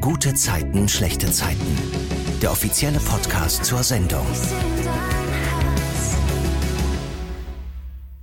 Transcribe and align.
Gute 0.00 0.32
Zeiten, 0.32 0.88
schlechte 0.88 1.30
Zeiten. 1.30 1.76
Der 2.40 2.50
offizielle 2.50 2.98
Podcast 3.00 3.66
zur 3.66 3.82
Sendung. 3.82 4.24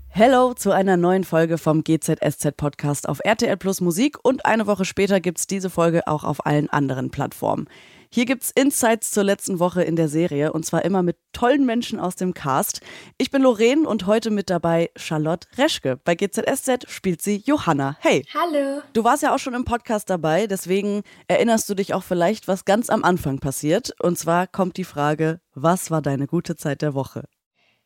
Hello 0.08 0.56
zu 0.56 0.72
einer 0.72 0.98
neuen 0.98 1.24
Folge 1.24 1.60
vom 1.60 1.84
GZSZ 1.84 2.58
Podcast 2.58 3.08
auf 3.08 3.20
RTL 3.24 3.58
Plus 3.58 3.80
Musik 3.82 4.18
und 4.24 4.48
eine 4.48 4.66
Woche 4.66 4.86
später 4.86 5.20
gibt's 5.20 5.46
diese 5.46 5.70
Folge 5.70 6.08
auch 6.08 6.24
auf 6.24 6.48
allen 6.48 6.68
anderen 6.72 7.12
Plattformen. 7.12 7.68
Hier 8.10 8.26
gibt's 8.26 8.52
Insights 8.52 9.12
zur 9.12 9.24
letzten 9.24 9.60
Woche 9.60 9.84
in 9.84 9.96
der 9.96 10.08
Serie 10.08 10.54
und 10.54 10.66
zwar 10.66 10.86
immer 10.86 11.04
mit 11.04 11.18
tollen 11.34 11.66
Menschen 11.66 12.00
aus 12.00 12.16
dem 12.16 12.34
Cast. 12.34 12.82
Ich 13.18 13.32
bin 13.32 13.42
Lorraine 13.42 13.88
und 13.88 14.06
heute 14.06 14.32
mit 14.32 14.50
dabei 14.50 14.90
Charlotte 14.96 15.48
Reschke. 15.58 16.00
Bei 16.04 16.16
GZSZ 16.16 16.90
spielt 16.90 17.22
sie 17.22 17.44
Johanna. 17.46 17.98
Hey. 18.00 18.26
Hallo. 18.34 18.82
Du 18.94 19.04
warst 19.04 19.24
ja 19.24 19.36
auch 19.36 19.40
schon 19.40 19.54
im 19.54 19.66
Podcast 19.66 20.10
dabei, 20.10 20.48
deswegen 20.48 21.04
erinnerst 21.28 21.70
du 21.70 21.76
dich 21.76 21.94
auch 21.94 22.04
vielleicht, 22.04 22.48
was 22.48 22.66
ganz 22.66 22.90
am 22.90 23.04
Anfang 23.04 23.40
passiert. 23.40 23.94
Und 24.02 24.18
zwar 24.18 24.48
kommt 24.48 24.78
die 24.78 24.84
Frage, 24.84 25.42
was 25.54 25.92
war 25.92 26.02
deine 26.02 26.28
gute 26.28 26.56
Zeit 26.56 26.82
der 26.82 26.94
Woche? 26.94 27.26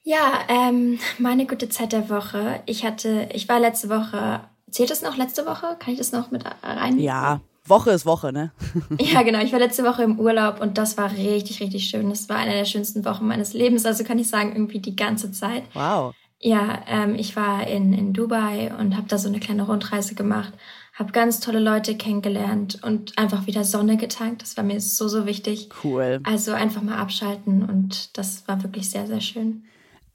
Ja, 0.03 0.39
ähm, 0.47 0.99
meine 1.19 1.45
gute 1.45 1.69
Zeit 1.69 1.93
der 1.93 2.09
Woche. 2.09 2.61
Ich 2.65 2.83
hatte, 2.83 3.29
ich 3.33 3.47
war 3.49 3.59
letzte 3.59 3.89
Woche, 3.89 4.41
zählt 4.71 4.91
es 4.91 5.01
noch 5.01 5.17
letzte 5.17 5.45
Woche? 5.45 5.75
Kann 5.79 5.93
ich 5.93 5.99
das 5.99 6.11
noch 6.11 6.31
mit 6.31 6.43
rein? 6.63 6.97
Ja, 6.99 7.41
Woche 7.65 7.91
ist 7.91 8.05
Woche, 8.05 8.33
ne? 8.33 8.51
ja, 8.99 9.21
genau. 9.21 9.39
Ich 9.39 9.51
war 9.51 9.59
letzte 9.59 9.83
Woche 9.83 10.03
im 10.03 10.19
Urlaub 10.19 10.61
und 10.61 10.77
das 10.77 10.97
war 10.97 11.11
richtig, 11.11 11.61
richtig 11.61 11.87
schön. 11.87 12.09
Das 12.09 12.27
war 12.27 12.37
eine 12.37 12.53
der 12.53 12.65
schönsten 12.65 13.05
Wochen 13.05 13.27
meines 13.27 13.53
Lebens. 13.53 13.85
Also 13.85 14.03
kann 14.03 14.19
ich 14.19 14.29
sagen, 14.29 14.53
irgendwie 14.53 14.79
die 14.79 14.95
ganze 14.95 15.31
Zeit. 15.31 15.63
Wow. 15.73 16.13
Ja, 16.39 16.81
ähm, 16.87 17.13
ich 17.15 17.35
war 17.35 17.67
in, 17.67 17.93
in 17.93 18.13
Dubai 18.13 18.73
und 18.79 18.97
habe 18.97 19.07
da 19.07 19.19
so 19.19 19.27
eine 19.27 19.39
kleine 19.39 19.63
Rundreise 19.63 20.15
gemacht, 20.15 20.51
habe 20.95 21.11
ganz 21.11 21.39
tolle 21.39 21.59
Leute 21.59 21.95
kennengelernt 21.95 22.79
und 22.81 23.15
einfach 23.17 23.45
wieder 23.45 23.63
Sonne 23.63 23.95
getankt. 23.95 24.41
Das 24.41 24.57
war 24.57 24.63
mir 24.63 24.81
so, 24.81 25.07
so 25.07 25.27
wichtig. 25.27 25.69
Cool. 25.83 26.19
Also 26.23 26.53
einfach 26.53 26.81
mal 26.81 26.97
abschalten 26.97 27.63
und 27.63 28.17
das 28.17 28.47
war 28.47 28.63
wirklich 28.63 28.89
sehr, 28.89 29.05
sehr 29.05 29.21
schön. 29.21 29.65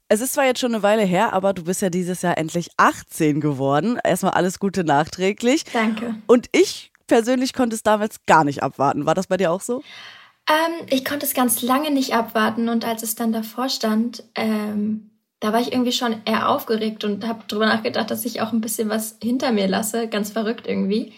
Es 0.09 0.21
ist 0.21 0.33
zwar 0.33 0.45
jetzt 0.45 0.59
schon 0.59 0.73
eine 0.73 0.83
Weile 0.83 1.03
her, 1.03 1.33
aber 1.33 1.53
du 1.53 1.63
bist 1.63 1.81
ja 1.81 1.89
dieses 1.89 2.21
Jahr 2.21 2.37
endlich 2.37 2.69
18 2.77 3.39
geworden. 3.41 3.97
Erstmal 4.03 4.33
alles 4.33 4.59
Gute 4.59 4.83
nachträglich. 4.83 5.63
Danke. 5.73 6.15
Und 6.27 6.47
ich 6.51 6.91
persönlich 7.07 7.53
konnte 7.53 7.75
es 7.75 7.83
damals 7.83 8.25
gar 8.25 8.43
nicht 8.43 8.63
abwarten. 8.63 9.05
War 9.05 9.15
das 9.15 9.27
bei 9.27 9.37
dir 9.37 9.51
auch 9.51 9.61
so? 9.61 9.83
Ähm, 10.49 10.87
ich 10.89 11.03
konnte 11.03 11.25
es 11.25 11.33
ganz 11.33 11.61
lange 11.61 11.91
nicht 11.91 12.13
abwarten 12.13 12.69
und 12.69 12.85
als 12.85 13.03
es 13.03 13.15
dann 13.15 13.33
davor 13.33 13.69
stand, 13.69 14.23
ähm, 14.35 15.11
da 15.39 15.53
war 15.53 15.59
ich 15.59 15.71
irgendwie 15.71 15.91
schon 15.91 16.21
eher 16.25 16.49
aufgeregt 16.49 17.03
und 17.03 17.27
habe 17.27 17.43
drüber 17.47 17.67
nachgedacht, 17.67 18.09
dass 18.09 18.25
ich 18.25 18.41
auch 18.41 18.53
ein 18.53 18.61
bisschen 18.61 18.89
was 18.89 19.17
hinter 19.21 19.51
mir 19.51 19.67
lasse. 19.67 20.07
Ganz 20.07 20.31
verrückt 20.31 20.65
irgendwie. 20.67 21.13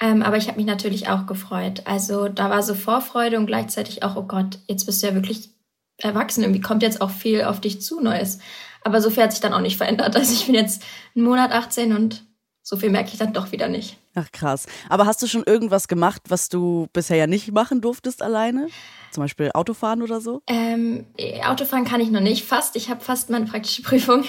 Ähm, 0.00 0.22
aber 0.22 0.36
ich 0.36 0.46
habe 0.48 0.56
mich 0.56 0.66
natürlich 0.66 1.08
auch 1.08 1.26
gefreut. 1.26 1.82
Also 1.84 2.28
da 2.28 2.50
war 2.50 2.62
so 2.62 2.74
Vorfreude 2.74 3.36
und 3.36 3.46
gleichzeitig 3.46 4.02
auch, 4.02 4.16
oh 4.16 4.22
Gott, 4.22 4.58
jetzt 4.68 4.86
bist 4.86 5.02
du 5.02 5.08
ja 5.08 5.14
wirklich 5.14 5.50
erwachsen. 5.98 6.44
Irgendwie 6.44 6.60
kommt 6.60 6.82
jetzt 6.82 7.00
auch 7.00 7.10
viel 7.10 7.44
auf 7.44 7.60
dich 7.60 7.82
zu 7.82 8.00
Neues. 8.00 8.38
Aber 8.82 9.00
so 9.02 9.10
viel 9.10 9.24
hat 9.24 9.32
sich 9.32 9.40
dann 9.40 9.52
auch 9.52 9.60
nicht 9.60 9.76
verändert. 9.76 10.16
Also 10.16 10.32
ich 10.32 10.46
bin 10.46 10.54
jetzt 10.54 10.82
einen 11.14 11.24
Monat 11.24 11.52
18 11.52 11.94
und 11.94 12.24
so 12.68 12.76
viel 12.76 12.90
merke 12.90 13.08
ich 13.12 13.18
dann 13.18 13.32
doch 13.32 13.50
wieder 13.50 13.66
nicht. 13.66 13.96
Ach 14.14 14.30
krass. 14.30 14.66
Aber 14.90 15.06
hast 15.06 15.22
du 15.22 15.26
schon 15.26 15.42
irgendwas 15.44 15.88
gemacht, 15.88 16.20
was 16.28 16.50
du 16.50 16.86
bisher 16.92 17.16
ja 17.16 17.26
nicht 17.26 17.50
machen 17.50 17.80
durftest 17.80 18.22
alleine? 18.22 18.66
Zum 19.10 19.22
Beispiel 19.22 19.50
Autofahren 19.54 20.02
oder 20.02 20.20
so? 20.20 20.42
Ähm, 20.46 21.06
Autofahren 21.46 21.86
kann 21.86 22.02
ich 22.02 22.10
noch 22.10 22.20
nicht, 22.20 22.44
fast. 22.44 22.76
Ich 22.76 22.90
habe 22.90 23.00
fast 23.00 23.30
meine 23.30 23.46
praktische 23.46 23.80
Prüfung. 23.88 24.22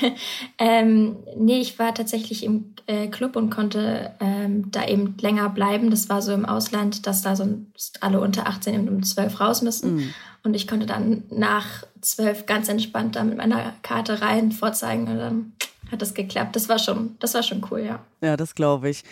ähm, 0.58 1.17
nee, 1.36 1.60
ich 1.60 1.78
war 1.80 1.94
tatsächlich 1.94 2.45
im 2.45 2.76
äh, 2.88 3.08
Club 3.08 3.36
und 3.36 3.50
konnte 3.50 4.16
ähm, 4.22 4.72
da 4.72 4.88
eben 4.88 5.17
länger 5.20 5.50
bleiben. 5.50 5.92
Das 5.92 6.08
war 6.08 6.22
so 6.22 6.32
im 6.32 6.45
Ausland, 6.45 7.08
dass 7.08 7.22
da 7.22 7.36
sonst 7.36 8.02
alle 8.02 8.22
unter 8.22 8.48
18 8.48 8.73
eben 8.73 8.88
um 8.88 9.04
12 9.04 9.38
raus 9.42 9.62
müssen. 9.62 9.95
Mhm. 9.98 10.14
Und 10.44 10.54
ich 10.54 10.66
konnte 10.66 10.86
dann 10.86 11.23
nach 11.30 11.84
12 12.00 12.45
ganz 12.45 12.70
entspannt 12.70 13.17
da 13.17 13.26
mit 13.26 13.36
meiner 13.36 13.73
Karte 13.82 14.22
rein 14.22 14.54
vorzeigen 14.54 15.10
und 15.10 15.17
dann 15.17 15.54
hat 15.92 16.02
das 16.02 16.14
geklappt. 16.14 16.55
Das 16.55 16.70
war 16.70 16.80
schon, 16.80 17.16
das 17.20 17.33
war 17.33 17.44
schon 17.44 17.66
cool, 17.72 17.82
ja. 17.82 18.05
Ja, 18.22 18.38
das 18.38 18.55
glaube 18.55 18.89
ich. 18.89 19.04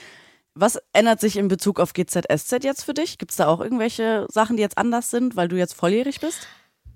Was 0.54 0.80
ändert 0.92 1.20
sich 1.20 1.38
in 1.38 1.48
Bezug 1.48 1.80
auf 1.80 1.94
GZSZ 1.94 2.64
jetzt 2.64 2.84
für 2.84 2.94
dich? 2.94 3.18
Gibt 3.18 3.32
es 3.32 3.38
da 3.38 3.48
auch 3.48 3.62
irgendwelche 3.62 4.26
Sachen, 4.30 4.58
die 4.58 4.64
jetzt 4.64 4.78
anders 4.78 5.12
sind, 5.12 5.36
weil 5.36 5.48
du 5.48 5.56
jetzt 5.56 5.74
volljährig 5.74 6.20
bist? 6.20 6.48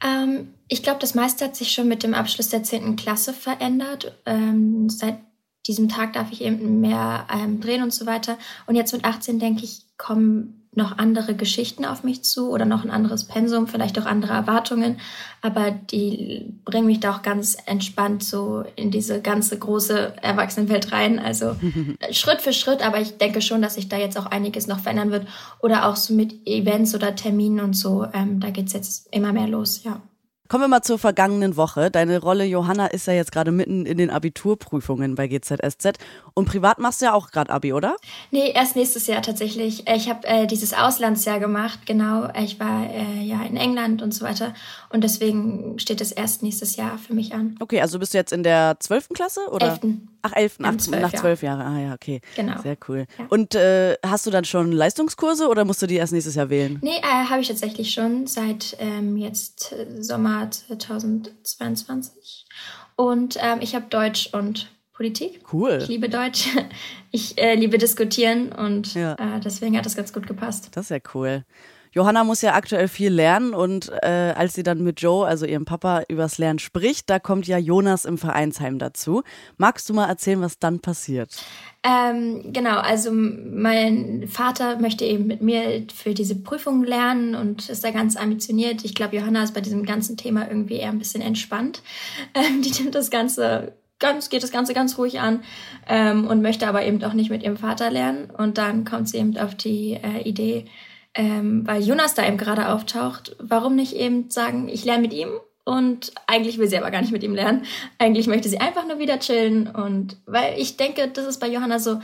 Ähm, 0.03 0.53
ich 0.68 0.81
glaube, 0.81 1.00
das 1.00 1.14
meiste 1.14 1.46
hat 1.46 1.56
sich 1.56 1.72
schon 1.72 1.88
mit 1.88 2.02
dem 2.03 2.16
Abschluss 2.16 2.50
der 2.50 2.64
10. 2.64 2.96
Klasse 2.96 3.34
verändert. 3.34 4.18
Ähm, 4.25 4.90
seit 4.90 5.20
diesem 5.68 5.90
Tag 5.90 6.14
darf 6.14 6.31
ich 6.31 6.41
eben 6.41 6.81
mehr 6.81 7.28
ähm, 7.31 7.62
drehen 7.62 7.84
und 7.84 7.94
so 7.94 8.08
weiter. 8.08 8.38
Und 8.66 8.75
jetzt 8.75 8.94
mit 8.94 9.06
18 9.06 9.38
denke 9.38 9.64
ich, 9.64 9.86
kommen 9.97 10.60
noch 10.74 10.98
andere 10.98 11.36
Geschichten 11.36 11.84
auf 11.84 12.04
mich 12.04 12.24
zu 12.24 12.50
oder 12.50 12.64
noch 12.64 12.86
ein 12.86 12.92
anderes 12.92 13.26
Pensum, 13.26 13.68
vielleicht 13.68 14.00
auch 14.00 14.06
andere 14.06 14.32
Erwartungen, 14.32 15.02
aber 15.42 15.72
die 15.72 16.54
bringen 16.64 16.86
mich 16.86 17.02
da 17.02 17.14
auch 17.14 17.22
ganz 17.24 17.58
entspannt 17.66 18.24
so 18.24 18.64
in 18.78 18.90
diese 18.90 19.22
ganze 19.22 19.59
große 19.59 20.14
Erwachsenenwelt 20.22 20.94
rein. 20.94 21.20
Also 21.20 21.58
Schritt 22.12 22.42
für 22.42 22.54
Schritt, 22.54 22.86
aber 22.86 23.02
ich 23.02 23.18
denke 23.18 23.42
schon, 23.42 23.62
dass 23.62 23.76
sich 23.76 23.90
da 23.90 23.98
jetzt 23.98 24.18
auch 24.18 24.28
einiges 24.28 24.68
noch 24.68 24.80
verändern 24.80 25.12
wird 25.12 25.28
oder 25.59 25.88
auch 25.88 25.98
so 25.98 26.14
mit 26.14 26.48
Events 26.48 26.96
oder 26.96 27.16
Terminen 27.16 27.59
und 27.59 27.74
so. 27.74 28.06
Ähm, 28.14 28.40
da 28.40 28.50
geht's 28.50 28.72
jetzt 28.72 29.14
immer 29.14 29.34
mehr 29.34 29.48
los, 29.48 29.84
ja. 29.84 30.02
Kommen 30.51 30.66
wir 30.66 30.67
mal 30.67 30.81
zur 30.81 31.00
vergangenen 31.00 31.56
Woche. 31.56 31.89
Deine 31.89 32.19
Rolle 32.19 32.44
Johanna 32.44 32.88
ist 32.88 33.07
ja 33.07 33.13
jetzt 33.13 33.31
gerade 33.31 33.53
mitten 33.53 33.85
in 33.85 33.97
den 33.97 34.09
Abiturprüfungen 34.09 35.16
bei 35.16 35.29
GZSZ. 35.29 35.94
Und 36.34 36.44
privat 36.44 36.78
machst 36.78 37.00
du 37.01 37.06
ja 37.06 37.13
auch 37.13 37.31
gerade 37.31 37.53
Abi, 37.53 37.72
oder? 37.72 37.95
Nee, 38.31 38.51
erst 38.51 38.75
nächstes 38.75 39.07
Jahr 39.07 39.22
tatsächlich. 39.22 39.88
Ich 39.88 40.09
habe 40.09 40.28
äh, 40.28 40.47
dieses 40.47 40.73
Auslandsjahr 40.73 41.40
gemacht, 41.40 41.85
genau. 41.85 42.28
Ich 42.38 42.59
war 42.59 42.85
äh, 42.90 43.22
ja 43.23 43.41
in 43.44 43.56
England 43.56 44.01
und 44.01 44.13
so 44.13 44.25
weiter. 44.25 44.53
Und 44.90 45.06
deswegen 45.06 45.79
steht 45.79 46.01
es 46.01 46.11
erst 46.11 46.44
nächstes 46.44 46.75
Jahr 46.75 46.97
für 46.97 47.13
mich 47.13 47.34
an. 47.34 47.56
Okay, 47.61 47.79
also 47.79 47.97
bist 47.97 48.13
du 48.13 48.17
jetzt 48.17 48.34
in 48.34 48.44
der 48.44 48.75
zwölften 48.81 49.13
Klasse? 49.13 49.40
Oder? 49.51 49.67
Elften. 49.67 50.09
Ach, 50.23 50.34
elf, 50.35 50.59
nach, 50.59 50.78
zwölf, 50.78 51.01
nach 51.01 51.13
zwölf 51.13 51.41
Jahren. 51.41 51.61
Ah 51.61 51.79
ja, 51.79 51.94
okay. 51.94 52.22
Genau. 52.35 52.61
Sehr 52.61 52.78
cool. 52.88 53.06
Ja. 53.17 53.25
Und 53.29 53.56
äh, 53.56 53.95
hast 54.06 54.28
du 54.28 54.31
dann 54.31 54.45
schon 54.45 54.72
Leistungskurse 54.72 55.47
oder 55.47 55.66
musst 55.66 55.81
du 55.81 55.88
die 55.88 55.95
erst 55.95 56.13
nächstes 56.13 56.35
Jahr 56.35 56.50
wählen? 56.50 56.78
Nee, 56.81 56.97
äh, 56.97 57.29
habe 57.29 57.41
ich 57.41 57.47
tatsächlich 57.47 57.91
schon 57.91 58.28
seit 58.28 58.78
ähm, 58.79 59.17
jetzt 59.17 59.72
äh, 59.72 60.03
Sommer 60.41 60.50
2022. 60.50 62.46
Und 62.96 63.38
ähm, 63.40 63.59
ich 63.62 63.75
habe 63.75 63.85
Deutsch 63.90 64.34
und 64.34 64.69
Politik. 64.94 65.41
Cool. 65.52 65.79
Ich 65.81 65.88
liebe 65.88 66.09
Deutsch. 66.09 66.47
Ich 67.13 67.38
äh, 67.38 67.56
liebe 67.56 67.78
diskutieren 67.78 68.53
und 68.53 68.94
ja. 68.94 69.16
äh, 69.16 69.41
deswegen 69.41 69.78
hat 69.78 69.85
das 69.85 69.97
ganz 69.97 70.13
gut 70.13 70.28
gepasst. 70.28 70.69
Das 70.72 70.85
ist 70.85 70.91
ja 70.91 71.00
cool. 71.13 71.44
Johanna 71.94 72.24
muss 72.24 72.41
ja 72.41 72.53
aktuell 72.53 72.88
viel 72.88 73.12
lernen 73.12 73.53
und 73.53 73.91
äh, 74.02 74.34
als 74.35 74.53
sie 74.53 74.63
dann 74.63 74.81
mit 74.81 75.02
Joe, 75.02 75.28
also 75.28 75.46
ihrem 75.46 75.66
Papa, 75.66 76.03
übers 76.07 76.38
Lernen 76.38 76.59
spricht, 76.59 77.09
da 77.09 77.19
kommt 77.19 77.47
ja 77.47 77.57
Jonas 77.57 78.06
im 78.06 78.18
Vereinsheim 78.18 78.79
dazu. 78.79 79.24
Magst 79.57 79.90
du 79.90 79.94
mal 79.94 80.07
erzählen, 80.07 80.41
was 80.41 80.57
dann 80.57 80.79
passiert? 80.79 81.44
Ähm, 81.84 82.53
genau, 82.53 82.78
also 82.78 83.12
mein 83.12 84.28
Vater 84.28 84.79
möchte 84.79 85.03
eben 85.03 85.28
mit 85.28 85.41
mir 85.41 85.85
für 85.94 86.13
diese 86.13 86.35
Prüfung 86.35 86.84
lernen 86.84 87.35
und 87.35 87.68
ist 87.69 87.84
da 87.84 87.91
ganz 87.91 88.16
ambitioniert. 88.16 88.85
Ich 88.85 88.96
glaube, 88.96 89.18
Johanna 89.18 89.44
ist 89.44 89.53
bei 89.53 89.62
diesem 89.62 89.85
ganzen 89.85 90.16
Thema 90.16 90.47
irgendwie 90.47 90.75
eher 90.75 90.90
ein 90.90 91.00
bisschen 91.00 91.22
entspannt. 91.22 91.81
Ähm, 92.34 92.62
die 92.62 92.72
nimmt 92.81 92.96
das 92.96 93.09
Ganze 93.09 93.73
ganz, 94.00 94.29
geht 94.29 94.44
das 94.44 94.52
Ganze 94.52 94.73
ganz 94.73 94.97
ruhig 94.97 95.19
an 95.19 95.44
ähm, 95.88 96.28
und 96.28 96.41
möchte 96.41 96.68
aber 96.68 96.84
eben 96.84 97.03
auch 97.03 97.13
nicht 97.13 97.29
mit 97.29 97.44
ihrem 97.44 97.58
Vater 97.58 97.90
lernen. 97.90 98.29
Und 98.29 98.58
dann 98.58 98.85
kommt 98.85 99.09
sie 99.09 99.18
eben 99.18 99.38
auf 99.38 99.56
die 99.56 99.94
äh, 99.94 100.22
Idee, 100.23 100.66
ähm, 101.13 101.66
weil 101.67 101.81
Jonas 101.81 102.13
da 102.13 102.27
eben 102.27 102.38
gerade 102.38 102.69
auftaucht, 102.69 103.35
warum 103.39 103.75
nicht 103.75 103.95
eben 103.95 104.29
sagen, 104.29 104.69
ich 104.69 104.85
lerne 104.85 105.01
mit 105.01 105.13
ihm 105.13 105.29
und 105.63 106.11
eigentlich 106.27 106.57
will 106.57 106.67
sie 106.67 106.77
aber 106.77 106.91
gar 106.91 107.01
nicht 107.01 107.11
mit 107.11 107.23
ihm 107.23 107.35
lernen. 107.35 107.66
Eigentlich 107.97 108.27
möchte 108.27 108.49
sie 108.49 108.59
einfach 108.59 108.88
nur 108.88 108.99
wieder 108.99 109.19
chillen 109.19 109.67
und 109.67 110.17
weil 110.25 110.59
ich 110.59 110.77
denke, 110.77 111.07
das 111.07 111.25
ist 111.25 111.39
bei 111.39 111.47
Johanna 111.47 111.79
so, 111.79 111.99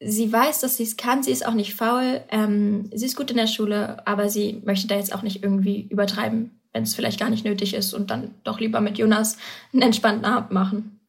sie 0.00 0.32
weiß, 0.32 0.60
dass 0.60 0.76
sie 0.76 0.84
es 0.84 0.96
kann, 0.96 1.22
sie 1.22 1.32
ist 1.32 1.46
auch 1.46 1.54
nicht 1.54 1.74
faul, 1.74 2.20
ähm, 2.30 2.90
sie 2.92 3.06
ist 3.06 3.16
gut 3.16 3.30
in 3.30 3.36
der 3.36 3.46
Schule, 3.46 4.06
aber 4.06 4.28
sie 4.28 4.62
möchte 4.64 4.86
da 4.86 4.96
jetzt 4.96 5.14
auch 5.14 5.22
nicht 5.22 5.42
irgendwie 5.42 5.86
übertreiben, 5.90 6.60
wenn 6.72 6.82
es 6.82 6.94
vielleicht 6.94 7.20
gar 7.20 7.30
nicht 7.30 7.44
nötig 7.44 7.74
ist 7.74 7.94
und 7.94 8.10
dann 8.10 8.34
doch 8.44 8.60
lieber 8.60 8.80
mit 8.80 8.98
Jonas 8.98 9.38
einen 9.72 9.82
entspannten 9.82 10.24
Abend 10.24 10.50
machen. 10.50 11.00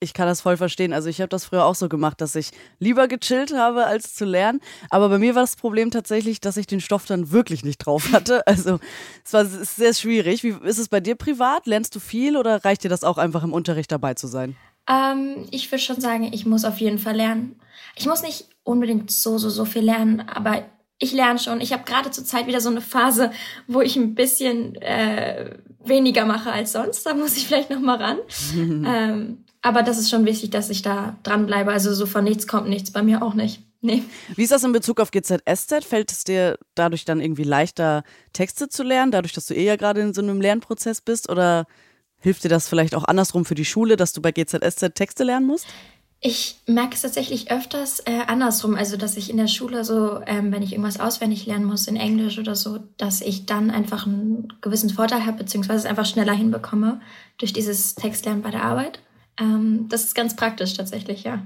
Ich 0.00 0.14
kann 0.14 0.28
das 0.28 0.42
voll 0.42 0.56
verstehen. 0.56 0.92
Also 0.92 1.08
ich 1.08 1.20
habe 1.20 1.28
das 1.28 1.46
früher 1.46 1.64
auch 1.64 1.74
so 1.74 1.88
gemacht, 1.88 2.20
dass 2.20 2.36
ich 2.36 2.50
lieber 2.78 3.08
gechillt 3.08 3.52
habe, 3.52 3.86
als 3.86 4.14
zu 4.14 4.24
lernen. 4.24 4.60
Aber 4.90 5.08
bei 5.08 5.18
mir 5.18 5.34
war 5.34 5.42
das 5.42 5.56
Problem 5.56 5.90
tatsächlich, 5.90 6.40
dass 6.40 6.56
ich 6.56 6.68
den 6.68 6.80
Stoff 6.80 7.06
dann 7.06 7.32
wirklich 7.32 7.64
nicht 7.64 7.78
drauf 7.78 8.08
hatte. 8.12 8.46
Also 8.46 8.78
es 9.24 9.32
war 9.32 9.44
sehr 9.44 9.94
schwierig. 9.94 10.44
Wie 10.44 10.54
ist 10.64 10.78
es 10.78 10.88
bei 10.88 11.00
dir 11.00 11.16
privat? 11.16 11.66
Lernst 11.66 11.96
du 11.96 12.00
viel 12.00 12.36
oder 12.36 12.64
reicht 12.64 12.84
dir 12.84 12.90
das 12.90 13.02
auch 13.02 13.18
einfach 13.18 13.42
im 13.42 13.52
Unterricht 13.52 13.90
dabei 13.90 14.14
zu 14.14 14.28
sein? 14.28 14.56
Ähm, 14.88 15.46
ich 15.50 15.70
würde 15.70 15.82
schon 15.82 16.00
sagen, 16.00 16.30
ich 16.32 16.46
muss 16.46 16.64
auf 16.64 16.78
jeden 16.78 16.98
Fall 16.98 17.16
lernen. 17.16 17.60
Ich 17.96 18.06
muss 18.06 18.22
nicht 18.22 18.48
unbedingt 18.62 19.10
so, 19.10 19.36
so, 19.38 19.50
so 19.50 19.64
viel 19.64 19.82
lernen, 19.82 20.20
aber 20.20 20.64
ich 20.98 21.12
lerne 21.12 21.38
schon. 21.38 21.60
Ich 21.60 21.72
habe 21.72 21.84
gerade 21.84 22.10
zur 22.10 22.24
Zeit 22.24 22.46
wieder 22.46 22.60
so 22.60 22.70
eine 22.70 22.80
Phase, 22.80 23.30
wo 23.66 23.80
ich 23.80 23.96
ein 23.96 24.14
bisschen 24.14 24.76
äh, 24.76 25.56
weniger 25.84 26.24
mache 26.24 26.52
als 26.52 26.72
sonst. 26.72 27.04
Da 27.06 27.14
muss 27.14 27.36
ich 27.36 27.46
vielleicht 27.46 27.70
noch 27.70 27.80
mal 27.80 27.96
ran. 27.96 28.18
ähm, 28.56 29.44
aber 29.68 29.82
das 29.82 29.98
ist 29.98 30.10
schon 30.10 30.24
wichtig, 30.24 30.50
dass 30.50 30.70
ich 30.70 30.82
da 30.82 31.16
dranbleibe. 31.22 31.70
Also 31.70 31.92
so 31.94 32.06
von 32.06 32.24
nichts 32.24 32.46
kommt 32.46 32.68
nichts, 32.68 32.90
bei 32.90 33.02
mir 33.02 33.22
auch 33.22 33.34
nicht. 33.34 33.62
Nee. 33.80 34.02
Wie 34.34 34.42
ist 34.42 34.50
das 34.50 34.64
in 34.64 34.72
Bezug 34.72 34.98
auf 35.00 35.12
GZSZ? 35.12 35.84
Fällt 35.84 36.10
es 36.10 36.24
dir 36.24 36.58
dadurch 36.74 37.04
dann 37.04 37.20
irgendwie 37.20 37.44
leichter, 37.44 38.02
Texte 38.32 38.68
zu 38.68 38.82
lernen, 38.82 39.12
dadurch, 39.12 39.32
dass 39.32 39.46
du 39.46 39.54
eh 39.54 39.64
ja 39.64 39.76
gerade 39.76 40.00
in 40.00 40.14
so 40.14 40.20
einem 40.20 40.40
Lernprozess 40.40 41.00
bist? 41.00 41.28
Oder 41.28 41.66
hilft 42.18 42.42
dir 42.42 42.48
das 42.48 42.68
vielleicht 42.68 42.94
auch 42.94 43.04
andersrum 43.04 43.44
für 43.44 43.54
die 43.54 43.64
Schule, 43.64 43.96
dass 43.96 44.12
du 44.12 44.20
bei 44.20 44.32
GZSZ 44.32 44.94
Texte 44.94 45.22
lernen 45.22 45.46
musst? 45.46 45.66
Ich 46.20 46.56
merke 46.66 46.96
es 46.96 47.02
tatsächlich 47.02 47.52
öfters 47.52 48.00
äh, 48.00 48.22
andersrum, 48.26 48.74
also 48.74 48.96
dass 48.96 49.16
ich 49.16 49.30
in 49.30 49.36
der 49.36 49.46
Schule 49.46 49.84
so, 49.84 50.20
ähm, 50.26 50.50
wenn 50.50 50.62
ich 50.62 50.72
irgendwas 50.72 50.98
auswendig 50.98 51.46
lernen 51.46 51.64
muss 51.64 51.86
in 51.86 51.94
Englisch 51.94 52.40
oder 52.40 52.56
so, 52.56 52.80
dass 52.96 53.20
ich 53.20 53.46
dann 53.46 53.70
einfach 53.70 54.04
einen 54.04 54.52
gewissen 54.60 54.90
Vorteil 54.90 55.24
habe, 55.26 55.38
beziehungsweise 55.38 55.80
es 55.80 55.86
einfach 55.86 56.06
schneller 56.06 56.32
hinbekomme 56.32 57.00
durch 57.38 57.52
dieses 57.52 57.94
Textlernen 57.94 58.42
bei 58.42 58.50
der 58.50 58.64
Arbeit. 58.64 59.00
Ähm, 59.38 59.86
das 59.88 60.04
ist 60.04 60.14
ganz 60.14 60.36
praktisch 60.36 60.74
tatsächlich, 60.74 61.24
ja. 61.24 61.42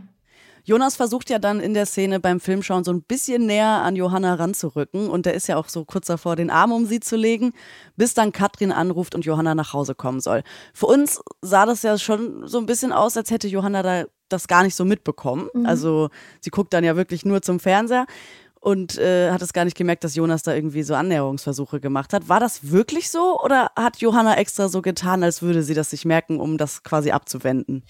Jonas 0.65 0.95
versucht 0.95 1.29
ja 1.29 1.41
dann 1.41 1.59
in 1.59 1.75
der 1.75 1.87
Szene 1.87 2.21
beim 2.21 2.39
Filmschauen 2.39 2.85
so 2.85 2.93
ein 2.93 3.03
bisschen 3.03 3.47
näher 3.47 3.83
an 3.83 3.97
Johanna 3.97 4.35
ranzurücken 4.35 5.09
und 5.09 5.27
der 5.27 5.35
ist 5.35 5.49
ja 5.49 5.57
auch 5.57 5.69
so 5.69 5.85
kurz 5.85 6.07
davor, 6.07 6.37
den 6.37 6.51
Arm 6.51 6.71
um 6.71 6.87
sie 6.87 7.01
zu 7.01 7.17
legen, 7.17 7.53
bis 7.97 8.15
dann 8.15 8.31
Katrin 8.31 8.71
anruft 8.71 9.17
und 9.17 9.25
Johanna 9.25 9.57
nach 9.57 9.73
Hause 9.73 9.97
kommen 9.97 10.21
soll. 10.21 10.45
Für 10.73 10.87
uns 10.87 11.21
sah 11.41 11.67
das 11.67 11.83
ja 11.83 11.99
schon 11.99 12.47
so 12.47 12.59
ein 12.59 12.67
bisschen 12.67 12.93
aus, 12.93 13.17
als 13.17 13.33
hätte 13.33 13.49
Johanna 13.49 13.83
da 13.83 14.05
das 14.29 14.47
gar 14.47 14.63
nicht 14.63 14.77
so 14.77 14.85
mitbekommen. 14.85 15.49
Mhm. 15.53 15.67
Also 15.67 16.11
sie 16.41 16.51
guckt 16.51 16.73
dann 16.73 16.85
ja 16.85 16.97
wirklich 16.97 17.25
nur 17.25 17.43
zum 17.43 17.59
Fernseher 17.59 18.07
und 18.63 18.97
äh, 18.97 19.33
hat 19.33 19.43
es 19.43 19.53
gar 19.53 19.65
nicht 19.65 19.77
gemerkt, 19.77 20.05
dass 20.05 20.15
Jonas 20.15 20.45
da 20.45 20.55
irgendwie 20.55 20.85
so 20.85 20.95
Annäherungsversuche 20.95 21.81
gemacht 21.81 22.13
hat. 22.13 22.29
War 22.29 22.39
das 22.39 22.71
wirklich 22.71 23.11
so 23.11 23.41
oder 23.41 23.73
hat 23.75 23.97
Johanna 23.99 24.37
extra 24.37 24.69
so 24.69 24.83
getan, 24.83 25.25
als 25.25 25.43
würde 25.43 25.65
sie 25.65 25.75
das 25.75 25.91
sich 25.91 26.05
merken, 26.05 26.39
um 26.39 26.59
das 26.59 26.85
quasi 26.85 27.11
abzuwenden? 27.11 27.83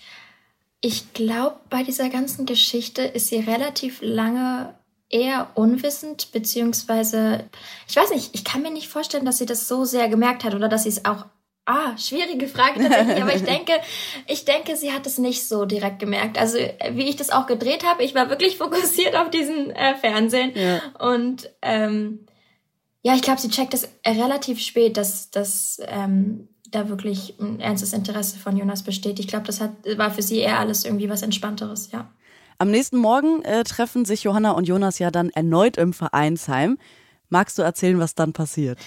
Ich 0.80 1.12
glaube, 1.12 1.56
bei 1.68 1.82
dieser 1.82 2.08
ganzen 2.08 2.46
Geschichte 2.46 3.02
ist 3.02 3.28
sie 3.28 3.36
relativ 3.36 3.98
lange 4.00 4.74
eher 5.10 5.50
unwissend, 5.56 6.32
beziehungsweise, 6.32 7.50
ich 7.86 7.94
weiß 7.94 8.08
nicht, 8.10 8.34
ich 8.34 8.42
kann 8.42 8.62
mir 8.62 8.72
nicht 8.72 8.88
vorstellen, 8.88 9.26
dass 9.26 9.36
sie 9.36 9.46
das 9.46 9.68
so 9.68 9.84
sehr 9.84 10.08
gemerkt 10.08 10.42
hat 10.42 10.54
oder 10.54 10.70
dass 10.70 10.84
sie 10.84 10.88
es 10.88 11.04
auch 11.04 11.26
Ah, 11.64 11.96
schwierige 11.96 12.48
Frage 12.48 12.80
tatsächlich, 12.80 13.22
aber 13.22 13.36
ich 13.36 13.44
denke, 13.44 13.72
ich 14.26 14.44
denke, 14.44 14.74
sie 14.74 14.92
hat 14.92 15.06
es 15.06 15.18
nicht 15.18 15.46
so 15.46 15.64
direkt 15.64 16.00
gemerkt. 16.00 16.36
Also 16.36 16.58
wie 16.58 17.08
ich 17.08 17.14
das 17.14 17.30
auch 17.30 17.46
gedreht 17.46 17.84
habe, 17.86 18.02
ich 18.02 18.16
war 18.16 18.30
wirklich 18.30 18.56
fokussiert 18.58 19.14
auf 19.14 19.30
diesen 19.30 19.70
äh, 19.70 19.94
Fernsehen 19.96 20.52
ja. 20.56 20.80
und 20.98 21.50
ähm, 21.62 22.26
ja, 23.02 23.14
ich 23.14 23.22
glaube, 23.22 23.40
sie 23.40 23.48
checkt 23.48 23.74
es 23.74 23.88
relativ 24.06 24.60
spät, 24.60 24.96
dass, 24.96 25.30
dass 25.30 25.80
ähm, 25.86 26.48
da 26.70 26.88
wirklich 26.88 27.36
ein 27.40 27.60
ernstes 27.60 27.92
Interesse 27.92 28.38
von 28.38 28.56
Jonas 28.56 28.82
besteht. 28.82 29.20
Ich 29.20 29.28
glaube, 29.28 29.46
das 29.46 29.60
hat, 29.60 29.72
war 29.96 30.10
für 30.10 30.22
sie 30.22 30.38
eher 30.38 30.58
alles 30.58 30.84
irgendwie 30.84 31.08
was 31.08 31.22
Entspannteres, 31.22 31.90
ja. 31.92 32.10
Am 32.58 32.70
nächsten 32.70 32.98
Morgen 32.98 33.42
äh, 33.42 33.64
treffen 33.64 34.04
sich 34.04 34.22
Johanna 34.22 34.52
und 34.52 34.68
Jonas 34.68 35.00
ja 35.00 35.10
dann 35.10 35.30
erneut 35.30 35.76
im 35.76 35.92
Vereinsheim. 35.92 36.78
Magst 37.28 37.58
du 37.58 37.62
erzählen, 37.62 37.98
was 37.98 38.14
dann 38.14 38.32
passiert? 38.32 38.78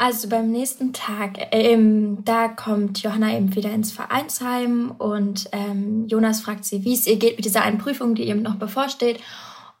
Also 0.00 0.28
beim 0.28 0.52
nächsten 0.52 0.92
Tag, 0.92 1.38
ähm, 1.50 2.24
da 2.24 2.46
kommt 2.46 3.02
Johanna 3.02 3.36
eben 3.36 3.56
wieder 3.56 3.72
ins 3.72 3.90
Vereinsheim 3.90 4.92
und 4.96 5.48
ähm, 5.50 6.06
Jonas 6.06 6.40
fragt 6.40 6.64
sie, 6.64 6.84
wie 6.84 6.94
es 6.94 7.08
ihr 7.08 7.16
geht 7.16 7.36
mit 7.36 7.44
dieser 7.44 7.62
einen 7.62 7.78
Prüfung, 7.78 8.14
die 8.14 8.28
eben 8.28 8.42
noch 8.42 8.54
bevorsteht. 8.54 9.18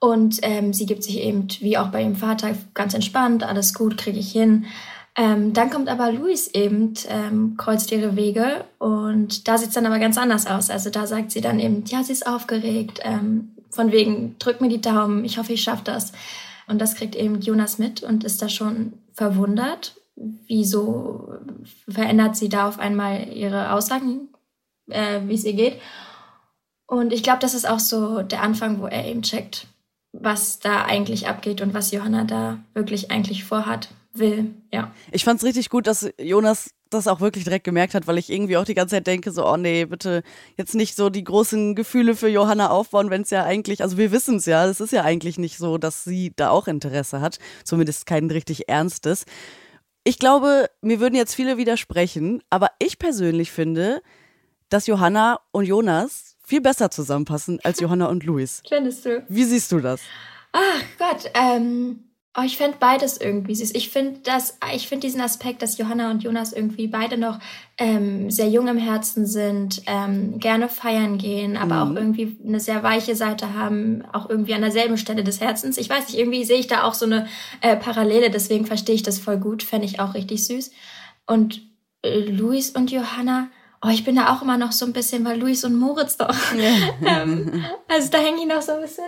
Und 0.00 0.40
ähm, 0.42 0.72
sie 0.72 0.86
gibt 0.86 1.04
sich 1.04 1.18
eben, 1.20 1.46
wie 1.60 1.78
auch 1.78 1.88
bei 1.88 2.02
ihrem 2.02 2.16
Vater, 2.16 2.50
ganz 2.74 2.94
entspannt, 2.94 3.44
alles 3.44 3.74
gut, 3.74 3.96
kriege 3.96 4.18
ich 4.18 4.32
hin. 4.32 4.66
Ähm, 5.16 5.52
dann 5.52 5.70
kommt 5.70 5.88
aber 5.88 6.10
Luis 6.10 6.48
eben, 6.48 6.94
ähm, 7.08 7.56
kreuzt 7.56 7.92
ihre 7.92 8.16
Wege 8.16 8.64
und 8.78 9.46
da 9.46 9.56
sieht 9.56 9.68
es 9.68 9.74
dann 9.74 9.86
aber 9.86 10.00
ganz 10.00 10.18
anders 10.18 10.48
aus. 10.48 10.68
Also 10.68 10.90
da 10.90 11.06
sagt 11.06 11.30
sie 11.30 11.40
dann 11.40 11.60
eben, 11.60 11.84
ja, 11.86 12.02
sie 12.02 12.12
ist 12.12 12.26
aufgeregt, 12.26 13.00
ähm, 13.04 13.52
von 13.70 13.92
wegen, 13.92 14.36
drück 14.40 14.60
mir 14.60 14.68
die 14.68 14.80
Daumen, 14.80 15.24
ich 15.24 15.38
hoffe, 15.38 15.52
ich 15.52 15.62
schaffe 15.62 15.84
das. 15.84 16.10
Und 16.66 16.80
das 16.80 16.96
kriegt 16.96 17.14
eben 17.14 17.40
Jonas 17.40 17.78
mit 17.78 18.02
und 18.02 18.24
ist 18.24 18.42
da 18.42 18.48
schon 18.48 18.94
verwundert. 19.14 19.97
Wieso 20.46 21.32
verändert 21.88 22.36
sie 22.36 22.48
da 22.48 22.68
auf 22.68 22.78
einmal 22.78 23.28
ihre 23.28 23.72
Aussagen, 23.72 24.28
äh, 24.90 25.20
wie 25.26 25.34
es 25.34 25.44
ihr 25.44 25.52
geht? 25.52 25.80
Und 26.86 27.12
ich 27.12 27.22
glaube, 27.22 27.38
das 27.40 27.54
ist 27.54 27.68
auch 27.68 27.78
so 27.78 28.22
der 28.22 28.42
Anfang, 28.42 28.80
wo 28.80 28.86
er 28.86 29.04
eben 29.04 29.22
checkt, 29.22 29.68
was 30.12 30.58
da 30.58 30.84
eigentlich 30.84 31.28
abgeht 31.28 31.60
und 31.60 31.74
was 31.74 31.92
Johanna 31.92 32.24
da 32.24 32.58
wirklich 32.74 33.10
eigentlich 33.10 33.44
vorhat 33.44 33.88
will. 34.14 34.54
Ja. 34.72 34.92
Ich 35.12 35.24
fand 35.24 35.38
es 35.38 35.46
richtig 35.46 35.68
gut, 35.70 35.86
dass 35.86 36.10
Jonas 36.18 36.70
das 36.90 37.06
auch 37.06 37.20
wirklich 37.20 37.44
direkt 37.44 37.64
gemerkt 37.64 37.94
hat, 37.94 38.06
weil 38.06 38.18
ich 38.18 38.30
irgendwie 38.30 38.56
auch 38.56 38.64
die 38.64 38.74
ganze 38.74 38.96
Zeit 38.96 39.06
denke, 39.06 39.30
so, 39.30 39.46
oh 39.46 39.56
nee, 39.56 39.84
bitte 39.84 40.22
jetzt 40.56 40.74
nicht 40.74 40.96
so 40.96 41.10
die 41.10 41.24
großen 41.24 41.74
Gefühle 41.74 42.16
für 42.16 42.28
Johanna 42.28 42.70
aufbauen, 42.70 43.10
wenn 43.10 43.22
es 43.22 43.30
ja 43.30 43.44
eigentlich, 43.44 43.82
also 43.82 43.98
wir 43.98 44.10
wissen 44.10 44.36
es 44.36 44.46
ja, 44.46 44.66
es 44.66 44.80
ist 44.80 44.92
ja 44.92 45.04
eigentlich 45.04 45.38
nicht 45.38 45.58
so, 45.58 45.78
dass 45.78 46.04
sie 46.04 46.32
da 46.36 46.50
auch 46.50 46.66
Interesse 46.66 47.20
hat, 47.20 47.38
zumindest 47.64 48.06
kein 48.06 48.30
richtig 48.30 48.68
ernstes. 48.68 49.26
Ich 50.08 50.18
glaube, 50.18 50.70
mir 50.80 51.00
würden 51.00 51.16
jetzt 51.16 51.34
viele 51.34 51.58
widersprechen, 51.58 52.42
aber 52.48 52.70
ich 52.78 52.98
persönlich 52.98 53.52
finde, 53.52 54.00
dass 54.70 54.86
Johanna 54.86 55.38
und 55.50 55.66
Jonas 55.66 56.38
viel 56.42 56.62
besser 56.62 56.90
zusammenpassen 56.90 57.60
als 57.62 57.78
Johanna 57.78 58.06
und 58.06 58.24
Luis. 58.24 58.62
Findest 58.70 59.04
du? 59.04 59.22
Wie 59.28 59.44
siehst 59.44 59.70
du 59.70 59.80
das? 59.80 60.00
Ach 60.52 60.82
Gott, 60.98 61.30
ähm, 61.34 62.07
Oh, 62.36 62.42
ich 62.44 62.56
fände 62.56 62.76
beides 62.78 63.16
irgendwie 63.20 63.54
süß. 63.54 63.74
Ich 63.74 63.88
finde 63.90 64.20
das, 64.22 64.58
ich 64.72 64.86
finde 64.86 65.06
diesen 65.06 65.20
Aspekt, 65.20 65.60
dass 65.60 65.78
Johanna 65.78 66.10
und 66.10 66.22
Jonas 66.22 66.52
irgendwie 66.52 66.86
beide 66.86 67.16
noch 67.16 67.40
ähm, 67.78 68.30
sehr 68.30 68.48
jung 68.48 68.68
im 68.68 68.76
Herzen 68.76 69.26
sind, 69.26 69.82
ähm, 69.86 70.38
gerne 70.38 70.68
feiern 70.68 71.18
gehen, 71.18 71.56
aber 71.56 71.84
mhm. 71.84 71.92
auch 71.92 71.96
irgendwie 71.96 72.36
eine 72.46 72.60
sehr 72.60 72.82
weiche 72.82 73.16
Seite 73.16 73.54
haben, 73.54 74.04
auch 74.12 74.30
irgendwie 74.30 74.54
an 74.54 74.60
derselben 74.60 74.98
Stelle 74.98 75.24
des 75.24 75.40
Herzens. 75.40 75.78
Ich 75.78 75.88
weiß 75.90 76.08
nicht, 76.08 76.18
irgendwie 76.18 76.44
sehe 76.44 76.60
ich 76.60 76.68
da 76.68 76.84
auch 76.84 76.94
so 76.94 77.06
eine 77.06 77.26
äh, 77.60 77.76
Parallele, 77.76 78.30
deswegen 78.30 78.66
verstehe 78.66 78.94
ich 78.94 79.02
das 79.02 79.18
voll 79.18 79.38
gut, 79.38 79.62
fände 79.62 79.86
ich 79.86 79.98
auch 79.98 80.14
richtig 80.14 80.46
süß. 80.46 80.70
Und 81.26 81.62
äh, 82.02 82.20
Luis 82.20 82.70
und 82.70 82.92
Johanna, 82.92 83.48
Oh, 83.80 83.90
ich 83.90 84.02
bin 84.02 84.16
da 84.16 84.34
auch 84.34 84.42
immer 84.42 84.58
noch 84.58 84.72
so 84.72 84.84
ein 84.86 84.92
bisschen, 84.92 85.24
weil 85.24 85.38
Luis 85.38 85.64
und 85.64 85.76
Moritz 85.78 86.16
doch. 86.16 86.34
ähm, 87.06 87.64
also 87.86 88.10
da 88.10 88.18
hänge 88.18 88.40
ich 88.40 88.46
noch 88.46 88.60
so 88.60 88.72
ein 88.72 88.80
bisschen. 88.80 89.04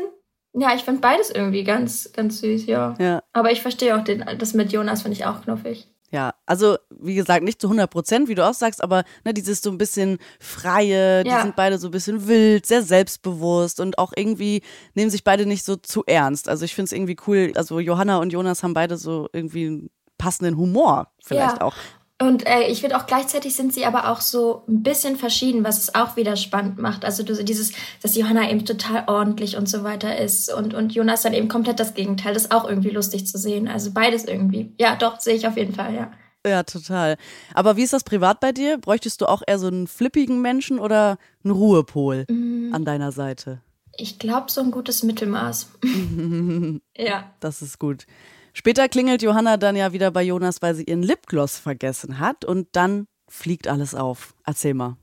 Ja, 0.53 0.75
ich 0.75 0.83
finde 0.83 1.01
beides 1.01 1.31
irgendwie 1.31 1.65
ganz, 1.65 2.11
ganz 2.13 2.41
süß, 2.41 2.67
ja. 2.67 2.97
ja. 2.99 3.23
Aber 3.33 3.53
ich 3.53 3.63
verstehe 3.63 3.97
auch 3.97 4.05
den, 4.05 4.25
das 4.39 4.55
mit 4.55 4.73
Jonas, 4.73 5.03
finde 5.03 5.17
ich 5.17 5.25
auch 5.25 5.43
knuffig. 5.43 5.89
Ja, 6.13 6.35
also 6.45 6.77
wie 6.91 7.15
gesagt, 7.15 7.45
nicht 7.45 7.61
zu 7.61 7.69
100 7.69 7.89
Prozent, 7.89 8.29
wie 8.29 8.35
du 8.35 8.45
auch 8.45 8.55
sagst, 8.55 8.83
aber 8.83 9.05
ne, 9.25 9.33
dieses 9.33 9.63
so 9.63 9.71
ein 9.71 9.79
bisschen 9.79 10.19
freie, 10.41 11.23
die 11.23 11.31
ja. 11.31 11.43
sind 11.43 11.55
beide 11.55 11.79
so 11.79 11.87
ein 11.87 11.93
bisschen 11.93 12.27
wild, 12.27 12.67
sehr 12.67 12.83
selbstbewusst 12.83 13.79
und 13.79 13.97
auch 13.99 14.13
irgendwie 14.17 14.63
nehmen 14.95 15.11
sich 15.11 15.23
beide 15.23 15.47
nicht 15.47 15.65
so 15.65 15.77
zu 15.77 16.05
ernst. 16.07 16.49
Also 16.49 16.65
ich 16.65 16.75
finde 16.75 16.87
es 16.87 16.93
irgendwie 16.93 17.17
cool, 17.29 17.53
also 17.55 17.79
Johanna 17.79 18.19
und 18.19 18.33
Jonas 18.33 18.65
haben 18.65 18.75
beide 18.75 18.97
so 18.97 19.29
irgendwie 19.33 19.67
einen 19.67 19.91
passenden 20.19 20.57
Humor 20.57 21.13
vielleicht 21.23 21.59
ja. 21.59 21.63
auch. 21.63 21.75
Und 22.21 22.47
äh, 22.47 22.65
ich 22.69 22.83
finde 22.83 22.99
auch 22.99 23.07
gleichzeitig 23.07 23.57
sind 23.57 23.73
sie 23.73 23.87
aber 23.87 24.11
auch 24.11 24.21
so 24.21 24.63
ein 24.69 24.83
bisschen 24.83 25.17
verschieden, 25.17 25.65
was 25.65 25.79
es 25.79 25.95
auch 25.95 26.17
wieder 26.17 26.37
spannend 26.37 26.79
macht. 26.79 27.07
Also 27.07 27.23
dieses, 27.23 27.73
dass 28.03 28.15
Johanna 28.15 28.51
eben 28.51 28.67
total 28.67 29.05
ordentlich 29.07 29.57
und 29.57 29.71
so 29.71 29.85
weiter 29.85 30.19
ist 30.19 30.53
und, 30.53 30.75
und 30.75 30.95
Jonas 30.95 31.23
dann 31.23 31.33
eben 31.33 31.49
komplett 31.49 31.81
das 31.81 31.95
Gegenteil. 31.95 32.35
Das 32.35 32.45
ist 32.45 32.53
auch 32.53 32.69
irgendwie 32.69 32.91
lustig 32.91 33.27
zu 33.27 33.39
sehen. 33.39 33.69
Also 33.69 33.93
beides 33.93 34.27
irgendwie. 34.27 34.75
Ja, 34.79 34.97
doch, 34.97 35.19
sehe 35.19 35.35
ich 35.35 35.47
auf 35.47 35.57
jeden 35.57 35.75
Fall, 35.75 35.95
ja. 35.95 36.11
Ja, 36.47 36.63
total. 36.63 37.17
Aber 37.55 37.77
wie 37.77 37.83
ist 37.83 37.93
das 37.95 38.05
privat 38.05 38.41
bei 38.41 38.53
dir? 38.53 38.77
Bräuchtest 38.79 39.23
du 39.23 39.27
auch 39.27 39.43
eher 39.47 39.59
so 39.59 39.69
einen 39.69 39.87
flippigen 39.87 40.43
Menschen 40.43 40.79
oder 40.79 41.17
einen 41.43 41.55
Ruhepol 41.55 42.27
mm. 42.29 42.75
an 42.75 42.85
deiner 42.85 43.13
Seite? 43.13 43.61
Ich 43.97 44.19
glaube, 44.19 44.51
so 44.51 44.61
ein 44.61 44.71
gutes 44.71 45.03
Mittelmaß. 45.03 45.71
ja. 46.97 47.31
Das 47.41 47.61
ist 47.63 47.79
gut. 47.79 48.07
Später 48.53 48.89
klingelt 48.89 49.23
Johanna 49.23 49.57
dann 49.57 49.77
ja 49.77 49.93
wieder 49.93 50.11
bei 50.11 50.23
Jonas, 50.23 50.63
weil 50.63 50.75
sie 50.75 50.85
ihren 50.85 51.03
Lipgloss 51.03 51.59
vergessen 51.59 52.19
hat 52.19 52.45
und 52.45 52.69
dann 52.73 53.07
fliegt 53.29 53.69
alles 53.69 53.95
auf. 53.95 54.35
Erzähl 54.45 54.75
mal. 54.75 54.97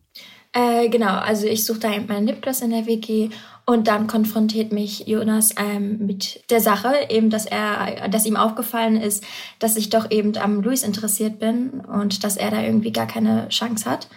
Äh, 0.54 0.90
genau, 0.90 1.14
also 1.18 1.46
ich 1.46 1.66
suche 1.66 1.80
da 1.80 1.94
eben 1.94 2.08
meinen 2.08 2.28
Lipgloss 2.28 2.62
in 2.62 2.72
der 2.72 2.86
WG 2.86 3.30
und 3.66 3.88
dann 3.88 4.08
konfrontiert 4.08 4.72
mich 4.72 5.06
Jonas 5.08 5.54
ähm, 5.58 6.06
mit 6.06 6.50
der 6.50 6.62
Sache, 6.62 6.94
eben, 7.10 7.30
dass 7.30 7.46
er, 7.46 8.08
dass 8.10 8.26
ihm 8.26 8.38
aufgefallen 8.38 8.96
ist, 8.96 9.24
dass 9.60 9.76
ich 9.76 9.90
doch 9.90 10.10
eben 10.10 10.38
am 10.38 10.62
Luis 10.62 10.84
interessiert 10.84 11.38
bin 11.38 11.82
und 11.82 12.24
dass 12.24 12.38
er 12.38 12.50
da 12.50 12.62
irgendwie 12.62 12.92
gar 12.92 13.08
keine 13.08 13.50
Chance 13.50 13.90
hat. 13.90 14.08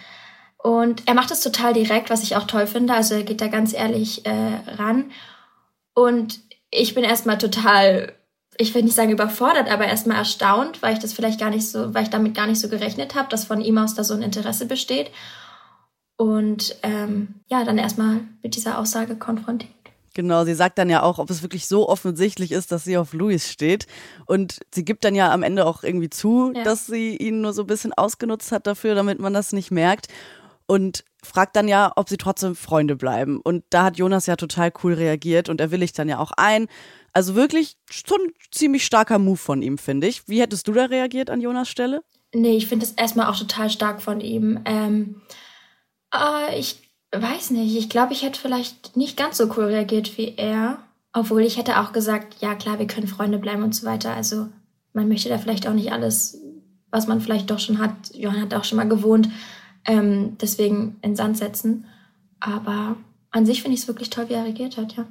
Und 0.57 1.03
er 1.07 1.15
macht 1.15 1.31
es 1.31 1.41
total 1.41 1.73
direkt, 1.73 2.11
was 2.11 2.23
ich 2.23 2.37
auch 2.37 2.47
toll 2.47 2.67
finde. 2.67 2.95
Also 2.95 3.15
er 3.15 3.23
geht 3.23 3.41
da 3.41 3.49
ganz 3.49 3.73
ehrlich 3.73 4.25
äh, 4.25 4.61
ran. 4.77 5.11
Und 5.95 6.41
ich 6.71 6.95
bin 6.95 7.03
erstmal 7.03 7.39
total 7.39 8.15
ich 8.61 8.75
will 8.75 8.83
nicht 8.83 8.95
sagen 8.95 9.11
überfordert, 9.11 9.71
aber 9.71 9.87
erstmal 9.87 10.19
erstaunt, 10.19 10.83
weil 10.83 10.93
ich 10.93 10.99
das 10.99 11.15
vielleicht 11.15 11.41
gar 11.41 11.49
nicht 11.49 11.67
so, 11.67 11.95
weil 11.95 12.03
ich 12.03 12.11
damit 12.11 12.35
gar 12.35 12.47
nicht 12.47 12.61
so 12.61 12.69
gerechnet 12.69 13.15
habe, 13.15 13.29
dass 13.31 13.45
von 13.45 13.63
ihm 13.63 13.79
aus 13.79 13.95
da 13.95 14.05
so 14.05 14.13
ein 14.13 14.23
Interesse 14.23 14.67
besteht. 14.67 15.11
Und 16.19 16.77
ähm, 16.83 17.37
ja, 17.49 17.65
dann 17.65 17.79
erstmal 17.79 18.21
mit 18.43 18.55
dieser 18.55 18.79
Aussage 18.79 19.17
konfrontiert. 19.17 19.73
Genau, 20.13 20.45
sie 20.45 20.55
sagt 20.55 20.77
dann 20.77 20.91
ja 20.91 21.03
auch, 21.03 21.19
ob 21.19 21.31
es 21.31 21.41
wirklich 21.41 21.69
so 21.69 21.89
offensichtlich 21.89 22.53
ist, 22.53 22.71
dass 22.71 22.85
sie 22.85 22.99
auf 22.99 23.15
Louis 23.15 23.49
steht. 23.51 23.87
Und 24.27 24.61
sie 24.75 24.85
gibt 24.85 25.05
dann 25.05 25.15
ja 25.15 25.33
am 25.33 25.43
Ende 25.43 25.65
auch 25.65 25.83
irgendwie 25.83 26.11
zu, 26.11 26.53
ja. 26.55 26.63
dass 26.63 26.87
sie 26.87 27.17
ihn 27.17 27.41
nur 27.41 27.55
so 27.55 27.63
ein 27.63 27.67
bisschen 27.67 27.95
ausgenutzt 27.95 28.53
hat 28.53 28.67
dafür, 28.67 28.95
damit 28.95 29.21
man 29.21 29.33
das 29.33 29.53
nicht 29.53 29.71
merkt. 29.71 30.09
Und 30.67 31.05
fragt 31.23 31.57
dann 31.57 31.69
ja, 31.69 31.93
ob 31.97 32.11
sie 32.11 32.19
trotzdem 32.19 32.55
Freunde 32.55 32.97
bleiben. 32.97 33.41
Und 33.41 33.65
da 33.71 33.85
hat 33.85 33.97
Jonas 33.97 34.27
ja 34.27 34.37
total 34.37 34.71
cool 34.83 34.93
reagiert 34.93 35.49
und 35.49 35.61
er 35.61 35.71
willigt 35.71 35.99
dann 35.99 36.09
ja 36.09 36.19
auch 36.19 36.33
ein. 36.37 36.69
Also 37.13 37.35
wirklich 37.35 37.77
schon 37.91 38.21
ein 38.21 38.33
ziemlich 38.53 38.85
starker 38.85 39.19
Move 39.19 39.37
von 39.37 39.63
ihm, 39.63 39.79
finde 39.79 40.07
ich. 40.07 40.29
Wie 40.29 40.41
hättest 40.41 40.69
du 40.69 40.73
da 40.73 40.85
reagiert 40.87 41.31
an 41.31 41.41
Jonas 41.41 41.69
Stelle? 41.69 42.03
Nee, 42.33 42.57
ich 42.57 42.67
finde 42.67 42.87
es 42.87 42.93
erstmal 42.93 43.27
auch 43.27 43.37
total 43.37 43.71
stark 43.71 44.01
von 44.01 44.21
ihm. 44.21 44.61
Ähm, 44.65 45.21
äh, 46.15 46.59
ich 46.59 46.77
weiß 47.13 47.51
nicht, 47.51 47.77
ich 47.77 47.89
glaube, 47.89 48.13
ich 48.13 48.23
hätte 48.23 48.39
vielleicht 48.39 48.97
nicht 48.97 49.17
ganz 49.17 49.37
so 49.37 49.47
cool 49.57 49.65
reagiert 49.65 50.17
wie 50.17 50.35
er. 50.37 50.79
Obwohl 51.13 51.43
ich 51.43 51.57
hätte 51.57 51.81
auch 51.81 51.93
gesagt, 51.93 52.37
ja 52.41 52.55
klar, 52.55 52.79
wir 52.79 52.87
können 52.87 53.09
Freunde 53.09 53.39
bleiben 53.39 53.65
und 53.65 53.75
so 53.75 53.85
weiter. 53.85 54.15
Also 54.15 54.49
man 54.93 55.09
möchte 55.09 55.29
da 55.29 55.39
vielleicht 55.39 55.67
auch 55.67 55.73
nicht 55.73 55.93
alles, 55.93 56.41
was 56.91 57.09
man 57.09 57.21
vielleicht 57.21 57.51
doch 57.51 57.59
schon 57.59 57.79
hat. 57.79 58.15
Johann 58.15 58.43
hat 58.43 58.55
auch 58.55 58.65
schon 58.65 58.77
mal 58.77 58.89
gewohnt, 58.89 59.29
ähm, 59.87 60.37
deswegen 60.41 60.99
in 61.03 61.17
Sand 61.17 61.37
setzen. 61.37 61.87
Aber 62.39 62.97
an 63.33 63.45
sich 63.45 63.63
finde 63.63 63.75
ich 63.75 63.83
es 63.83 63.89
wirklich 63.89 64.11
toll, 64.11 64.29
wie 64.29 64.35
er 64.35 64.45
reagiert 64.45 64.77
hat, 64.77 64.97
ja. 64.97 65.07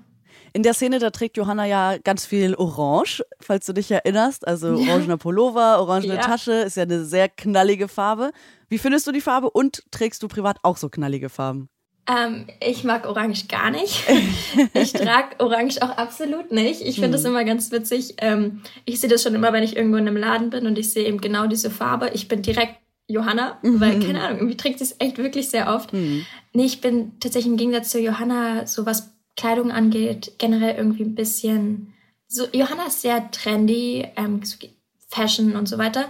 In 0.53 0.63
der 0.63 0.74
Szene, 0.74 1.00
da 1.00 1.10
trägt 1.10 1.38
Johanna 1.38 1.65
ja 1.65 1.98
ganz 1.98 2.25
viel 2.25 2.56
Orange, 2.56 3.24
falls 3.39 3.65
du 3.65 3.74
dich 3.74 3.91
erinnerst. 3.91 4.48
Also 4.48 4.70
orangener 4.70 5.18
Pullover, 5.18 5.79
orangene 5.79 6.15
ja. 6.15 6.22
Tasche, 6.22 6.53
ist 6.53 6.77
ja 6.77 6.84
eine 6.84 7.06
sehr 7.06 7.29
knallige 7.29 7.88
Farbe. 7.88 8.32
Wie 8.68 8.77
findest 8.77 9.08
du 9.08 9.12
die 9.12 9.22
Farbe 9.22 9.50
und 9.50 9.84
trägst 9.91 10.24
du 10.24 10.27
privat 10.27 10.58
auch 10.63 10.77
so 10.77 10.89
knallige 10.89 11.29
Farben? 11.29 11.70
Ähm, 12.10 12.48
ich 12.60 12.84
mag 12.84 13.08
Orange 13.08 13.48
gar 13.48 13.70
nicht. 13.70 14.03
ich 14.74 14.94
trage 14.94 15.39
Orange 15.39 15.82
auch 15.82 15.98
absolut 15.98 16.51
nicht. 16.51 16.82
Ich 16.82 16.96
finde 16.96 17.12
das 17.12 17.24
hm. 17.24 17.32
immer 17.32 17.44
ganz 17.44 17.72
witzig. 17.72 18.15
Ähm, 18.18 18.62
ich 18.86 19.00
sehe 19.00 19.10
das 19.10 19.22
schon 19.22 19.36
immer, 19.36 19.53
wenn 19.53 19.63
ich 19.63 19.75
irgendwo 19.75 19.98
in 19.98 20.08
einem 20.08 20.18
Laden 20.18 20.50
bin 20.50 20.65
und 20.65 20.79
ich 20.79 20.91
sehe 20.91 21.06
eben 21.06 21.22
genau 21.22 21.46
diese 21.46 21.70
Farbe. 21.70 22.10
Ich 22.13 22.27
bin 22.27 22.41
direkt 22.41 22.77
Johanna, 23.08 23.58
weil, 23.63 24.00
keine 24.00 24.22
Ahnung, 24.22 24.38
irgendwie 24.38 24.58
trägt 24.58 24.79
sie 24.79 24.86
es 24.86 24.96
echt 25.00 25.18
wirklich 25.18 25.50
sehr 25.50 25.74
oft. 25.74 25.94
Mhm. 25.94 26.25
Nee, 26.53 26.65
ich 26.65 26.79
bin 26.79 27.20
tatsächlich 27.20 27.51
im 27.51 27.58
Gegensatz 27.58 27.89
zu 27.89 28.00
Johanna, 28.00 28.68
so 28.68 28.86
was 28.86 29.18
Kleidung 29.39 29.72
angeht, 29.72 30.34
generell 30.38 30.75
irgendwie 30.75 31.03
ein 31.03 31.15
bisschen, 31.15 31.93
so, 32.27 32.46
Johanna 32.51 32.88
ist 32.88 33.01
sehr 33.01 33.31
trendy, 33.31 34.05
ähm, 34.17 34.41
Fashion 35.08 35.55
und 35.55 35.67
so 35.67 35.77
weiter. 35.77 36.05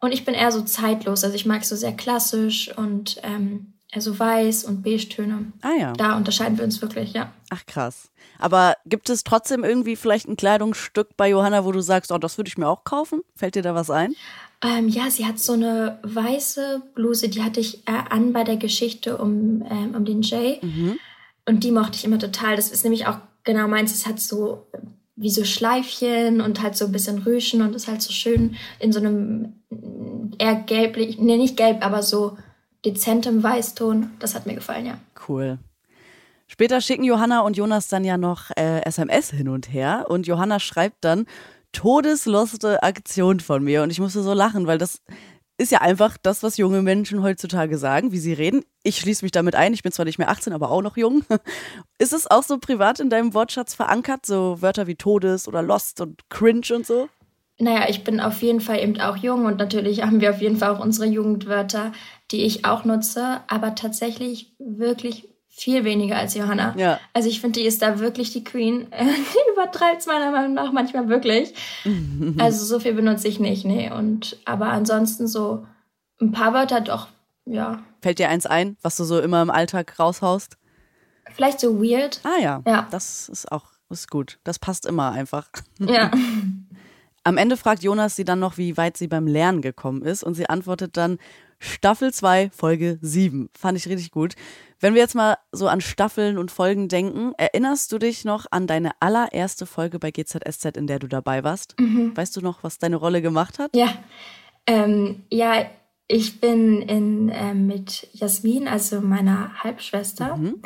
Und 0.00 0.12
ich 0.12 0.24
bin 0.24 0.34
eher 0.34 0.50
so 0.50 0.62
zeitlos, 0.62 1.22
also 1.22 1.36
ich 1.36 1.44
mag 1.44 1.62
so 1.64 1.76
sehr 1.76 1.92
klassisch 1.92 2.74
und 2.76 3.20
ähm, 3.22 3.74
also 3.92 4.18
weiß 4.18 4.64
und 4.64 4.82
beige-Töne. 4.82 5.52
Ah 5.60 5.74
ja. 5.78 5.92
Da 5.92 6.16
unterscheiden 6.16 6.56
wir 6.56 6.64
uns 6.64 6.80
wirklich, 6.80 7.12
ja. 7.12 7.32
Ach 7.50 7.66
krass. 7.66 8.10
Aber 8.38 8.76
gibt 8.86 9.10
es 9.10 9.24
trotzdem 9.24 9.62
irgendwie 9.62 9.96
vielleicht 9.96 10.26
ein 10.26 10.36
Kleidungsstück 10.36 11.16
bei 11.18 11.28
Johanna, 11.28 11.66
wo 11.66 11.72
du 11.72 11.80
sagst, 11.80 12.12
oh, 12.12 12.18
das 12.18 12.38
würde 12.38 12.48
ich 12.48 12.56
mir 12.56 12.68
auch 12.68 12.84
kaufen? 12.84 13.20
Fällt 13.36 13.56
dir 13.56 13.62
da 13.62 13.74
was 13.74 13.90
ein? 13.90 14.14
Ähm, 14.62 14.88
ja, 14.88 15.10
sie 15.10 15.26
hat 15.26 15.38
so 15.38 15.52
eine 15.52 15.98
weiße 16.02 16.82
Bluse, 16.94 17.28
die 17.28 17.42
hatte 17.42 17.60
ich 17.60 17.86
äh, 17.86 17.92
an 18.08 18.32
bei 18.32 18.44
der 18.44 18.56
Geschichte 18.56 19.18
um, 19.18 19.62
ähm, 19.70 19.94
um 19.94 20.04
den 20.06 20.22
Jay. 20.22 20.60
Mhm. 20.62 20.98
Und 21.50 21.64
die 21.64 21.72
mochte 21.72 21.96
ich 21.96 22.04
immer 22.04 22.20
total. 22.20 22.54
Das 22.54 22.70
ist 22.70 22.84
nämlich 22.84 23.08
auch 23.08 23.18
genau 23.42 23.66
meins. 23.66 23.92
Es 23.92 24.06
hat 24.06 24.20
so 24.20 24.68
wie 25.16 25.30
so 25.30 25.44
Schleifchen 25.44 26.40
und 26.40 26.62
halt 26.62 26.76
so 26.76 26.84
ein 26.84 26.92
bisschen 26.92 27.18
Rüschen 27.18 27.60
und 27.60 27.74
ist 27.74 27.88
halt 27.88 28.02
so 28.02 28.12
schön 28.12 28.54
in 28.78 28.92
so 28.92 29.00
einem 29.00 29.54
eher 30.38 30.54
gelblich, 30.54 31.18
nee, 31.18 31.36
nicht 31.36 31.56
gelb, 31.56 31.84
aber 31.84 32.04
so 32.04 32.38
dezentem 32.84 33.42
Weißton. 33.42 34.12
Das 34.20 34.36
hat 34.36 34.46
mir 34.46 34.54
gefallen, 34.54 34.86
ja. 34.86 34.98
Cool. 35.28 35.58
Später 36.46 36.80
schicken 36.80 37.02
Johanna 37.02 37.40
und 37.40 37.56
Jonas 37.56 37.88
dann 37.88 38.04
ja 38.04 38.16
noch 38.16 38.50
äh, 38.56 38.82
SMS 38.84 39.30
hin 39.30 39.48
und 39.48 39.72
her 39.72 40.06
und 40.08 40.28
Johanna 40.28 40.60
schreibt 40.60 41.04
dann 41.04 41.26
todesloste 41.72 42.84
Aktion 42.84 43.40
von 43.40 43.64
mir 43.64 43.82
und 43.82 43.90
ich 43.90 43.98
musste 43.98 44.22
so 44.22 44.34
lachen, 44.34 44.68
weil 44.68 44.78
das 44.78 45.02
ist 45.60 45.70
ja 45.70 45.82
einfach 45.82 46.16
das, 46.16 46.42
was 46.42 46.56
junge 46.56 46.80
Menschen 46.80 47.22
heutzutage 47.22 47.76
sagen, 47.76 48.12
wie 48.12 48.18
sie 48.18 48.32
reden. 48.32 48.64
Ich 48.82 48.96
schließe 48.96 49.22
mich 49.22 49.30
damit 49.30 49.54
ein, 49.54 49.74
ich 49.74 49.82
bin 49.82 49.92
zwar 49.92 50.06
nicht 50.06 50.18
mehr 50.18 50.30
18, 50.30 50.54
aber 50.54 50.70
auch 50.70 50.80
noch 50.80 50.96
jung. 50.96 51.22
Ist 51.98 52.14
es 52.14 52.30
auch 52.30 52.42
so 52.42 52.56
privat 52.56 52.98
in 52.98 53.10
deinem 53.10 53.34
Wortschatz 53.34 53.74
verankert, 53.74 54.24
so 54.24 54.62
Wörter 54.62 54.86
wie 54.86 54.94
Todes 54.94 55.46
oder 55.46 55.62
Lost 55.62 56.00
und 56.00 56.28
Cringe 56.30 56.74
und 56.74 56.86
so? 56.86 57.10
Naja, 57.58 57.90
ich 57.90 58.04
bin 58.04 58.20
auf 58.20 58.40
jeden 58.40 58.62
Fall 58.62 58.82
eben 58.82 58.98
auch 59.00 59.18
jung 59.18 59.44
und 59.44 59.58
natürlich 59.58 60.02
haben 60.02 60.22
wir 60.22 60.30
auf 60.30 60.40
jeden 60.40 60.56
Fall 60.56 60.70
auch 60.70 60.80
unsere 60.80 61.06
Jugendwörter, 61.06 61.92
die 62.30 62.42
ich 62.44 62.64
auch 62.64 62.86
nutze, 62.86 63.42
aber 63.46 63.74
tatsächlich 63.74 64.54
wirklich 64.58 65.28
viel 65.60 65.84
weniger 65.84 66.16
als 66.16 66.34
Johanna. 66.34 66.74
Ja. 66.76 66.98
Also 67.12 67.28
ich 67.28 67.40
finde, 67.40 67.60
die 67.60 67.66
ist 67.66 67.82
da 67.82 67.98
wirklich 67.98 68.32
die 68.32 68.44
Queen. 68.44 68.86
die 69.00 69.52
übertreibt 69.52 70.00
es 70.00 70.06
meiner 70.06 70.30
Meinung 70.30 70.54
nach 70.54 70.72
manchmal 70.72 71.08
wirklich. 71.08 71.54
also 72.38 72.64
so 72.64 72.80
viel 72.80 72.94
benutze 72.94 73.28
ich 73.28 73.40
nicht, 73.40 73.64
nee. 73.64 73.90
Und 73.90 74.38
aber 74.44 74.66
ansonsten 74.66 75.26
so 75.28 75.66
ein 76.20 76.32
paar 76.32 76.54
Wörter 76.54 76.80
doch, 76.80 77.08
ja. 77.44 77.82
Fällt 78.00 78.18
dir 78.18 78.28
eins 78.30 78.46
ein, 78.46 78.76
was 78.82 78.96
du 78.96 79.04
so 79.04 79.20
immer 79.20 79.42
im 79.42 79.50
Alltag 79.50 79.98
raushaust? 79.98 80.56
Vielleicht 81.32 81.60
so 81.60 81.82
weird. 81.82 82.20
Ah 82.24 82.40
ja. 82.40 82.62
Ja. 82.66 82.88
Das 82.90 83.28
ist 83.28 83.52
auch 83.52 83.64
ist 83.90 84.10
gut. 84.10 84.38
Das 84.44 84.58
passt 84.58 84.86
immer 84.86 85.12
einfach. 85.12 85.48
Ja. 85.78 86.10
Am 87.22 87.36
Ende 87.36 87.58
fragt 87.58 87.82
Jonas 87.82 88.16
sie 88.16 88.24
dann 88.24 88.38
noch, 88.38 88.56
wie 88.56 88.78
weit 88.78 88.96
sie 88.96 89.06
beim 89.06 89.26
Lernen 89.26 89.60
gekommen 89.60 90.00
ist 90.00 90.22
und 90.22 90.34
sie 90.34 90.48
antwortet 90.48 90.96
dann 90.96 91.18
Staffel 91.58 92.14
2, 92.14 92.50
Folge 92.50 92.98
7. 93.02 93.50
Fand 93.52 93.76
ich 93.76 93.86
richtig 93.86 94.10
gut. 94.10 94.36
Wenn 94.80 94.94
wir 94.94 95.02
jetzt 95.02 95.14
mal 95.14 95.36
so 95.52 95.68
an 95.68 95.82
Staffeln 95.82 96.38
und 96.38 96.50
Folgen 96.50 96.88
denken, 96.88 97.32
erinnerst 97.36 97.92
du 97.92 97.98
dich 97.98 98.24
noch 98.24 98.46
an 98.50 98.66
deine 98.66 98.92
allererste 99.00 99.66
Folge 99.66 99.98
bei 99.98 100.10
GZSZ, 100.10 100.76
in 100.76 100.86
der 100.86 100.98
du 100.98 101.06
dabei 101.06 101.44
warst? 101.44 101.78
Mhm. 101.78 102.16
Weißt 102.16 102.34
du 102.36 102.40
noch, 102.40 102.64
was 102.64 102.78
deine 102.78 102.96
Rolle 102.96 103.20
gemacht 103.20 103.58
hat? 103.58 103.76
Ja, 103.76 103.92
ähm, 104.66 105.24
ja, 105.30 105.66
ich 106.08 106.40
bin 106.40 106.80
in, 106.82 107.28
äh, 107.28 107.54
mit 107.54 108.08
Jasmin, 108.14 108.68
also 108.68 109.02
meiner 109.02 109.62
Halbschwester, 109.62 110.36
mhm. 110.36 110.62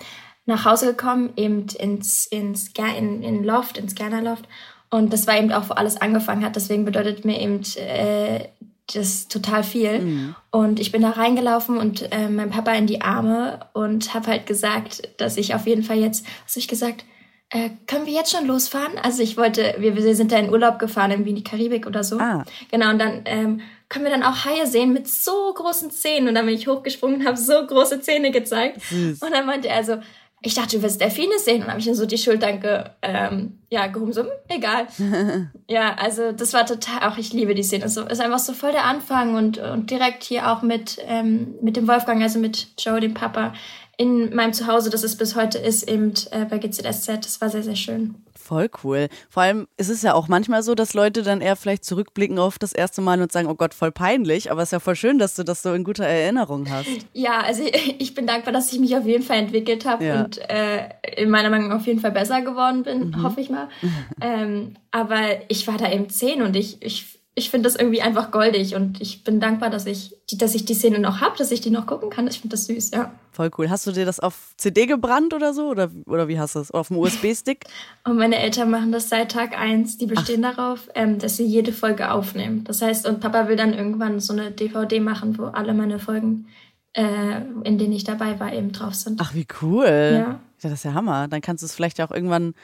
nach 0.46 0.64
Hause 0.64 0.86
gekommen, 0.86 1.32
eben 1.36 1.66
ins, 1.78 2.26
ins 2.26 2.68
in, 2.96 3.22
in 3.22 3.42
Loft, 3.42 3.76
ins 3.78 3.96
Gerner 3.96 4.22
Loft. 4.22 4.48
Und 4.90 5.12
das 5.12 5.26
war 5.26 5.36
eben 5.36 5.50
auch, 5.52 5.68
wo 5.68 5.74
alles 5.74 6.00
angefangen 6.00 6.44
hat. 6.44 6.54
Deswegen 6.54 6.84
bedeutet 6.84 7.24
mir 7.24 7.40
eben 7.40 7.62
äh, 7.76 8.48
das 8.92 9.28
total 9.28 9.64
viel. 9.64 10.00
Mhm. 10.00 10.34
Und 10.50 10.80
ich 10.80 10.92
bin 10.92 11.02
da 11.02 11.10
reingelaufen 11.10 11.78
und 11.78 12.12
äh, 12.12 12.28
mein 12.28 12.50
Papa 12.50 12.72
in 12.72 12.86
die 12.86 13.00
Arme 13.00 13.60
und 13.72 14.14
habe 14.14 14.28
halt 14.28 14.46
gesagt, 14.46 15.08
dass 15.16 15.36
ich 15.36 15.54
auf 15.54 15.66
jeden 15.66 15.82
Fall 15.82 15.98
jetzt, 15.98 16.26
was 16.44 16.56
ich 16.56 16.68
gesagt, 16.68 17.04
äh, 17.50 17.70
können 17.86 18.06
wir 18.06 18.12
jetzt 18.12 18.32
schon 18.32 18.46
losfahren? 18.46 18.98
Also 19.02 19.22
ich 19.22 19.36
wollte, 19.36 19.76
wir, 19.78 19.96
wir 19.96 20.14
sind 20.14 20.32
da 20.32 20.38
in 20.38 20.50
Urlaub 20.50 20.78
gefahren, 20.78 21.12
irgendwie 21.12 21.30
in 21.30 21.36
die 21.36 21.44
Karibik 21.44 21.86
oder 21.86 22.02
so. 22.02 22.18
Ah. 22.18 22.44
Genau, 22.70 22.90
und 22.90 22.98
dann 22.98 23.22
ähm, 23.26 23.60
können 23.88 24.04
wir 24.04 24.12
dann 24.12 24.24
auch 24.24 24.44
Haie 24.44 24.66
sehen 24.66 24.92
mit 24.92 25.08
so 25.08 25.52
großen 25.54 25.90
Zähnen. 25.90 26.28
Und 26.28 26.34
dann 26.34 26.46
bin 26.46 26.54
ich 26.54 26.66
hochgesprungen 26.66 27.20
und 27.20 27.26
habe 27.26 27.36
so 27.36 27.64
große 27.66 28.00
Zähne 28.00 28.32
gezeigt. 28.32 28.80
Süß. 28.82 29.22
Und 29.22 29.30
dann 29.30 29.46
meinte 29.46 29.68
er 29.68 29.84
so, 29.84 29.98
ich 30.44 30.54
dachte, 30.54 30.76
du 30.76 30.82
wirst 30.82 31.00
Delfine 31.00 31.38
sehen. 31.38 31.62
Und 31.62 31.68
habe 31.68 31.80
ich 31.80 31.86
dann 31.86 31.94
so 31.94 32.06
die 32.06 32.18
Schultern 32.18 32.60
ge, 32.60 32.84
ähm, 33.02 33.58
ja, 33.70 33.86
gehoben, 33.86 34.12
so, 34.12 34.22
hm, 34.22 34.30
egal. 34.48 34.86
ja, 35.68 35.94
also 35.94 36.32
das 36.32 36.52
war 36.52 36.66
total, 36.66 37.08
auch 37.08 37.16
ich 37.16 37.32
liebe 37.32 37.54
die 37.54 37.62
Szene. 37.62 37.84
Es 37.86 37.96
ist 37.96 38.20
einfach 38.20 38.38
so 38.38 38.52
voll 38.52 38.72
der 38.72 38.84
Anfang 38.84 39.34
und, 39.34 39.58
und 39.58 39.90
direkt 39.90 40.22
hier 40.22 40.50
auch 40.50 40.62
mit, 40.62 40.98
ähm, 41.06 41.54
mit 41.62 41.76
dem 41.76 41.88
Wolfgang, 41.88 42.22
also 42.22 42.38
mit 42.38 42.68
Joe, 42.78 43.00
dem 43.00 43.14
Papa, 43.14 43.54
in 43.96 44.34
meinem 44.34 44.52
Zuhause, 44.52 44.90
das 44.90 45.02
es 45.02 45.16
bis 45.16 45.34
heute 45.34 45.58
ist, 45.58 45.88
eben 45.88 46.12
äh, 46.30 46.44
bei 46.44 46.58
GZSZ. 46.58 47.24
Das 47.24 47.40
war 47.40 47.48
sehr, 47.48 47.62
sehr 47.62 47.76
schön. 47.76 48.16
Voll 48.44 48.68
cool. 48.84 49.08
Vor 49.30 49.42
allem 49.42 49.66
ist 49.78 49.88
es 49.88 50.02
ja 50.02 50.12
auch 50.12 50.28
manchmal 50.28 50.62
so, 50.62 50.74
dass 50.74 50.92
Leute 50.92 51.22
dann 51.22 51.40
eher 51.40 51.56
vielleicht 51.56 51.82
zurückblicken 51.82 52.38
auf 52.38 52.58
das 52.58 52.74
erste 52.74 53.00
Mal 53.00 53.22
und 53.22 53.32
sagen, 53.32 53.48
oh 53.48 53.54
Gott, 53.54 53.72
voll 53.72 53.90
peinlich. 53.90 54.50
Aber 54.50 54.60
es 54.60 54.68
ist 54.68 54.72
ja 54.72 54.80
voll 54.80 54.96
schön, 54.96 55.18
dass 55.18 55.34
du 55.34 55.44
das 55.44 55.62
so 55.62 55.72
in 55.72 55.82
guter 55.82 56.04
Erinnerung 56.04 56.68
hast. 56.68 56.86
Ja, 57.14 57.40
also 57.40 57.62
ich 57.98 58.14
bin 58.14 58.26
dankbar, 58.26 58.52
dass 58.52 58.70
ich 58.70 58.78
mich 58.80 58.94
auf 58.98 59.06
jeden 59.06 59.22
Fall 59.22 59.38
entwickelt 59.38 59.86
habe 59.86 60.04
ja. 60.04 60.24
und 60.24 60.38
äh, 60.50 60.90
in 61.16 61.30
meiner 61.30 61.48
Meinung 61.48 61.72
auf 61.72 61.86
jeden 61.86 62.00
Fall 62.00 62.12
besser 62.12 62.42
geworden 62.42 62.82
bin, 62.82 63.08
mhm. 63.08 63.22
hoffe 63.22 63.40
ich 63.40 63.48
mal. 63.48 63.70
ähm, 64.20 64.74
aber 64.90 65.22
ich 65.48 65.66
war 65.66 65.78
da 65.78 65.90
eben 65.90 66.10
zehn 66.10 66.42
und 66.42 66.54
ich, 66.54 66.82
ich 66.82 67.23
ich 67.36 67.50
finde 67.50 67.68
das 67.68 67.74
irgendwie 67.74 68.00
einfach 68.00 68.30
goldig 68.30 68.76
und 68.76 69.00
ich 69.00 69.24
bin 69.24 69.40
dankbar, 69.40 69.68
dass 69.68 69.86
ich, 69.86 70.14
die, 70.30 70.38
dass 70.38 70.54
ich 70.54 70.66
die 70.66 70.74
Szene 70.74 71.00
noch 71.00 71.20
habe, 71.20 71.36
dass 71.36 71.50
ich 71.50 71.60
die 71.60 71.70
noch 71.70 71.86
gucken 71.86 72.08
kann. 72.08 72.28
Ich 72.28 72.40
finde 72.40 72.54
das 72.54 72.66
süß, 72.66 72.92
ja. 72.92 73.12
Voll 73.32 73.50
cool. 73.58 73.68
Hast 73.70 73.88
du 73.88 73.92
dir 73.92 74.04
das 74.04 74.20
auf 74.20 74.54
CD 74.56 74.86
gebrannt 74.86 75.34
oder 75.34 75.52
so? 75.52 75.68
Oder, 75.68 75.90
oder 76.06 76.28
wie 76.28 76.38
hast 76.38 76.54
du 76.54 76.60
das? 76.60 76.70
Auf 76.70 76.88
dem 76.88 76.98
USB-Stick? 76.98 77.64
und 78.04 78.16
meine 78.16 78.38
Eltern 78.38 78.70
machen 78.70 78.92
das 78.92 79.08
seit 79.08 79.32
Tag 79.32 79.58
eins. 79.58 79.98
Die 79.98 80.06
bestehen 80.06 80.44
Ach. 80.44 80.54
darauf, 80.54 80.88
ähm, 80.94 81.18
dass 81.18 81.36
sie 81.36 81.44
jede 81.44 81.72
Folge 81.72 82.12
aufnehmen. 82.12 82.62
Das 82.62 82.80
heißt, 82.80 83.08
und 83.08 83.18
Papa 83.18 83.48
will 83.48 83.56
dann 83.56 83.74
irgendwann 83.74 84.20
so 84.20 84.32
eine 84.32 84.52
DVD 84.52 85.00
machen, 85.00 85.36
wo 85.36 85.46
alle 85.46 85.74
meine 85.74 85.98
Folgen, 85.98 86.46
äh, 86.92 87.40
in 87.64 87.78
denen 87.78 87.94
ich 87.94 88.04
dabei 88.04 88.38
war, 88.38 88.52
eben 88.52 88.70
drauf 88.70 88.94
sind. 88.94 89.20
Ach, 89.20 89.34
wie 89.34 89.46
cool. 89.60 89.86
Ja. 89.86 90.18
ja 90.20 90.40
das 90.62 90.72
ist 90.72 90.84
ja 90.84 90.94
Hammer. 90.94 91.26
Dann 91.26 91.40
kannst 91.40 91.64
du 91.64 91.66
es 91.66 91.74
vielleicht 91.74 92.00
auch 92.00 92.12
irgendwann 92.12 92.54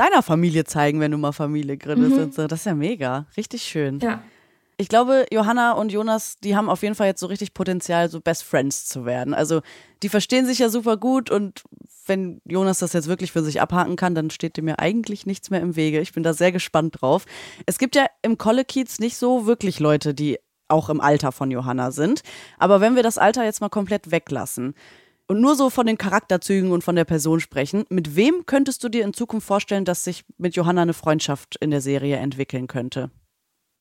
deiner 0.00 0.22
Familie 0.22 0.64
zeigen, 0.64 1.00
wenn 1.00 1.10
du 1.10 1.18
mal 1.18 1.32
Familie 1.32 1.76
gründest 1.76 2.16
mhm. 2.16 2.22
und 2.22 2.34
so. 2.34 2.46
Das 2.46 2.60
ist 2.60 2.66
ja 2.66 2.74
mega. 2.74 3.26
Richtig 3.36 3.62
schön. 3.62 3.98
Ja. 4.00 4.22
Ich 4.76 4.88
glaube, 4.88 5.26
Johanna 5.30 5.72
und 5.72 5.92
Jonas, 5.92 6.38
die 6.42 6.56
haben 6.56 6.70
auf 6.70 6.82
jeden 6.82 6.94
Fall 6.94 7.08
jetzt 7.08 7.20
so 7.20 7.26
richtig 7.26 7.52
Potenzial, 7.52 8.08
so 8.08 8.18
Best 8.18 8.44
Friends 8.44 8.86
zu 8.86 9.04
werden. 9.04 9.34
Also, 9.34 9.60
die 10.02 10.08
verstehen 10.08 10.46
sich 10.46 10.58
ja 10.58 10.70
super 10.70 10.96
gut 10.96 11.30
und 11.30 11.62
wenn 12.06 12.40
Jonas 12.46 12.78
das 12.78 12.94
jetzt 12.94 13.06
wirklich 13.06 13.30
für 13.30 13.42
sich 13.42 13.60
abhaken 13.60 13.96
kann, 13.96 14.14
dann 14.14 14.30
steht 14.30 14.56
dem 14.56 14.66
ja 14.68 14.76
eigentlich 14.78 15.26
nichts 15.26 15.50
mehr 15.50 15.60
im 15.60 15.76
Wege. 15.76 16.00
Ich 16.00 16.12
bin 16.14 16.22
da 16.22 16.32
sehr 16.32 16.50
gespannt 16.50 17.02
drauf. 17.02 17.26
Es 17.66 17.78
gibt 17.78 17.94
ja 17.94 18.06
im 18.22 18.38
Kollekiez 18.38 19.00
nicht 19.00 19.18
so 19.18 19.44
wirklich 19.44 19.80
Leute, 19.80 20.14
die 20.14 20.38
auch 20.68 20.88
im 20.88 21.00
Alter 21.00 21.30
von 21.30 21.50
Johanna 21.50 21.90
sind. 21.90 22.22
Aber 22.58 22.80
wenn 22.80 22.96
wir 22.96 23.02
das 23.02 23.18
Alter 23.18 23.44
jetzt 23.44 23.60
mal 23.60 23.68
komplett 23.68 24.10
weglassen, 24.10 24.74
und 25.30 25.40
nur 25.40 25.54
so 25.54 25.70
von 25.70 25.86
den 25.86 25.96
Charakterzügen 25.96 26.72
und 26.72 26.82
von 26.82 26.96
der 26.96 27.04
Person 27.04 27.38
sprechen. 27.38 27.84
Mit 27.88 28.16
wem 28.16 28.46
könntest 28.46 28.82
du 28.82 28.88
dir 28.88 29.04
in 29.04 29.14
Zukunft 29.14 29.46
vorstellen, 29.46 29.84
dass 29.84 30.02
sich 30.02 30.24
mit 30.38 30.56
Johanna 30.56 30.82
eine 30.82 30.92
Freundschaft 30.92 31.54
in 31.60 31.70
der 31.70 31.80
Serie 31.80 32.16
entwickeln 32.16 32.66
könnte? 32.66 33.12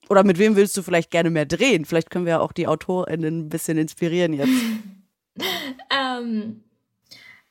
Oder 0.09 0.23
mit 0.23 0.37
wem 0.37 0.55
willst 0.55 0.77
du 0.77 0.83
vielleicht 0.83 1.09
gerne 1.09 1.31
mehr 1.31 1.47
drehen? 1.47 1.85
Vielleicht 1.85 2.11
können 2.11 2.25
wir 2.25 2.33
ja 2.33 2.39
auch 2.39 2.51
die 2.51 2.67
AutorInnen 2.67 3.39
ein 3.39 3.49
bisschen 3.49 3.79
inspirieren 3.79 4.33
jetzt. 4.33 4.51
ähm, 5.89 6.61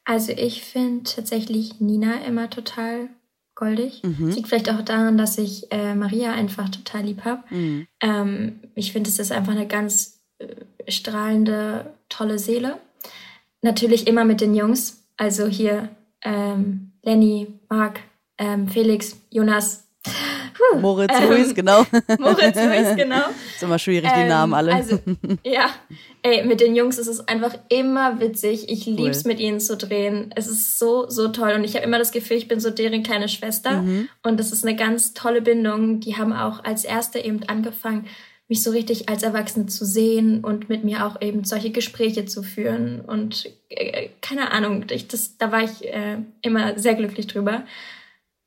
also 0.04 0.30
ich 0.30 0.62
finde 0.62 1.02
tatsächlich 1.02 1.80
Nina 1.80 2.24
immer 2.24 2.50
total 2.50 3.08
goldig. 3.56 4.02
Mhm. 4.04 4.30
Liegt 4.30 4.46
vielleicht 4.46 4.70
auch 4.70 4.82
daran, 4.82 5.18
dass 5.18 5.38
ich 5.38 5.72
äh, 5.72 5.96
Maria 5.96 6.34
einfach 6.34 6.68
total 6.68 7.02
lieb 7.02 7.24
habe. 7.24 7.42
Mhm. 7.52 7.88
Ähm, 7.98 8.60
ich 8.76 8.92
finde, 8.92 9.10
es 9.10 9.18
ist 9.18 9.32
einfach 9.32 9.54
eine 9.54 9.66
ganz 9.66 10.20
äh, 10.38 10.54
strahlende, 10.88 11.92
tolle 12.08 12.38
Seele. 12.38 12.78
Natürlich 13.62 14.06
immer 14.06 14.24
mit 14.24 14.40
den 14.40 14.54
Jungs. 14.54 15.04
Also 15.16 15.46
hier 15.46 15.88
ähm, 16.24 16.92
Lenny, 17.02 17.48
Marc, 17.68 18.00
ähm, 18.38 18.68
Felix, 18.68 19.16
Jonas, 19.30 19.88
Puh. 20.58 20.78
Moritz 20.78 21.12
ähm, 21.20 21.30
Luis, 21.30 21.54
genau. 21.54 21.84
Moritz 22.18 22.56
Luis, 22.56 22.96
genau. 22.96 23.24
ist 23.54 23.62
immer 23.62 23.78
schwierig, 23.78 24.10
die 24.12 24.20
ähm, 24.20 24.28
Namen 24.28 24.54
alle. 24.54 24.74
Also, 24.74 24.98
ja, 25.44 25.70
ey, 26.22 26.44
mit 26.44 26.60
den 26.60 26.74
Jungs 26.74 26.98
ist 26.98 27.06
es 27.06 27.26
einfach 27.28 27.54
immer 27.68 28.20
witzig. 28.20 28.68
Ich 28.68 28.86
cool. 28.86 28.94
lieb's, 28.94 29.24
mit 29.24 29.38
ihnen 29.38 29.60
zu 29.60 29.76
drehen. 29.76 30.32
Es 30.34 30.48
ist 30.48 30.78
so, 30.78 31.08
so 31.08 31.28
toll. 31.28 31.52
Und 31.52 31.64
ich 31.64 31.74
habe 31.76 31.84
immer 31.84 31.98
das 31.98 32.10
Gefühl, 32.10 32.36
ich 32.36 32.48
bin 32.48 32.60
so 32.60 32.70
deren 32.70 33.02
kleine 33.02 33.28
Schwester. 33.28 33.82
Mhm. 33.82 34.08
Und 34.22 34.40
das 34.40 34.52
ist 34.52 34.66
eine 34.66 34.76
ganz 34.76 35.14
tolle 35.14 35.42
Bindung. 35.42 36.00
Die 36.00 36.16
haben 36.16 36.32
auch 36.32 36.64
als 36.64 36.84
erste 36.84 37.20
eben 37.20 37.40
angefangen, 37.44 38.06
mich 38.48 38.62
so 38.62 38.70
richtig 38.70 39.08
als 39.08 39.22
Erwachsene 39.22 39.66
zu 39.66 39.84
sehen 39.84 40.42
und 40.42 40.68
mit 40.68 40.82
mir 40.82 41.06
auch 41.06 41.20
eben 41.20 41.44
solche 41.44 41.70
Gespräche 41.70 42.24
zu 42.24 42.42
führen. 42.42 43.02
Und 43.02 43.50
äh, 43.68 44.08
keine 44.22 44.50
Ahnung, 44.52 44.86
ich, 44.90 45.06
das, 45.06 45.36
da 45.36 45.52
war 45.52 45.62
ich 45.62 45.86
äh, 45.86 46.18
immer 46.42 46.78
sehr 46.78 46.94
glücklich 46.94 47.26
drüber. 47.26 47.64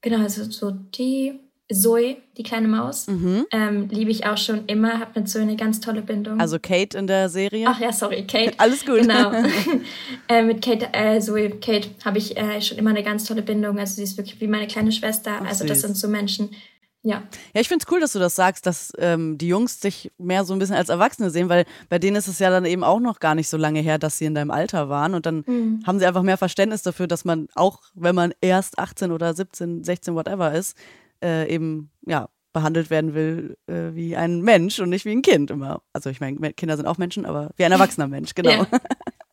Genau, 0.01 0.17
also 0.17 0.43
so 0.46 0.72
die 0.72 1.39
Zoe, 1.72 2.17
die 2.38 2.43
kleine 2.43 2.67
Maus, 2.67 3.08
mhm. 3.08 3.46
ähm, 3.51 3.88
liebe 3.89 4.12
ich 4.12 4.25
auch 4.25 4.38
schon 4.38 4.65
immer, 4.65 5.00
habe 5.00 5.20
mit 5.20 5.29
Zoe 5.29 5.43
eine 5.43 5.55
ganz 5.55 5.79
tolle 5.79 6.01
Bindung. 6.01 6.39
Also 6.39 6.58
Kate 6.60 6.98
in 6.98 7.08
der 7.08 7.29
Serie? 7.29 7.65
Ach 7.67 7.79
ja, 7.79 7.93
sorry, 7.93 8.25
Kate. 8.25 8.53
Alles 8.58 8.86
gut. 8.86 9.01
Genau. 9.01 9.31
äh, 10.27 10.41
mit 10.41 10.63
Kate, 10.63 10.89
äh, 10.93 11.20
Zoe, 11.20 11.50
Kate 11.50 11.89
habe 12.03 12.17
ich 12.17 12.36
äh, 12.38 12.60
schon 12.62 12.79
immer 12.79 12.89
eine 12.89 13.03
ganz 13.03 13.25
tolle 13.25 13.43
Bindung. 13.43 13.79
Also 13.79 13.96
sie 13.96 14.03
ist 14.03 14.17
wirklich 14.17 14.41
wie 14.41 14.48
meine 14.48 14.67
kleine 14.67 14.91
Schwester. 14.91 15.39
Ach, 15.41 15.48
also 15.48 15.65
das 15.65 15.81
sind 15.81 15.96
so 15.96 16.08
Menschen, 16.08 16.50
ja. 17.03 17.24
Ja, 17.53 17.62
ich 17.62 17.67
finde 17.67 17.84
es 17.84 17.91
cool, 17.91 18.00
dass 18.00 18.13
du 18.13 18.20
das 18.20 18.36
sagst, 18.36 18.65
dass 18.65 18.93
ähm, 18.98 19.38
die 19.38 19.48
Jungs 19.48 19.81
sich 19.81 20.12
mehr 20.17 20.46
so 20.46 20.53
ein 20.53 20.60
bisschen 20.60 20.75
als 20.75 20.89
Erwachsene 20.89 21.31
sehen, 21.31 21.50
weil 21.50 21.65
bei 21.89 21.98
denen 21.98 22.15
ist 22.15 22.27
es 22.27 22.39
ja 22.39 22.50
dann 22.51 22.65
eben 22.65 22.84
auch 22.84 23.00
noch 23.00 23.20
gar 23.20 23.34
nicht 23.34 23.50
so 23.50 23.58
lange 23.58 23.79
her, 23.79 23.98
dass 23.98 24.17
sie 24.17 24.25
in 24.25 24.36
deinem 24.36 24.51
Alter 24.51 24.88
waren. 24.88 25.15
Und 25.15 25.25
dann 25.25 25.43
mhm. 25.48 25.84
haben 25.86 26.00
sie 26.00 26.05
einfach 26.05 26.22
mehr 26.22 26.38
Verständnis 26.38 26.84
dafür, 26.84 27.08
dass 27.08 27.25
man 27.25 27.48
auch, 27.55 27.79
wenn 27.96 28.13
man 28.13 28.34
erst 28.41 28.77
18 28.77 29.12
oder 29.12 29.34
17, 29.34 29.84
16, 29.84 30.13
whatever 30.13 30.53
ist, 30.53 30.77
äh, 31.24 31.51
eben, 31.51 31.89
ja, 32.05 32.29
behandelt 32.53 32.89
werden 32.89 33.13
will 33.13 33.58
äh, 33.67 33.93
wie 33.96 34.15
ein 34.15 34.41
Mensch 34.41 34.79
und 34.79 34.89
nicht 34.89 35.05
wie 35.05 35.12
ein 35.12 35.22
Kind 35.22 35.51
immer. 35.51 35.81
Also 35.93 36.10
ich 36.10 36.20
meine, 36.20 36.53
Kinder 36.53 36.75
sind 36.75 36.86
auch 36.86 36.98
Menschen, 36.98 37.25
aber 37.25 37.51
wie 37.55 37.63
ein 37.63 37.72
erwachsener 37.72 38.08
Mensch, 38.08 38.36
genau. 38.36 38.51
Ja. 38.51 38.67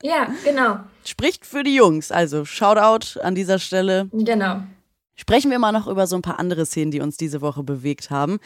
ja, 0.02 0.34
genau. 0.44 0.78
Spricht 1.04 1.44
für 1.44 1.64
die 1.64 1.74
Jungs, 1.74 2.12
also 2.12 2.44
Shoutout 2.44 3.20
an 3.20 3.34
dieser 3.34 3.58
Stelle. 3.58 4.08
Genau. 4.12 4.62
Sprechen 5.20 5.50
wir 5.50 5.58
mal 5.58 5.72
noch 5.72 5.88
über 5.88 6.06
so 6.06 6.14
ein 6.14 6.22
paar 6.22 6.38
andere 6.38 6.64
Szenen, 6.64 6.92
die 6.92 7.00
uns 7.00 7.16
diese 7.16 7.40
Woche 7.40 7.64
bewegt 7.64 8.08
haben. 8.08 8.38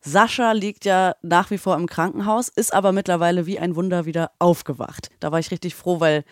Sascha 0.00 0.52
liegt 0.52 0.84
ja 0.84 1.16
nach 1.22 1.50
wie 1.50 1.58
vor 1.58 1.74
im 1.74 1.88
Krankenhaus, 1.88 2.48
ist 2.48 2.72
aber 2.72 2.92
mittlerweile 2.92 3.46
wie 3.46 3.58
ein 3.58 3.74
Wunder 3.74 4.06
wieder 4.06 4.30
aufgewacht. 4.38 5.10
Da 5.18 5.32
war 5.32 5.40
ich 5.40 5.50
richtig 5.50 5.74
froh, 5.74 5.98
weil 5.98 6.22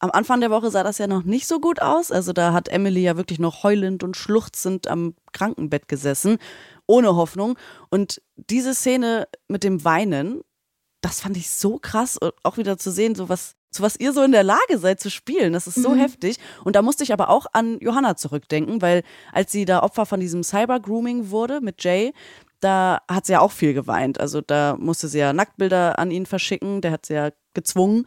am 0.00 0.10
Anfang 0.10 0.40
der 0.40 0.50
Woche 0.50 0.70
sah 0.70 0.84
das 0.84 0.98
ja 0.98 1.06
noch 1.06 1.24
nicht 1.24 1.46
so 1.46 1.60
gut 1.60 1.80
aus. 1.80 2.12
Also 2.12 2.34
da 2.34 2.52
hat 2.52 2.68
Emily 2.68 3.00
ja 3.00 3.16
wirklich 3.16 3.38
noch 3.38 3.62
heulend 3.62 4.04
und 4.04 4.18
schluchzend 4.18 4.86
am 4.86 5.14
Krankenbett 5.32 5.88
gesessen, 5.88 6.36
ohne 6.86 7.16
Hoffnung. 7.16 7.58
Und 7.88 8.20
diese 8.36 8.74
Szene 8.74 9.28
mit 9.48 9.64
dem 9.64 9.82
Weinen, 9.82 10.42
das 11.00 11.22
fand 11.22 11.38
ich 11.38 11.48
so 11.48 11.78
krass, 11.78 12.18
auch 12.42 12.58
wieder 12.58 12.76
zu 12.76 12.90
sehen, 12.90 13.14
so 13.14 13.30
was, 13.30 13.56
zu 13.70 13.82
was 13.82 13.98
ihr 13.98 14.12
so 14.12 14.22
in 14.22 14.32
der 14.32 14.42
Lage 14.42 14.78
seid 14.78 15.00
zu 15.00 15.10
spielen. 15.10 15.52
Das 15.52 15.66
ist 15.66 15.76
so 15.82 15.90
mhm. 15.90 15.98
heftig. 15.98 16.36
Und 16.64 16.76
da 16.76 16.82
musste 16.82 17.04
ich 17.04 17.12
aber 17.12 17.28
auch 17.28 17.46
an 17.52 17.78
Johanna 17.80 18.16
zurückdenken, 18.16 18.80
weil 18.80 19.02
als 19.32 19.52
sie 19.52 19.64
da 19.64 19.82
Opfer 19.82 20.06
von 20.06 20.20
diesem 20.20 20.42
Cyber-Grooming 20.42 21.30
wurde 21.30 21.60
mit 21.60 21.82
Jay, 21.84 22.12
da 22.60 23.02
hat 23.08 23.26
sie 23.26 23.32
ja 23.32 23.40
auch 23.40 23.52
viel 23.52 23.74
geweint. 23.74 24.20
Also 24.20 24.40
da 24.40 24.76
musste 24.78 25.08
sie 25.08 25.18
ja 25.18 25.32
Nacktbilder 25.32 25.98
an 25.98 26.10
ihn 26.10 26.26
verschicken, 26.26 26.80
der 26.80 26.92
hat 26.92 27.06
sie 27.06 27.14
ja 27.14 27.30
gezwungen. 27.54 28.06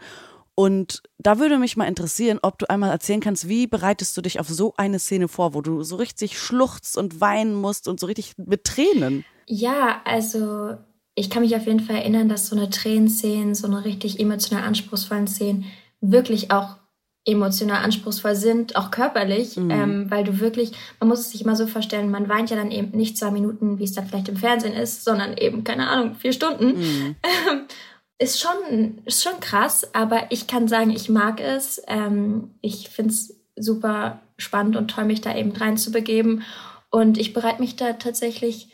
Und 0.55 1.01
da 1.17 1.39
würde 1.39 1.57
mich 1.57 1.77
mal 1.77 1.87
interessieren, 1.87 2.39
ob 2.41 2.59
du 2.59 2.69
einmal 2.69 2.91
erzählen 2.91 3.21
kannst, 3.21 3.47
wie 3.47 3.67
bereitest 3.67 4.15
du 4.17 4.21
dich 4.21 4.39
auf 4.39 4.49
so 4.49 4.73
eine 4.77 4.99
Szene 4.99 5.27
vor, 5.27 5.53
wo 5.53 5.61
du 5.61 5.83
so 5.83 5.95
richtig 5.95 6.39
schluchzt 6.39 6.97
und 6.97 7.21
weinen 7.21 7.55
musst 7.55 7.87
und 7.87 7.99
so 7.99 8.07
richtig 8.07 8.33
mit 8.37 8.65
Tränen? 8.65 9.23
Ja, 9.47 10.01
also 10.05 10.75
ich 11.21 11.29
kann 11.29 11.43
mich 11.43 11.55
auf 11.55 11.67
jeden 11.67 11.79
Fall 11.79 11.97
erinnern, 11.97 12.29
dass 12.29 12.47
so 12.47 12.55
eine 12.55 12.71
Tränenszene, 12.71 13.53
so 13.53 13.67
eine 13.67 13.85
richtig 13.85 14.19
emotional 14.19 14.63
anspruchsvollen 14.63 15.27
Szene 15.27 15.65
wirklich 16.01 16.49
auch 16.49 16.77
emotional 17.25 17.83
anspruchsvoll 17.83 18.35
sind, 18.35 18.75
auch 18.75 18.89
körperlich, 18.89 19.55
mhm. 19.55 19.69
ähm, 19.69 20.05
weil 20.09 20.23
du 20.23 20.39
wirklich, 20.39 20.71
man 20.99 21.09
muss 21.09 21.19
es 21.19 21.29
sich 21.29 21.41
immer 21.41 21.55
so 21.55 21.67
vorstellen, 21.67 22.09
man 22.09 22.27
weint 22.27 22.49
ja 22.49 22.55
dann 22.55 22.71
eben 22.71 22.97
nicht 22.97 23.19
zwei 23.19 23.29
Minuten, 23.29 23.77
wie 23.77 23.83
es 23.83 23.93
dann 23.93 24.07
vielleicht 24.07 24.29
im 24.29 24.37
Fernsehen 24.37 24.73
ist, 24.73 25.03
sondern 25.03 25.37
eben, 25.37 25.63
keine 25.63 25.87
Ahnung, 25.89 26.15
vier 26.15 26.33
Stunden. 26.33 26.79
Mhm. 26.79 27.15
ist 28.17 28.41
schon, 28.41 28.97
ist 29.05 29.21
schon 29.21 29.39
krass, 29.39 29.93
aber 29.93 30.23
ich 30.31 30.47
kann 30.47 30.67
sagen, 30.67 30.89
ich 30.89 31.07
mag 31.07 31.39
es. 31.39 31.83
Ähm, 31.87 32.55
ich 32.61 32.89
finde 32.89 33.11
es 33.11 33.39
super 33.55 34.21
spannend 34.39 34.75
und 34.75 34.89
toll, 34.89 35.05
mich 35.05 35.21
da 35.21 35.35
eben 35.35 35.51
reinzubegeben. 35.51 36.41
Und 36.89 37.19
ich 37.19 37.33
bereite 37.33 37.61
mich 37.61 37.75
da 37.75 37.93
tatsächlich 37.93 38.70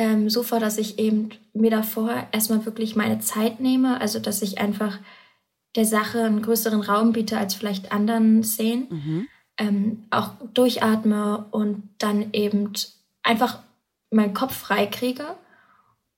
ähm, 0.00 0.28
so 0.28 0.42
vor, 0.42 0.58
dass 0.58 0.78
ich 0.78 0.98
eben 0.98 1.30
mir 1.52 1.70
davor 1.70 2.10
erstmal 2.32 2.64
wirklich 2.64 2.96
meine 2.96 3.20
Zeit 3.20 3.60
nehme. 3.60 4.00
Also, 4.00 4.18
dass 4.18 4.42
ich 4.42 4.58
einfach 4.58 4.98
der 5.76 5.84
Sache 5.84 6.24
einen 6.24 6.42
größeren 6.42 6.80
Raum 6.80 7.12
biete 7.12 7.38
als 7.38 7.54
vielleicht 7.54 7.92
anderen 7.92 8.42
Szenen. 8.42 8.86
Mhm. 8.90 9.28
Ähm, 9.58 10.04
auch 10.10 10.30
durchatme 10.54 11.44
und 11.50 11.82
dann 11.98 12.32
eben 12.32 12.72
einfach 13.22 13.58
meinen 14.10 14.32
Kopf 14.32 14.56
frei 14.56 14.86
kriege 14.86 15.36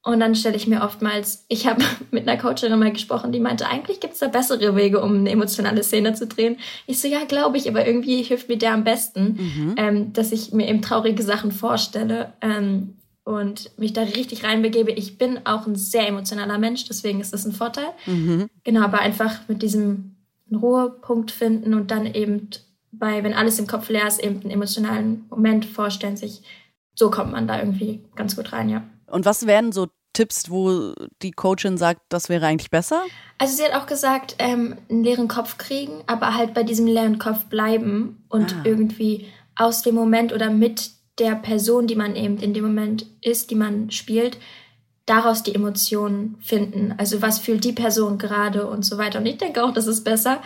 und 0.05 0.19
dann 0.19 0.35
stelle 0.35 0.57
ich 0.57 0.67
mir 0.67 0.83
oftmals, 0.83 1.45
ich 1.49 1.67
habe 1.67 1.85
mit 2.11 2.29
einer 2.29 2.41
Coachin 2.41 2.77
mal 2.79 2.93
gesprochen, 2.93 3.31
die 3.31 3.41
meinte, 3.41 3.69
eigentlich 3.69 4.01
gibt 4.01 4.15
es 4.15 4.19
da 4.19 4.29
bessere 4.29 4.75
Wege, 4.75 5.01
um 5.01 5.19
eine 5.19 5.31
emotionale 5.31 5.83
Szene 5.83 6.15
zu 6.15 6.27
drehen. 6.27 6.59
Ich 6.87 7.01
so, 7.01 7.07
ja, 7.07 7.25
glaube 7.25 7.57
ich, 7.57 7.69
aber 7.69 7.87
irgendwie 7.87 8.23
hilft 8.23 8.49
mir 8.49 8.59
der 8.59 8.75
am 8.75 8.85
besten, 8.85 9.39
mhm. 9.39 9.75
ähm, 9.77 10.13
dass 10.13 10.33
ich 10.33 10.53
mir 10.53 10.69
eben 10.69 10.83
traurige 10.83 11.23
Sachen 11.23 11.53
vorstelle 11.53 12.33
ähm, 12.41 12.95
und 13.25 13.77
mich 13.79 13.93
da 13.93 14.03
richtig 14.03 14.45
reinbegebe. 14.45 14.91
Ich 14.93 15.19
bin 15.19 15.41
auch 15.45 15.67
ein 15.67 15.77
sehr 15.77 16.09
emotionaler 16.09 16.59
Mensch, 16.59 16.85
deswegen 16.87 17.21
ist 17.21 17.33
das 17.33 17.45
ein 17.45 17.53
Vorteil. 17.53 17.89
Mhm. 18.07 18.49
Genau, 18.65 18.83
aber 18.83 19.01
einfach 19.01 19.49
mit 19.49 19.63
diesem 19.63 20.17
Ruhepunkt 20.53 21.31
finden 21.31 21.75
und 21.75 21.91
dann 21.91 22.07
eben 22.07 22.51
bei, 22.91 23.25
wenn 23.25 23.33
alles 23.33 23.59
im 23.59 23.67
Kopf 23.67 23.89
leer 23.89 24.07
ist, 24.07 24.23
eben 24.23 24.41
einen 24.43 24.51
emotionalen 24.51 25.25
Moment 25.31 25.65
vorstellen, 25.65 26.17
sich, 26.17 26.43
so 26.95 27.11
kommt 27.11 27.33
man 27.33 27.47
da 27.47 27.59
irgendwie 27.59 28.05
ganz 28.17 28.37
gut 28.37 28.53
rein, 28.53 28.69
ja. 28.69 28.83
Und 29.07 29.25
was 29.25 29.47
wären 29.47 29.73
so 29.73 29.89
Tipps, 30.13 30.51
wo 30.51 30.93
die 31.23 31.31
Coachin 31.31 31.79
sagt, 31.79 32.03
das 32.11 32.29
wäre 32.29 32.47
eigentlich 32.47 32.71
besser? 32.71 33.03
Also 33.39 33.57
sie 33.57 33.65
hat 33.65 33.75
auch 33.75 33.87
gesagt, 33.87 34.37
ähm, 34.39 34.77
einen 34.91 35.05
leeren 35.05 35.29
Kopf 35.29 35.57
kriegen, 35.57 36.03
aber 36.07 36.35
halt 36.35 36.53
bei 36.53 36.65
diesem 36.65 36.87
leeren 36.87 37.19
Kopf 37.19 37.47
bleiben 37.47 38.25
und 38.29 38.55
ah. 38.55 38.63
irgendwie 38.65 39.27
aus 39.57 39.83
dem 39.83 39.95
Moment 39.95 40.33
oder 40.33 40.51
mit 40.51 40.91
der 41.19 41.35
Person, 41.35 41.87
die 41.87 41.97
man 41.97 42.17
eben 42.17 42.39
in 42.39 42.55
dem 42.55 42.65
Moment 42.65 43.07
ist, 43.21 43.51
die 43.51 43.55
man 43.55 43.91
spielt, 43.91 44.39
daraus 45.07 45.43
die 45.43 45.55
Emotionen 45.55 46.37
finden. 46.41 46.95
Also 46.97 47.23
was 47.23 47.39
fühlt 47.39 47.65
die 47.65 47.73
Person 47.73 48.19
gerade 48.19 48.67
und 48.67 48.85
so 48.85 48.99
weiter. 48.99 49.19
Und 49.19 49.27
ich 49.27 49.39
denke 49.39 49.63
auch, 49.63 49.73
das 49.73 49.87
ist 49.87 50.05
besser. 50.05 50.41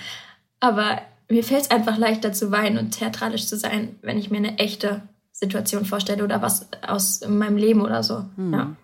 Aber 0.61 1.01
mir 1.29 1.45
fällt 1.45 1.63
es 1.63 1.71
einfach 1.71 1.99
leichter 1.99 2.33
zu 2.33 2.51
weinen 2.51 2.79
und 2.79 2.93
theatralisch 2.93 3.47
zu 3.47 3.57
sein, 3.57 3.97
wenn 4.03 4.19
ich 4.19 4.31
mir 4.31 4.39
eine 4.39 4.59
echte 4.59 5.03
Situation 5.33 5.85
vorstelle 5.85 6.25
oder 6.25 6.41
was 6.41 6.69
aus 6.87 7.27
meinem 7.29 7.57
Leben 7.57 7.83
oder 7.83 8.03
so. 8.03 8.25
Hm. 8.37 8.53
Ja. 8.53 8.77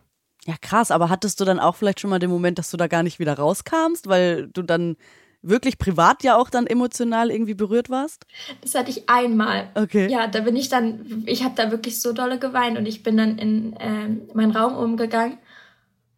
Ja, 0.44 0.54
krass, 0.60 0.90
aber 0.90 1.08
hattest 1.08 1.38
du 1.38 1.44
dann 1.44 1.60
auch 1.60 1.76
vielleicht 1.76 2.00
schon 2.00 2.10
mal 2.10 2.18
den 2.18 2.28
Moment, 2.28 2.58
dass 2.58 2.70
du 2.70 2.76
da 2.76 2.88
gar 2.88 3.04
nicht 3.04 3.20
wieder 3.20 3.34
rauskamst, 3.34 4.08
weil 4.08 4.48
du 4.48 4.62
dann 4.62 4.96
wirklich 5.42 5.78
privat 5.78 6.22
ja 6.22 6.36
auch 6.36 6.48
dann 6.48 6.66
emotional 6.66 7.30
irgendwie 7.30 7.54
berührt 7.54 7.90
warst? 7.90 8.24
Das 8.62 8.74
hatte 8.74 8.90
ich 8.90 9.08
einmal. 9.08 9.70
Okay. 9.74 10.08
Ja, 10.08 10.26
da 10.26 10.40
bin 10.40 10.56
ich 10.56 10.68
dann, 10.68 11.24
ich 11.26 11.44
habe 11.44 11.54
da 11.56 11.70
wirklich 11.70 12.00
so 12.00 12.12
dolle 12.12 12.38
geweint 12.38 12.78
und 12.78 12.86
ich 12.86 13.02
bin 13.02 13.16
dann 13.16 13.38
in 13.38 13.74
äh, 13.74 14.08
meinen 14.34 14.56
Raum 14.56 14.76
umgegangen 14.76 15.38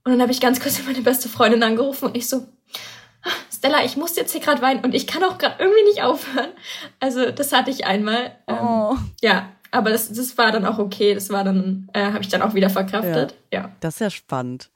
und 0.04 0.12
dann 0.12 0.20
habe 0.20 0.32
ich 0.32 0.40
ganz 0.40 0.60
kurz 0.60 0.80
meine 0.87 1.00
beste 1.00 1.28
Freundin 1.28 1.62
angerufen 1.62 2.06
und 2.06 2.16
ich 2.16 2.28
so, 2.28 2.46
ah, 3.22 3.30
Stella, 3.52 3.84
ich 3.84 3.96
muss 3.96 4.16
jetzt 4.16 4.32
hier 4.32 4.40
gerade 4.40 4.62
weinen 4.62 4.84
und 4.84 4.94
ich 4.94 5.06
kann 5.06 5.24
auch 5.24 5.38
gerade 5.38 5.56
irgendwie 5.58 5.84
nicht 5.84 6.02
aufhören. 6.02 6.50
Also 7.00 7.30
das 7.30 7.52
hatte 7.52 7.70
ich 7.70 7.87
einmal. 7.87 8.37
Ähm, 8.46 8.58
oh. 8.60 8.96
Ja, 9.22 9.50
aber 9.70 9.90
das, 9.90 10.12
das 10.12 10.38
war 10.38 10.52
dann 10.52 10.66
auch 10.66 10.78
okay. 10.78 11.14
Das 11.14 11.30
war 11.30 11.42
dann, 11.42 11.88
äh, 11.94 12.04
habe 12.04 12.20
ich 12.20 12.28
dann 12.28 12.42
auch 12.42 12.54
wieder 12.54 12.70
verkraftet. 12.70 13.34
Ja. 13.52 13.62
ja. 13.62 13.72
Das 13.80 13.94
ist 13.94 14.00
ja 14.00 14.10
spannend. 14.10 14.70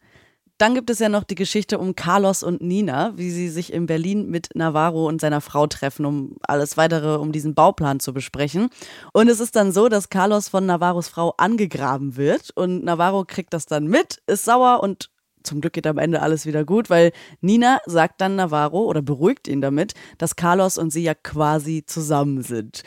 Dann 0.59 0.75
gibt 0.75 0.91
es 0.91 0.99
ja 0.99 1.09
noch 1.09 1.23
die 1.23 1.37
Geschichte 1.37 1.79
um 1.79 1.95
Carlos 1.95 2.43
und 2.43 2.61
Nina, 2.61 3.13
wie 3.17 3.31
sie 3.31 3.49
sich 3.49 3.73
in 3.73 3.87
Berlin 3.87 4.29
mit 4.29 4.51
Navarro 4.55 5.07
und 5.07 5.21
seiner 5.21 5.41
Frau 5.41 5.69
treffen, 5.69 6.05
um 6.05 6.37
alles 6.43 6.77
weitere, 6.77 7.17
um 7.17 7.31
diesen 7.31 7.55
Bauplan 7.55 8.01
zu 8.01 8.13
besprechen. 8.13 8.69
Und 9.13 9.29
es 9.29 9.39
ist 9.39 9.55
dann 9.55 9.71
so, 9.71 9.89
dass 9.89 10.11
Carlos 10.11 10.49
von 10.49 10.67
Navarros 10.67 11.09
Frau 11.09 11.33
angegraben 11.37 12.17
wird 12.17 12.51
und 12.57 12.85
Navarro 12.85 13.25
kriegt 13.25 13.55
das 13.55 13.67
dann 13.67 13.87
mit, 13.87 14.21
ist 14.27 14.45
sauer 14.45 14.83
und 14.83 15.11
zum 15.45 15.61
Glück 15.61 15.75
geht 15.75 15.87
am 15.87 15.99
Ende 15.99 16.21
alles 16.21 16.45
wieder 16.45 16.65
gut, 16.65 16.91
weil 16.91 17.13
Nina 17.41 17.79
sagt 17.87 18.21
dann 18.21 18.35
Navarro 18.35 18.85
oder 18.85 19.01
beruhigt 19.01 19.47
ihn 19.47 19.61
damit, 19.61 19.95
dass 20.19 20.35
Carlos 20.35 20.77
und 20.77 20.91
sie 20.91 21.05
ja 21.05 21.15
quasi 21.15 21.85
zusammen 21.87 22.43
sind. 22.43 22.83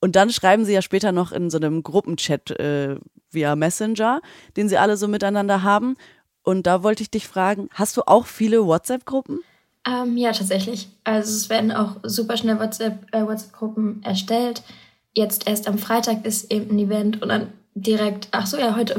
Und 0.00 0.14
dann 0.14 0.30
schreiben 0.30 0.64
sie 0.64 0.74
ja 0.74 0.82
später 0.82 1.10
noch 1.10 1.32
in 1.32 1.50
so 1.50 1.58
einem 1.58 1.82
Gruppenchat 1.82 2.52
äh, 2.52 2.96
via 3.30 3.56
Messenger, 3.56 4.20
den 4.56 4.68
sie 4.68 4.78
alle 4.78 4.96
so 4.96 5.08
miteinander 5.08 5.62
haben. 5.62 5.96
Und 6.42 6.66
da 6.66 6.82
wollte 6.82 7.02
ich 7.02 7.10
dich 7.10 7.28
fragen, 7.28 7.68
hast 7.72 7.96
du 7.96 8.02
auch 8.06 8.26
viele 8.26 8.64
WhatsApp-Gruppen? 8.64 9.40
Ähm, 9.86 10.16
ja, 10.16 10.32
tatsächlich. 10.32 10.88
Also 11.04 11.30
es 11.34 11.48
werden 11.48 11.72
auch 11.72 11.96
super 12.02 12.36
schnell 12.36 12.58
WhatsApp-Gruppen 12.58 13.12
äh, 13.12 13.26
WhatsApp 13.26 14.06
erstellt. 14.06 14.62
Jetzt 15.14 15.46
erst 15.46 15.68
am 15.68 15.78
Freitag 15.78 16.24
ist 16.24 16.52
eben 16.52 16.76
ein 16.76 16.78
Event 16.78 17.22
und 17.22 17.28
dann 17.28 17.52
direkt, 17.74 18.28
ach 18.32 18.46
so, 18.46 18.58
ja, 18.58 18.76
heute. 18.76 18.96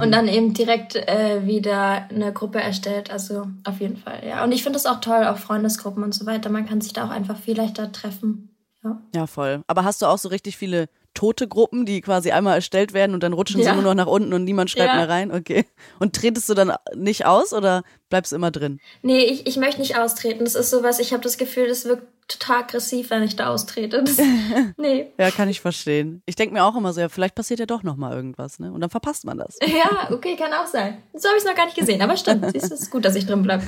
Und 0.00 0.12
dann 0.12 0.28
eben 0.28 0.54
direkt 0.54 0.96
äh, 0.96 1.46
wieder 1.46 2.08
eine 2.10 2.32
Gruppe 2.32 2.60
erstellt. 2.60 3.10
Also 3.10 3.48
auf 3.64 3.80
jeden 3.80 3.96
Fall, 3.96 4.22
ja. 4.26 4.44
Und 4.44 4.52
ich 4.52 4.62
finde 4.62 4.76
das 4.76 4.86
auch 4.86 5.00
toll, 5.00 5.24
auch 5.24 5.38
Freundesgruppen 5.38 6.02
und 6.02 6.14
so 6.14 6.26
weiter. 6.26 6.50
Man 6.50 6.66
kann 6.66 6.80
sich 6.80 6.92
da 6.92 7.06
auch 7.06 7.10
einfach 7.10 7.36
viel 7.36 7.56
leichter 7.56 7.90
treffen. 7.92 8.50
Ja. 8.84 9.00
ja, 9.14 9.26
voll. 9.26 9.62
Aber 9.66 9.84
hast 9.84 10.02
du 10.02 10.06
auch 10.06 10.18
so 10.18 10.28
richtig 10.28 10.56
viele 10.56 10.88
tote 11.18 11.48
Gruppen, 11.48 11.84
die 11.84 12.00
quasi 12.00 12.30
einmal 12.30 12.54
erstellt 12.54 12.92
werden 12.92 13.12
und 13.12 13.24
dann 13.24 13.32
rutschen 13.32 13.60
ja. 13.60 13.70
sie 13.70 13.74
nur 13.74 13.82
noch 13.82 13.94
nach 13.94 14.06
unten 14.06 14.32
und 14.32 14.44
niemand 14.44 14.70
schreibt 14.70 14.90
ja. 14.90 14.96
mehr 14.96 15.08
rein? 15.08 15.32
Okay. 15.32 15.64
Und 15.98 16.14
tretest 16.14 16.48
du 16.48 16.54
dann 16.54 16.72
nicht 16.94 17.26
aus 17.26 17.52
oder 17.52 17.82
bleibst 18.08 18.30
du 18.30 18.36
immer 18.36 18.52
drin? 18.52 18.78
Nee, 19.02 19.24
ich, 19.24 19.44
ich 19.48 19.56
möchte 19.56 19.80
nicht 19.80 19.98
austreten. 19.98 20.44
Das 20.44 20.54
ist 20.54 20.70
sowas, 20.70 21.00
ich 21.00 21.12
habe 21.12 21.24
das 21.24 21.36
Gefühl, 21.36 21.66
das 21.66 21.86
wirkt 21.86 22.06
total 22.28 22.60
aggressiv, 22.60 23.10
wenn 23.10 23.24
ich 23.24 23.34
da 23.34 23.48
austrete. 23.48 24.04
Das, 24.04 24.18
nee. 24.76 25.12
ja, 25.18 25.32
kann 25.32 25.48
ich 25.48 25.60
verstehen. 25.60 26.22
Ich 26.24 26.36
denke 26.36 26.54
mir 26.54 26.62
auch 26.62 26.76
immer 26.76 26.92
so, 26.92 27.00
ja, 27.00 27.08
vielleicht 27.08 27.34
passiert 27.34 27.58
ja 27.58 27.66
doch 27.66 27.82
nochmal 27.82 28.14
irgendwas, 28.14 28.60
ne? 28.60 28.70
Und 28.70 28.80
dann 28.80 28.90
verpasst 28.90 29.24
man 29.24 29.38
das. 29.38 29.58
ja, 29.66 30.12
okay, 30.12 30.36
kann 30.36 30.52
auch 30.52 30.66
sein. 30.66 31.02
So 31.14 31.28
habe 31.28 31.36
ich 31.36 31.42
es 31.42 31.48
noch 31.48 31.56
gar 31.56 31.64
nicht 31.64 31.76
gesehen, 31.76 32.00
aber 32.00 32.16
stimmt. 32.16 32.44
es 32.54 32.70
ist 32.70 32.90
gut, 32.92 33.04
dass 33.04 33.16
ich 33.16 33.26
drin 33.26 33.42
bleibe. 33.42 33.64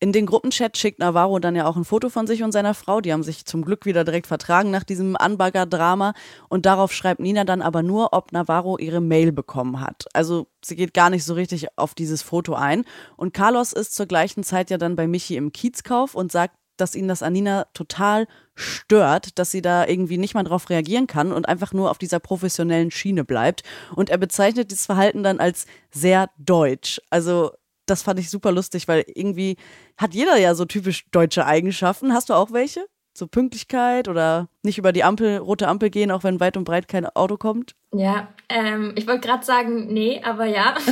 In 0.00 0.12
den 0.12 0.26
Gruppenchat 0.26 0.78
schickt 0.78 1.00
Navarro 1.00 1.40
dann 1.40 1.56
ja 1.56 1.66
auch 1.66 1.76
ein 1.76 1.84
Foto 1.84 2.08
von 2.08 2.28
sich 2.28 2.44
und 2.44 2.52
seiner 2.52 2.74
Frau. 2.74 3.00
Die 3.00 3.12
haben 3.12 3.24
sich 3.24 3.44
zum 3.46 3.64
Glück 3.64 3.84
wieder 3.84 4.04
direkt 4.04 4.28
vertragen 4.28 4.70
nach 4.70 4.84
diesem 4.84 5.16
Anbagger-Drama. 5.16 6.14
Und 6.48 6.66
darauf 6.66 6.92
schreibt 6.92 7.20
Nina 7.20 7.42
dann 7.42 7.62
aber 7.62 7.82
nur, 7.82 8.12
ob 8.12 8.30
Navarro 8.30 8.78
ihre 8.78 9.00
Mail 9.00 9.32
bekommen 9.32 9.80
hat. 9.80 10.06
Also 10.12 10.46
sie 10.64 10.76
geht 10.76 10.94
gar 10.94 11.10
nicht 11.10 11.24
so 11.24 11.34
richtig 11.34 11.66
auf 11.76 11.94
dieses 11.94 12.22
Foto 12.22 12.54
ein. 12.54 12.84
Und 13.16 13.34
Carlos 13.34 13.72
ist 13.72 13.92
zur 13.92 14.06
gleichen 14.06 14.44
Zeit 14.44 14.70
ja 14.70 14.78
dann 14.78 14.94
bei 14.94 15.08
Michi 15.08 15.34
im 15.34 15.52
Kiezkauf 15.52 16.14
und 16.14 16.30
sagt, 16.30 16.54
dass 16.76 16.94
ihn 16.94 17.08
das 17.08 17.24
Anina 17.24 17.66
total 17.74 18.28
stört, 18.54 19.38
dass 19.40 19.50
sie 19.50 19.62
da 19.62 19.84
irgendwie 19.84 20.16
nicht 20.16 20.34
mal 20.34 20.44
drauf 20.44 20.70
reagieren 20.70 21.08
kann 21.08 21.32
und 21.32 21.48
einfach 21.48 21.72
nur 21.72 21.90
auf 21.90 21.98
dieser 21.98 22.20
professionellen 22.20 22.92
Schiene 22.92 23.24
bleibt. 23.24 23.64
Und 23.96 24.10
er 24.10 24.18
bezeichnet 24.18 24.70
dieses 24.70 24.86
Verhalten 24.86 25.24
dann 25.24 25.40
als 25.40 25.66
sehr 25.90 26.30
deutsch. 26.38 27.00
Also 27.10 27.50
das 27.90 28.02
fand 28.02 28.20
ich 28.20 28.30
super 28.30 28.52
lustig, 28.52 28.88
weil 28.88 29.04
irgendwie 29.14 29.56
hat 29.96 30.14
jeder 30.14 30.36
ja 30.36 30.54
so 30.54 30.64
typisch 30.64 31.04
deutsche 31.10 31.46
Eigenschaften. 31.46 32.12
Hast 32.12 32.28
du 32.28 32.34
auch 32.34 32.52
welche? 32.52 32.86
So 33.14 33.26
Pünktlichkeit 33.26 34.06
oder 34.06 34.48
nicht 34.62 34.78
über 34.78 34.92
die 34.92 35.02
Ampel, 35.02 35.38
rote 35.38 35.66
Ampel 35.66 35.90
gehen, 35.90 36.10
auch 36.12 36.22
wenn 36.22 36.38
weit 36.38 36.56
und 36.56 36.64
breit 36.64 36.86
kein 36.86 37.06
Auto 37.06 37.36
kommt? 37.36 37.74
Ja, 37.92 38.28
ähm, 38.48 38.92
ich 38.96 39.06
wollte 39.08 39.26
gerade 39.26 39.44
sagen, 39.44 39.92
nee, 39.92 40.22
aber 40.22 40.46
ja. 40.46 40.76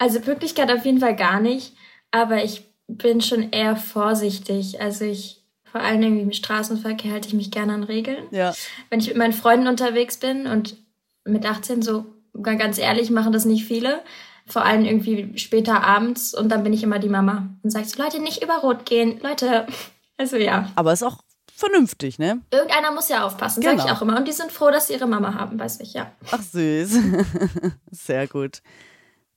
Also 0.00 0.20
Pünktlichkeit 0.20 0.70
auf 0.70 0.84
jeden 0.84 1.00
Fall 1.00 1.16
gar 1.16 1.40
nicht. 1.40 1.74
Aber 2.12 2.44
ich 2.44 2.62
bin 2.86 3.20
schon 3.20 3.50
eher 3.50 3.74
vorsichtig. 3.74 4.80
Also 4.80 5.04
ich, 5.04 5.42
vor 5.64 5.80
allem 5.80 6.00
irgendwie 6.00 6.22
im 6.22 6.32
Straßenverkehr 6.32 7.10
halte 7.10 7.26
ich 7.26 7.34
mich 7.34 7.50
gerne 7.50 7.72
an 7.72 7.82
Regeln. 7.82 8.28
Ja. 8.30 8.54
Wenn 8.90 9.00
ich 9.00 9.08
mit 9.08 9.16
meinen 9.16 9.32
Freunden 9.32 9.66
unterwegs 9.66 10.16
bin 10.18 10.46
und 10.46 10.76
mit 11.24 11.44
18 11.44 11.82
so, 11.82 12.06
ganz 12.40 12.78
ehrlich, 12.78 13.10
machen 13.10 13.32
das 13.32 13.44
nicht 13.44 13.64
viele 13.64 14.04
vor 14.48 14.64
allem 14.64 14.84
irgendwie 14.84 15.38
später 15.38 15.82
abends 15.82 16.34
und 16.34 16.48
dann 16.48 16.62
bin 16.62 16.72
ich 16.72 16.82
immer 16.82 16.98
die 16.98 17.08
Mama 17.08 17.48
und 17.62 17.70
sage 17.70 17.86
so, 17.86 18.02
Leute, 18.02 18.20
nicht 18.20 18.42
über 18.42 18.58
Rot 18.58 18.86
gehen, 18.86 19.20
Leute. 19.20 19.66
Also 20.20 20.36
ja. 20.36 20.68
Aber 20.74 20.92
ist 20.92 21.04
auch 21.04 21.18
vernünftig, 21.54 22.18
ne? 22.18 22.40
Irgendeiner 22.50 22.90
muss 22.90 23.08
ja 23.08 23.24
aufpassen, 23.24 23.60
genau. 23.60 23.76
sage 23.76 23.88
ich 23.88 23.96
auch 23.96 24.02
immer. 24.02 24.16
Und 24.16 24.26
die 24.26 24.32
sind 24.32 24.50
froh, 24.50 24.72
dass 24.72 24.88
sie 24.88 24.94
ihre 24.94 25.06
Mama 25.06 25.34
haben, 25.34 25.60
weiß 25.60 25.78
ich, 25.78 25.94
ja. 25.94 26.10
Ach 26.32 26.42
süß. 26.42 26.98
Sehr 27.92 28.26
gut. 28.26 28.62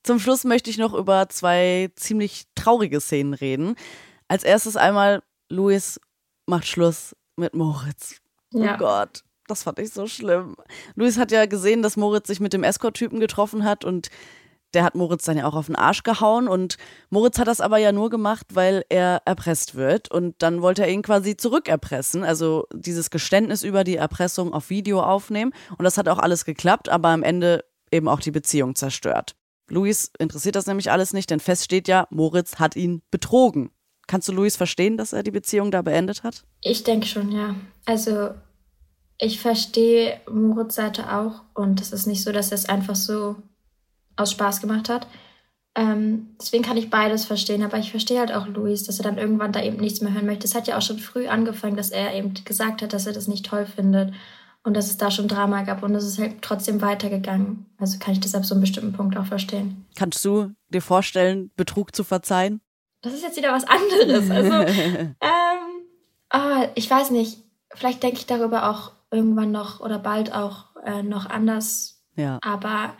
Zum 0.01 0.19
Schluss 0.19 0.43
möchte 0.43 0.71
ich 0.71 0.79
noch 0.79 0.95
über 0.95 1.29
zwei 1.29 1.91
ziemlich 1.95 2.45
traurige 2.55 2.99
Szenen 2.99 3.35
reden. 3.35 3.75
Als 4.27 4.43
erstes 4.43 4.75
einmal, 4.75 5.21
Luis 5.49 5.99
macht 6.47 6.65
Schluss 6.65 7.15
mit 7.35 7.53
Moritz. 7.53 8.15
Oh 8.53 8.63
ja. 8.63 8.75
Gott, 8.77 9.23
das 9.47 9.63
fand 9.63 9.79
ich 9.79 9.91
so 9.91 10.07
schlimm. 10.07 10.55
Luis 10.95 11.17
hat 11.17 11.31
ja 11.31 11.45
gesehen, 11.45 11.81
dass 11.81 11.97
Moritz 11.97 12.27
sich 12.27 12.39
mit 12.39 12.53
dem 12.53 12.63
Escort-Typen 12.63 13.19
getroffen 13.19 13.63
hat 13.63 13.85
und 13.85 14.09
der 14.73 14.83
hat 14.83 14.95
Moritz 14.95 15.25
dann 15.25 15.37
ja 15.37 15.45
auch 15.45 15.55
auf 15.55 15.67
den 15.67 15.75
Arsch 15.75 16.03
gehauen 16.03 16.47
und 16.47 16.77
Moritz 17.09 17.39
hat 17.39 17.47
das 17.47 17.61
aber 17.61 17.77
ja 17.77 17.91
nur 17.91 18.09
gemacht, 18.09 18.47
weil 18.53 18.83
er 18.89 19.21
erpresst 19.25 19.75
wird 19.75 20.09
und 20.11 20.35
dann 20.39 20.61
wollte 20.61 20.83
er 20.83 20.91
ihn 20.91 21.01
quasi 21.01 21.37
zurückerpressen, 21.37 22.23
also 22.23 22.67
dieses 22.73 23.09
Geständnis 23.09 23.63
über 23.63 23.83
die 23.83 23.95
Erpressung 23.95 24.53
auf 24.53 24.69
Video 24.69 25.01
aufnehmen 25.01 25.53
und 25.77 25.83
das 25.83 25.97
hat 25.97 26.07
auch 26.07 26.19
alles 26.19 26.45
geklappt, 26.45 26.89
aber 26.89 27.09
am 27.09 27.23
Ende 27.23 27.63
eben 27.91 28.07
auch 28.07 28.19
die 28.19 28.31
Beziehung 28.31 28.75
zerstört. 28.75 29.35
Luis 29.69 30.11
interessiert 30.19 30.55
das 30.55 30.67
nämlich 30.67 30.91
alles 30.91 31.13
nicht, 31.13 31.29
denn 31.29 31.39
fest 31.39 31.63
steht 31.65 31.87
ja, 31.87 32.07
Moritz 32.09 32.55
hat 32.55 32.75
ihn 32.75 33.01
betrogen. 33.09 33.71
Kannst 34.07 34.27
du 34.27 34.33
Luis 34.33 34.57
verstehen, 34.57 34.97
dass 34.97 35.13
er 35.13 35.23
die 35.23 35.31
Beziehung 35.31 35.71
da 35.71 35.81
beendet 35.81 36.23
hat? 36.23 36.43
Ich 36.61 36.83
denke 36.83 37.07
schon, 37.07 37.31
ja. 37.31 37.55
Also 37.85 38.31
ich 39.17 39.39
verstehe 39.39 40.19
Moritz 40.29 40.75
Seite 40.75 41.15
auch 41.15 41.43
und 41.53 41.79
es 41.79 41.91
ist 41.93 42.07
nicht 42.07 42.23
so, 42.23 42.31
dass 42.31 42.51
er 42.51 42.55
es 42.55 42.67
einfach 42.67 42.95
so 42.95 43.37
aus 44.15 44.31
Spaß 44.31 44.61
gemacht 44.61 44.89
hat. 44.89 45.07
Ähm, 45.73 46.35
deswegen 46.39 46.63
kann 46.63 46.75
ich 46.75 46.89
beides 46.89 47.25
verstehen, 47.25 47.63
aber 47.63 47.77
ich 47.77 47.91
verstehe 47.91 48.19
halt 48.19 48.33
auch 48.33 48.47
Luis, 48.47 48.83
dass 48.83 48.99
er 48.99 49.03
dann 49.03 49.17
irgendwann 49.17 49.53
da 49.53 49.63
eben 49.63 49.77
nichts 49.77 50.01
mehr 50.01 50.13
hören 50.13 50.25
möchte. 50.25 50.45
Es 50.45 50.53
hat 50.53 50.67
ja 50.67 50.77
auch 50.77 50.81
schon 50.81 50.99
früh 50.99 51.27
angefangen, 51.27 51.77
dass 51.77 51.91
er 51.91 52.13
eben 52.13 52.33
gesagt 52.43 52.81
hat, 52.81 52.91
dass 52.91 53.07
er 53.07 53.13
das 53.13 53.27
nicht 53.27 53.45
toll 53.45 53.65
findet 53.65 54.13
und 54.63 54.75
dass 54.75 54.87
es 54.87 54.97
da 54.97 55.09
schon 55.09 55.29
Drama 55.29 55.63
gab 55.63 55.81
und 55.81 55.95
es 55.95 56.05
ist 56.05 56.19
halt 56.19 56.41
trotzdem 56.41 56.81
weitergegangen. 56.81 57.65
Also 57.77 57.99
kann 57.99 58.13
ich 58.13 58.19
das 58.19 58.35
ab 58.35 58.45
so 58.45 58.53
einem 58.53 58.61
bestimmten 58.61 58.93
Punkt 58.93 59.17
auch 59.17 59.25
verstehen. 59.25 59.85
Kannst 59.95 60.23
du 60.25 60.51
dir 60.69 60.81
vorstellen, 60.81 61.51
Betrug 61.55 61.95
zu 61.95 62.03
verzeihen? 62.03 62.61
Das 63.01 63.13
ist 63.13 63.23
jetzt 63.23 63.37
wieder 63.37 63.53
was 63.53 63.65
anderes. 63.65 64.29
Also, 64.29 64.53
ähm, 64.71 65.15
oh, 66.33 66.67
ich 66.75 66.89
weiß 66.89 67.11
nicht. 67.11 67.39
Vielleicht 67.73 68.03
denke 68.03 68.17
ich 68.17 68.27
darüber 68.27 68.69
auch 68.69 68.91
irgendwann 69.09 69.51
noch 69.51 69.79
oder 69.79 69.97
bald 69.97 70.33
auch 70.33 70.75
äh, 70.85 71.01
noch 71.01 71.25
anders. 71.25 72.03
Ja. 72.15 72.39
Aber 72.43 72.93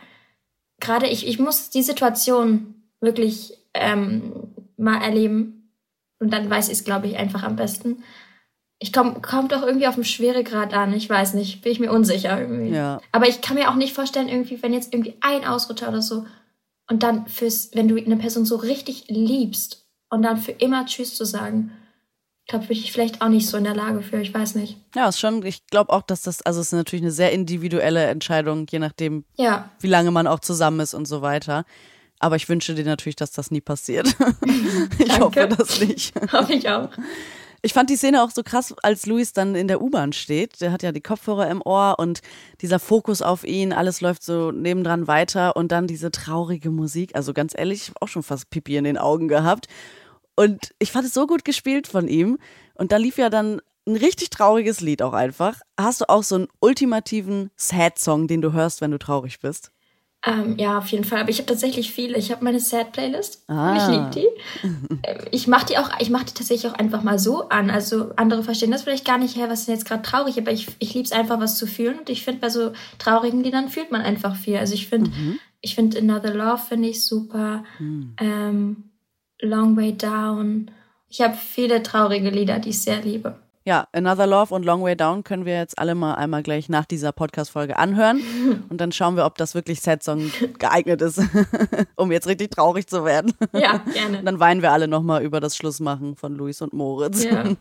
gerade 0.82 1.06
ich, 1.06 1.26
ich 1.26 1.38
muss 1.38 1.70
die 1.70 1.82
Situation 1.82 2.74
wirklich 3.00 3.56
ähm, 3.72 4.52
mal 4.76 5.00
erleben. 5.00 5.70
Und 6.18 6.32
dann 6.32 6.50
weiß 6.50 6.68
ich 6.68 6.74
es, 6.74 6.84
glaube 6.84 7.06
ich, 7.06 7.16
einfach 7.16 7.42
am 7.42 7.56
besten. 7.56 8.02
Ich 8.78 8.92
komme 8.92 9.20
kommt 9.22 9.52
doch 9.52 9.62
irgendwie 9.62 9.86
auf 9.86 9.94
dem 9.94 10.04
Schweregrad 10.04 10.74
an. 10.74 10.92
Ich 10.92 11.08
weiß 11.08 11.34
nicht, 11.34 11.62
bin 11.62 11.72
ich 11.72 11.80
mir 11.80 11.92
unsicher 11.92 12.38
irgendwie. 12.38 12.74
Ja. 12.74 13.00
Aber 13.12 13.28
ich 13.28 13.40
kann 13.40 13.56
mir 13.56 13.70
auch 13.70 13.76
nicht 13.76 13.94
vorstellen, 13.94 14.28
irgendwie, 14.28 14.62
wenn 14.62 14.74
jetzt 14.74 14.92
irgendwie 14.92 15.16
ein 15.20 15.44
Ausrutscher 15.44 15.88
oder 15.88 16.02
so 16.02 16.26
und 16.90 17.02
dann 17.02 17.26
fürs, 17.26 17.70
wenn 17.74 17.88
du 17.88 17.96
eine 17.96 18.16
Person 18.16 18.44
so 18.44 18.56
richtig 18.56 19.04
liebst 19.08 19.86
und 20.10 20.22
dann 20.22 20.36
für 20.36 20.52
immer 20.52 20.84
Tschüss 20.84 21.14
zu 21.16 21.24
sagen, 21.24 21.72
glaube, 22.46 22.66
bin 22.66 22.76
ich 22.76 22.92
vielleicht 22.92 23.22
auch 23.22 23.28
nicht 23.28 23.48
so 23.48 23.56
in 23.56 23.64
der 23.64 23.74
Lage 23.74 24.02
für, 24.02 24.20
ich 24.20 24.32
weiß 24.32 24.54
nicht. 24.56 24.76
Ja, 24.94 25.08
ist 25.08 25.20
schon, 25.20 25.44
ich 25.44 25.66
glaube 25.66 25.92
auch, 25.92 26.02
dass 26.02 26.22
das, 26.22 26.42
also 26.42 26.60
es 26.60 26.68
ist 26.68 26.72
natürlich 26.72 27.02
eine 27.02 27.12
sehr 27.12 27.32
individuelle 27.32 28.04
Entscheidung, 28.06 28.66
je 28.70 28.78
nachdem, 28.78 29.24
ja. 29.36 29.70
wie 29.80 29.88
lange 29.88 30.10
man 30.10 30.26
auch 30.26 30.40
zusammen 30.40 30.80
ist 30.80 30.94
und 30.94 31.06
so 31.06 31.22
weiter. 31.22 31.64
Aber 32.18 32.36
ich 32.36 32.48
wünsche 32.48 32.74
dir 32.74 32.84
natürlich, 32.84 33.16
dass 33.16 33.32
das 33.32 33.50
nie 33.50 33.60
passiert. 33.60 34.14
ich 34.98 35.18
hoffe 35.18 35.48
das 35.48 35.80
nicht. 35.80 36.14
Hoffe 36.32 36.52
ich 36.52 36.68
auch. 36.68 36.90
Ich 37.64 37.72
fand 37.72 37.90
die 37.90 37.96
Szene 37.96 38.22
auch 38.24 38.30
so 38.30 38.42
krass, 38.42 38.74
als 38.82 39.06
Luis 39.06 39.32
dann 39.32 39.54
in 39.54 39.68
der 39.68 39.80
U-Bahn 39.80 40.12
steht. 40.12 40.60
Der 40.60 40.72
hat 40.72 40.82
ja 40.82 40.90
die 40.90 41.00
Kopfhörer 41.00 41.48
im 41.48 41.62
Ohr 41.62 41.94
und 41.98 42.20
dieser 42.60 42.80
Fokus 42.80 43.22
auf 43.22 43.44
ihn, 43.44 43.72
alles 43.72 44.00
läuft 44.00 44.24
so 44.24 44.50
nebendran 44.50 45.06
weiter 45.06 45.54
und 45.54 45.70
dann 45.70 45.86
diese 45.86 46.10
traurige 46.10 46.70
Musik. 46.70 47.14
Also 47.14 47.32
ganz 47.32 47.52
ehrlich, 47.56 47.82
ich 47.82 47.88
habe 47.90 48.02
auch 48.02 48.08
schon 48.08 48.24
fast 48.24 48.50
Pipi 48.50 48.76
in 48.76 48.82
den 48.82 48.98
Augen 48.98 49.28
gehabt. 49.28 49.68
Und 50.36 50.74
ich 50.78 50.92
fand 50.92 51.06
es 51.06 51.14
so 51.14 51.26
gut 51.26 51.44
gespielt 51.44 51.86
von 51.86 52.08
ihm. 52.08 52.38
Und 52.74 52.92
da 52.92 52.96
lief 52.96 53.18
ja 53.18 53.30
dann 53.30 53.60
ein 53.86 53.96
richtig 53.96 54.30
trauriges 54.30 54.80
Lied 54.80 55.02
auch 55.02 55.12
einfach. 55.12 55.60
Hast 55.78 56.00
du 56.00 56.08
auch 56.08 56.22
so 56.22 56.36
einen 56.36 56.48
ultimativen 56.60 57.50
Sad-Song, 57.56 58.28
den 58.28 58.40
du 58.40 58.52
hörst, 58.52 58.80
wenn 58.80 58.92
du 58.92 58.98
traurig 58.98 59.40
bist? 59.40 59.72
Ähm, 60.24 60.56
ja, 60.56 60.78
auf 60.78 60.86
jeden 60.88 61.02
Fall. 61.02 61.20
Aber 61.20 61.30
ich 61.30 61.38
habe 61.38 61.46
tatsächlich 61.46 61.90
viele. 61.90 62.16
Ich 62.16 62.30
habe 62.30 62.44
meine 62.44 62.60
Sad-Playlist. 62.60 63.44
Ah. 63.48 63.74
Ich 63.76 63.88
liebe 63.88 64.10
die. 64.14 64.68
Ähm, 65.04 65.18
ich 65.32 65.48
mache 65.48 65.66
die 65.66 65.78
auch, 65.78 65.90
ich 65.98 66.10
mache 66.10 66.26
die 66.26 66.34
tatsächlich 66.34 66.70
auch 66.70 66.78
einfach 66.78 67.02
mal 67.02 67.18
so 67.18 67.48
an. 67.48 67.70
Also 67.70 68.12
andere 68.14 68.44
verstehen 68.44 68.70
das 68.70 68.82
vielleicht 68.82 69.04
gar 69.04 69.18
nicht, 69.18 69.36
her, 69.36 69.50
was 69.50 69.60
ist 69.60 69.68
denn 69.68 69.74
jetzt 69.74 69.84
gerade 69.84 70.02
traurig, 70.02 70.38
aber 70.38 70.52
ich, 70.52 70.68
ich 70.78 70.94
liebe 70.94 71.06
es 71.06 71.12
einfach, 71.12 71.40
was 71.40 71.58
zu 71.58 71.66
fühlen. 71.66 71.98
Und 71.98 72.08
ich 72.08 72.22
finde, 72.22 72.40
bei 72.40 72.50
so 72.50 72.72
traurigen 72.98 73.42
Liedern 73.42 73.68
fühlt 73.68 73.90
man 73.90 74.02
einfach 74.02 74.36
viel. 74.36 74.58
Also 74.58 74.74
ich 74.74 74.86
finde, 74.86 75.10
mhm. 75.10 75.40
ich 75.60 75.74
finde 75.74 75.98
Another 75.98 76.32
Love 76.32 76.62
finde 76.68 76.88
ich 76.88 77.04
super. 77.04 77.64
Hm. 77.78 78.14
Ähm, 78.20 78.91
Long 79.42 79.76
Way 79.76 79.96
Down. 79.96 80.70
Ich 81.08 81.20
habe 81.20 81.34
viele 81.34 81.82
traurige 81.82 82.30
Lieder, 82.30 82.58
die 82.58 82.70
ich 82.70 82.80
sehr 82.80 83.02
liebe. 83.02 83.34
Ja, 83.64 83.86
Another 83.92 84.26
Love 84.26 84.54
und 84.54 84.64
Long 84.64 84.82
Way 84.82 84.96
Down 84.96 85.22
können 85.22 85.44
wir 85.44 85.56
jetzt 85.56 85.78
alle 85.78 85.94
mal 85.94 86.14
einmal 86.14 86.42
gleich 86.42 86.68
nach 86.68 86.84
dieser 86.84 87.12
Podcast-Folge 87.12 87.76
anhören. 87.76 88.20
Und 88.68 88.80
dann 88.80 88.90
schauen 88.90 89.16
wir, 89.16 89.24
ob 89.24 89.38
das 89.38 89.54
wirklich 89.54 89.80
Sad 89.80 90.02
Song 90.02 90.32
geeignet 90.58 91.00
ist, 91.00 91.20
um 91.96 92.10
jetzt 92.10 92.26
richtig 92.26 92.50
traurig 92.50 92.88
zu 92.88 93.04
werden. 93.04 93.32
Ja, 93.52 93.78
gerne. 93.92 94.24
Dann 94.24 94.40
weinen 94.40 94.62
wir 94.62 94.72
alle 94.72 94.88
nochmal 94.88 95.22
über 95.22 95.38
das 95.38 95.56
Schlussmachen 95.56 96.16
von 96.16 96.34
Luis 96.34 96.60
und 96.60 96.72
Moritz. 96.72 97.22
Ja. 97.22 97.44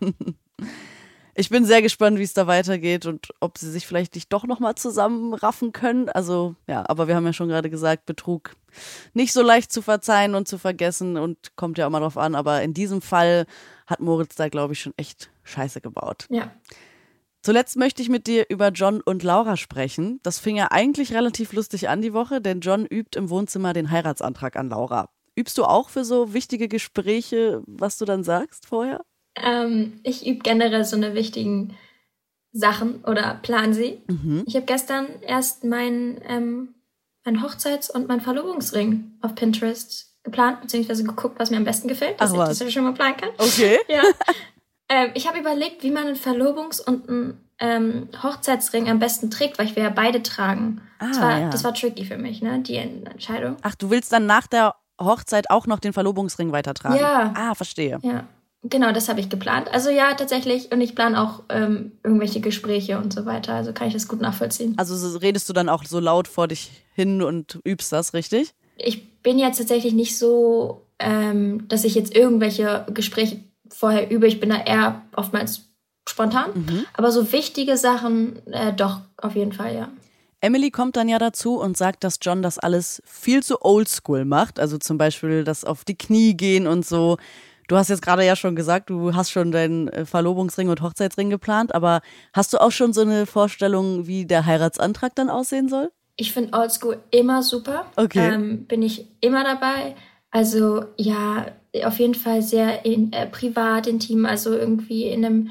Ich 1.41 1.49
bin 1.49 1.65
sehr 1.65 1.81
gespannt, 1.81 2.19
wie 2.19 2.23
es 2.23 2.35
da 2.35 2.45
weitergeht 2.45 3.07
und 3.07 3.33
ob 3.39 3.57
sie 3.57 3.71
sich 3.71 3.87
vielleicht 3.87 4.13
nicht 4.13 4.31
doch 4.31 4.45
nochmal 4.45 4.75
zusammenraffen 4.75 5.71
können. 5.71 6.07
Also, 6.07 6.53
ja, 6.67 6.87
aber 6.87 7.07
wir 7.07 7.15
haben 7.15 7.25
ja 7.25 7.33
schon 7.33 7.47
gerade 7.47 7.71
gesagt, 7.71 8.05
Betrug 8.05 8.51
nicht 9.15 9.33
so 9.33 9.41
leicht 9.41 9.71
zu 9.71 9.81
verzeihen 9.81 10.35
und 10.35 10.47
zu 10.47 10.59
vergessen 10.59 11.17
und 11.17 11.55
kommt 11.55 11.79
ja 11.79 11.87
auch 11.87 11.89
mal 11.89 11.99
drauf 11.99 12.15
an. 12.15 12.35
Aber 12.35 12.61
in 12.61 12.75
diesem 12.75 13.01
Fall 13.01 13.47
hat 13.87 14.01
Moritz 14.01 14.35
da, 14.35 14.49
glaube 14.49 14.73
ich, 14.73 14.81
schon 14.81 14.93
echt 14.97 15.31
Scheiße 15.41 15.81
gebaut. 15.81 16.27
Ja. 16.29 16.51
Zuletzt 17.41 17.75
möchte 17.75 18.03
ich 18.03 18.09
mit 18.09 18.27
dir 18.27 18.45
über 18.49 18.67
John 18.67 19.01
und 19.01 19.23
Laura 19.23 19.57
sprechen. 19.57 20.19
Das 20.21 20.37
fing 20.37 20.57
ja 20.57 20.67
eigentlich 20.69 21.11
relativ 21.11 21.53
lustig 21.53 21.89
an 21.89 22.03
die 22.03 22.13
Woche, 22.13 22.39
denn 22.39 22.59
John 22.59 22.85
übt 22.85 23.17
im 23.17 23.31
Wohnzimmer 23.31 23.73
den 23.73 23.89
Heiratsantrag 23.89 24.57
an 24.57 24.69
Laura. 24.69 25.09
Übst 25.35 25.57
du 25.57 25.63
auch 25.63 25.89
für 25.89 26.05
so 26.05 26.35
wichtige 26.35 26.67
Gespräche, 26.67 27.63
was 27.65 27.97
du 27.97 28.05
dann 28.05 28.23
sagst 28.23 28.67
vorher? 28.67 29.01
Ähm, 29.35 29.99
ich 30.03 30.25
übe 30.27 30.39
generell 30.39 30.83
so 30.85 30.95
eine 30.95 31.13
wichtigen 31.13 31.75
Sachen 32.51 33.03
oder 33.05 33.35
plan 33.41 33.73
sie. 33.73 34.01
Mhm. 34.07 34.43
Ich 34.45 34.55
habe 34.55 34.65
gestern 34.65 35.07
erst 35.21 35.63
meinen 35.63 36.19
ähm, 36.27 36.75
mein 37.23 37.41
Hochzeits- 37.43 37.89
und 37.91 38.07
mein 38.07 38.19
Verlobungsring 38.21 39.13
auf 39.21 39.35
Pinterest 39.35 40.17
geplant, 40.23 40.61
beziehungsweise 40.61 41.03
geguckt, 41.03 41.39
was 41.39 41.49
mir 41.51 41.57
am 41.57 41.63
besten 41.63 41.87
gefällt, 41.87 42.19
dass 42.19 42.31
Ach 42.31 42.33
ich 42.33 42.39
was. 42.39 42.59
das 42.59 42.73
schon 42.73 42.83
mal 42.83 42.93
planen 42.93 43.17
kann. 43.17 43.29
Okay. 43.37 43.79
Ja. 43.87 44.01
ähm, 44.89 45.11
ich 45.13 45.27
habe 45.27 45.39
überlegt, 45.39 45.83
wie 45.83 45.91
man 45.91 46.07
einen 46.07 46.15
Verlobungs- 46.17 46.81
und 46.83 47.07
einen 47.09 47.39
ähm, 47.59 48.09
Hochzeitsring 48.21 48.89
am 48.89 48.99
besten 48.99 49.29
trägt, 49.31 49.57
weil 49.59 49.67
ich 49.67 49.75
will 49.75 49.83
ja 49.83 49.89
beide 49.89 50.21
tragen. 50.23 50.81
das, 50.99 51.17
Ah, 51.17 51.21
war, 51.21 51.39
ja. 51.39 51.49
das 51.49 51.63
war 51.63 51.73
tricky 51.73 52.05
für 52.05 52.17
mich, 52.17 52.41
ne? 52.41 52.59
Die 52.59 52.75
Entscheidung. 52.75 53.55
Ach, 53.61 53.75
du 53.75 53.89
willst 53.91 54.11
dann 54.11 54.25
nach 54.25 54.47
der 54.47 54.75
Hochzeit 54.99 55.49
auch 55.49 55.67
noch 55.67 55.79
den 55.79 55.93
Verlobungsring 55.93 56.51
weitertragen? 56.51 56.97
Ja. 56.99 57.33
Ah, 57.35 57.55
verstehe. 57.55 57.99
Ja, 58.01 58.25
genau, 58.63 58.91
das 58.91 59.09
habe 59.09 59.19
ich 59.19 59.29
geplant. 59.29 59.69
Also 59.71 59.89
ja, 59.89 60.13
tatsächlich. 60.13 60.71
Und 60.71 60.81
ich 60.81 60.95
plane 60.95 61.21
auch 61.21 61.43
ähm, 61.49 61.93
irgendwelche 62.03 62.41
Gespräche 62.41 62.97
und 62.97 63.13
so 63.13 63.25
weiter. 63.25 63.53
Also 63.53 63.73
kann 63.73 63.87
ich 63.87 63.93
das 63.93 64.07
gut 64.07 64.21
nachvollziehen. 64.21 64.75
Also 64.77 64.95
so 64.95 65.17
redest 65.17 65.47
du 65.49 65.53
dann 65.53 65.69
auch 65.69 65.83
so 65.83 65.99
laut 65.99 66.27
vor 66.27 66.47
dich 66.47 66.71
hin 66.93 67.21
und 67.21 67.59
übst 67.63 67.91
das, 67.91 68.13
richtig? 68.13 68.53
Ich 68.77 69.21
bin 69.21 69.39
jetzt 69.39 69.57
tatsächlich 69.57 69.93
nicht 69.93 70.17
so, 70.17 70.81
ähm, 70.99 71.67
dass 71.67 71.83
ich 71.83 71.95
jetzt 71.95 72.15
irgendwelche 72.15 72.85
Gespräche 72.93 73.39
vorher 73.69 74.09
übe. 74.11 74.27
Ich 74.27 74.39
bin 74.39 74.49
da 74.49 74.63
eher 74.63 75.01
oftmals 75.15 75.63
spontan. 76.07 76.51
Mhm. 76.53 76.85
Aber 76.93 77.11
so 77.11 77.31
wichtige 77.31 77.77
Sachen, 77.77 78.45
äh, 78.47 78.73
doch, 78.73 79.01
auf 79.17 79.35
jeden 79.35 79.53
Fall, 79.53 79.75
ja. 79.75 79.89
Emily 80.43 80.71
kommt 80.71 80.97
dann 80.97 81.07
ja 81.07 81.19
dazu 81.19 81.59
und 81.59 81.77
sagt, 81.77 82.03
dass 82.03 82.17
John 82.19 82.41
das 82.41 82.57
alles 82.57 83.01
viel 83.05 83.43
zu 83.43 83.63
oldschool 83.63 84.25
macht. 84.25 84.59
Also 84.59 84.79
zum 84.79 84.97
Beispiel 84.97 85.43
das 85.43 85.63
auf 85.63 85.85
die 85.85 85.97
Knie 85.97 86.33
gehen 86.33 86.65
und 86.65 86.85
so. 86.85 87.17
Du 87.71 87.77
hast 87.77 87.87
jetzt 87.87 88.01
gerade 88.01 88.25
ja 88.25 88.35
schon 88.35 88.57
gesagt, 88.57 88.89
du 88.89 89.15
hast 89.15 89.31
schon 89.31 89.53
deinen 89.53 89.87
äh, 89.87 90.05
Verlobungsring 90.05 90.67
und 90.67 90.81
Hochzeitsring 90.81 91.29
geplant, 91.29 91.73
aber 91.73 92.01
hast 92.33 92.51
du 92.51 92.57
auch 92.57 92.73
schon 92.73 92.91
so 92.91 92.99
eine 92.99 93.25
Vorstellung, 93.25 94.07
wie 94.07 94.25
der 94.25 94.45
Heiratsantrag 94.45 95.15
dann 95.15 95.29
aussehen 95.29 95.69
soll? 95.69 95.89
Ich 96.17 96.33
finde 96.33 96.51
Oldschool 96.51 96.99
immer 97.11 97.43
super. 97.43 97.85
Okay. 97.95 98.33
Ähm, 98.33 98.65
bin 98.65 98.83
ich 98.83 99.07
immer 99.21 99.45
dabei. 99.45 99.95
Also 100.31 100.83
ja, 100.97 101.45
auf 101.85 101.97
jeden 101.99 102.15
Fall 102.15 102.41
sehr 102.41 102.83
in, 102.83 103.13
äh, 103.13 103.25
privat, 103.27 103.87
intim, 103.87 104.25
also 104.25 104.51
irgendwie 104.51 105.03
in 105.03 105.23
einem, 105.23 105.49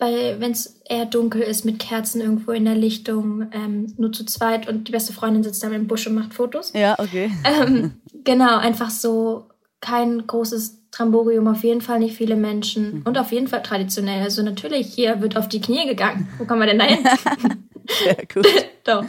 wenn 0.00 0.50
es 0.50 0.80
eher 0.88 1.06
dunkel 1.06 1.42
ist, 1.42 1.64
mit 1.64 1.78
Kerzen 1.78 2.20
irgendwo 2.20 2.50
in 2.50 2.64
der 2.64 2.74
Lichtung, 2.74 3.46
ähm, 3.52 3.94
nur 3.96 4.10
zu 4.10 4.26
zweit 4.26 4.68
und 4.68 4.88
die 4.88 4.92
beste 4.92 5.12
Freundin 5.12 5.44
sitzt 5.44 5.62
dann 5.62 5.72
im 5.72 5.86
Busch 5.86 6.08
und 6.08 6.14
macht 6.16 6.34
Fotos. 6.34 6.72
Ja, 6.72 6.98
okay. 6.98 7.30
Ähm, 7.44 7.92
genau, 8.24 8.58
einfach 8.58 8.90
so 8.90 9.49
kein 9.80 10.26
großes 10.26 10.90
Tramborium, 10.90 11.46
auf 11.46 11.62
jeden 11.62 11.80
Fall 11.80 12.00
nicht 12.00 12.16
viele 12.16 12.36
Menschen 12.36 13.02
und 13.04 13.16
auf 13.16 13.32
jeden 13.32 13.48
Fall 13.48 13.62
traditionell. 13.62 14.22
Also 14.22 14.42
natürlich, 14.42 14.92
hier 14.92 15.20
wird 15.20 15.36
auf 15.36 15.48
die 15.48 15.60
Knie 15.60 15.86
gegangen. 15.86 16.28
Wo 16.38 16.44
kommen 16.44 16.60
wir 16.60 16.66
denn 16.66 16.78
da 16.78 16.84
hin? 16.84 16.98
Sehr 18.04 18.26
gut. 18.32 18.46
Doch. 18.84 19.04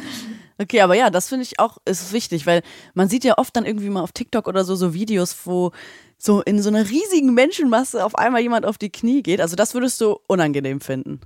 Okay, 0.58 0.82
aber 0.82 0.96
ja, 0.96 1.10
das 1.10 1.30
finde 1.30 1.44
ich 1.44 1.60
auch 1.60 1.78
ist 1.86 2.14
wichtig, 2.14 2.46
weil 2.46 2.62
man 2.94 3.10
sieht 3.10 3.24
ja 3.24 3.38
oft 3.38 3.56
dann 3.56 3.66
irgendwie 3.66 3.90
mal 3.90 4.02
auf 4.02 4.12
TikTok 4.12 4.48
oder 4.48 4.64
so 4.64 4.76
so 4.76 4.94
Videos, 4.94 5.36
wo 5.46 5.72
so 6.20 6.42
in 6.42 6.62
so 6.62 6.70
einer 6.70 6.88
riesigen 6.88 7.34
Menschenmasse 7.34 8.06
auf 8.06 8.16
einmal 8.16 8.42
jemand 8.42 8.66
auf 8.66 8.78
die 8.78 8.92
Knie 8.92 9.24
geht. 9.24 9.42
Also 9.42 9.56
das 9.56 9.74
würdest 9.74 10.00
du 10.02 10.20
unangenehm 10.28 10.80
finden. 10.80 11.22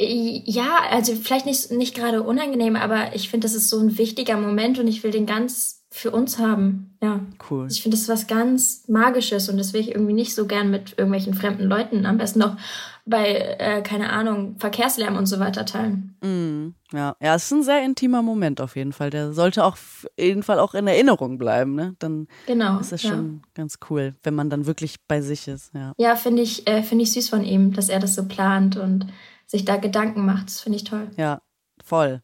Ja, 0.00 0.78
also 0.90 1.14
vielleicht 1.16 1.44
nicht, 1.44 1.72
nicht 1.72 1.94
gerade 1.94 2.22
unangenehm, 2.22 2.76
aber 2.76 3.14
ich 3.14 3.28
finde, 3.28 3.46
das 3.46 3.54
ist 3.54 3.68
so 3.68 3.80
ein 3.80 3.98
wichtiger 3.98 4.38
Moment 4.38 4.78
und 4.78 4.86
ich 4.86 5.02
will 5.02 5.10
den 5.10 5.26
ganz 5.26 5.77
für 5.98 6.10
uns 6.12 6.38
haben. 6.38 6.96
Ja. 7.02 7.20
Cool. 7.50 7.66
Ich 7.70 7.82
finde, 7.82 7.96
das 7.96 8.08
was 8.08 8.26
ganz 8.26 8.84
Magisches 8.88 9.48
und 9.48 9.58
das 9.58 9.72
will 9.72 9.80
ich 9.80 9.90
irgendwie 9.90 10.12
nicht 10.12 10.34
so 10.34 10.46
gern 10.46 10.70
mit 10.70 10.90
irgendwelchen 10.96 11.34
fremden 11.34 11.64
Leuten, 11.64 12.06
am 12.06 12.18
besten 12.18 12.38
noch 12.38 12.56
bei, 13.04 13.56
äh, 13.58 13.82
keine 13.82 14.10
Ahnung, 14.10 14.56
Verkehrslärm 14.58 15.16
und 15.16 15.26
so 15.26 15.40
weiter 15.40 15.64
teilen. 15.64 16.14
Mm, 16.20 16.74
ja. 16.96 17.16
ja, 17.20 17.34
es 17.34 17.46
ist 17.46 17.52
ein 17.52 17.62
sehr 17.62 17.84
intimer 17.84 18.22
Moment 18.22 18.60
auf 18.60 18.76
jeden 18.76 18.92
Fall. 18.92 19.10
Der 19.10 19.32
sollte 19.32 19.64
auch 19.64 19.72
auf 19.72 20.06
jeden 20.18 20.42
Fall 20.42 20.58
auch 20.60 20.74
in 20.74 20.86
Erinnerung 20.86 21.38
bleiben. 21.38 21.74
Ne? 21.74 21.94
Dann 21.98 22.28
Genau. 22.46 22.78
ist 22.78 22.92
das 22.92 23.02
ja. 23.02 23.10
schon 23.10 23.42
ganz 23.54 23.78
cool, 23.90 24.14
wenn 24.22 24.34
man 24.34 24.50
dann 24.50 24.66
wirklich 24.66 24.96
bei 25.08 25.20
sich 25.20 25.48
ist. 25.48 25.74
Ja. 25.74 25.94
Ja, 25.96 26.16
finde 26.16 26.42
ich, 26.42 26.68
äh, 26.68 26.82
finde 26.82 27.04
ich 27.04 27.12
süß 27.12 27.28
von 27.28 27.44
ihm, 27.44 27.72
dass 27.72 27.88
er 27.88 27.98
das 27.98 28.14
so 28.14 28.26
plant 28.26 28.76
und 28.76 29.06
sich 29.46 29.64
da 29.64 29.76
Gedanken 29.78 30.24
macht. 30.24 30.46
Das 30.46 30.60
finde 30.60 30.76
ich 30.76 30.84
toll. 30.84 31.08
Ja, 31.16 31.40
voll. 31.82 32.22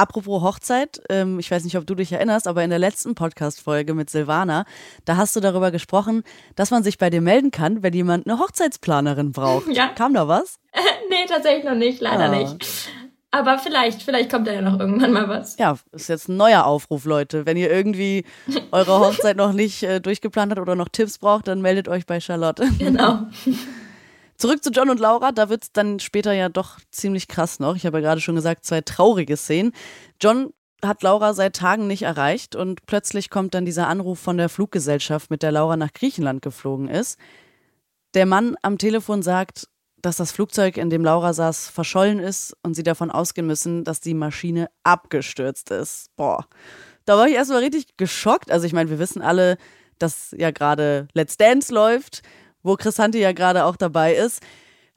Apropos 0.00 0.40
Hochzeit, 0.40 1.02
ähm, 1.10 1.38
ich 1.38 1.50
weiß 1.50 1.62
nicht, 1.64 1.76
ob 1.76 1.86
du 1.86 1.94
dich 1.94 2.10
erinnerst, 2.10 2.48
aber 2.48 2.64
in 2.64 2.70
der 2.70 2.78
letzten 2.78 3.14
Podcast-Folge 3.14 3.92
mit 3.92 4.08
Silvana, 4.08 4.64
da 5.04 5.18
hast 5.18 5.36
du 5.36 5.40
darüber 5.40 5.70
gesprochen, 5.70 6.22
dass 6.56 6.70
man 6.70 6.82
sich 6.82 6.96
bei 6.96 7.10
dir 7.10 7.20
melden 7.20 7.50
kann, 7.50 7.82
wenn 7.82 7.92
jemand 7.92 8.26
eine 8.26 8.38
Hochzeitsplanerin 8.38 9.32
braucht. 9.32 9.66
Ja. 9.68 9.88
Kam 9.88 10.14
da 10.14 10.26
was? 10.26 10.58
nee, 11.10 11.26
tatsächlich 11.28 11.64
noch 11.66 11.74
nicht, 11.74 12.00
leider 12.00 12.24
Ah. 12.24 12.28
nicht. 12.34 12.88
Aber 13.30 13.58
vielleicht, 13.58 14.02
vielleicht 14.02 14.30
kommt 14.30 14.46
da 14.48 14.52
ja 14.52 14.62
noch 14.62 14.80
irgendwann 14.80 15.12
mal 15.12 15.28
was. 15.28 15.58
Ja, 15.58 15.76
ist 15.92 16.08
jetzt 16.08 16.28
ein 16.30 16.36
neuer 16.38 16.64
Aufruf, 16.64 17.04
Leute. 17.04 17.44
Wenn 17.44 17.58
ihr 17.58 17.70
irgendwie 17.70 18.24
eure 18.72 19.00
Hochzeit 19.00 19.36
noch 19.36 19.52
nicht 19.52 19.82
äh, 19.82 20.00
durchgeplant 20.00 20.50
habt 20.50 20.60
oder 20.62 20.76
noch 20.76 20.88
Tipps 20.88 21.18
braucht, 21.18 21.46
dann 21.46 21.60
meldet 21.60 21.88
euch 21.88 22.06
bei 22.06 22.20
Charlotte. 22.20 22.66
Genau. 22.78 23.26
Zurück 24.40 24.64
zu 24.64 24.70
John 24.70 24.88
und 24.88 25.00
Laura, 25.00 25.32
da 25.32 25.50
wird 25.50 25.64
es 25.64 25.72
dann 25.72 26.00
später 26.00 26.32
ja 26.32 26.48
doch 26.48 26.78
ziemlich 26.90 27.28
krass 27.28 27.60
noch. 27.60 27.76
Ich 27.76 27.84
habe 27.84 27.98
ja 27.98 28.08
gerade 28.08 28.22
schon 28.22 28.36
gesagt, 28.36 28.64
zwei 28.64 28.80
traurige 28.80 29.36
Szenen. 29.36 29.72
John 30.18 30.54
hat 30.82 31.02
Laura 31.02 31.34
seit 31.34 31.56
Tagen 31.56 31.86
nicht 31.86 32.04
erreicht 32.04 32.56
und 32.56 32.86
plötzlich 32.86 33.28
kommt 33.28 33.52
dann 33.52 33.66
dieser 33.66 33.86
Anruf 33.86 34.18
von 34.18 34.38
der 34.38 34.48
Fluggesellschaft, 34.48 35.30
mit 35.30 35.42
der 35.42 35.52
Laura 35.52 35.76
nach 35.76 35.92
Griechenland 35.92 36.40
geflogen 36.40 36.88
ist. 36.88 37.18
Der 38.14 38.24
Mann 38.24 38.56
am 38.62 38.78
Telefon 38.78 39.20
sagt, 39.20 39.68
dass 40.00 40.16
das 40.16 40.32
Flugzeug, 40.32 40.78
in 40.78 40.88
dem 40.88 41.04
Laura 41.04 41.34
saß, 41.34 41.68
verschollen 41.68 42.18
ist 42.18 42.56
und 42.62 42.72
sie 42.72 42.82
davon 42.82 43.10
ausgehen 43.10 43.46
müssen, 43.46 43.84
dass 43.84 44.00
die 44.00 44.14
Maschine 44.14 44.70
abgestürzt 44.84 45.70
ist. 45.70 46.06
Boah, 46.16 46.46
da 47.04 47.18
war 47.18 47.28
ich 47.28 47.34
erstmal 47.34 47.60
richtig 47.60 47.98
geschockt. 47.98 48.50
Also 48.50 48.64
ich 48.64 48.72
meine, 48.72 48.88
wir 48.88 48.98
wissen 48.98 49.20
alle, 49.20 49.58
dass 49.98 50.34
ja 50.34 50.50
gerade 50.50 51.08
Let's 51.12 51.36
Dance 51.36 51.74
läuft, 51.74 52.22
wo 52.62 52.76
Chris 52.76 52.98
Hunte 52.98 53.18
ja 53.18 53.32
gerade 53.32 53.64
auch 53.64 53.76
dabei 53.76 54.14
ist. 54.14 54.42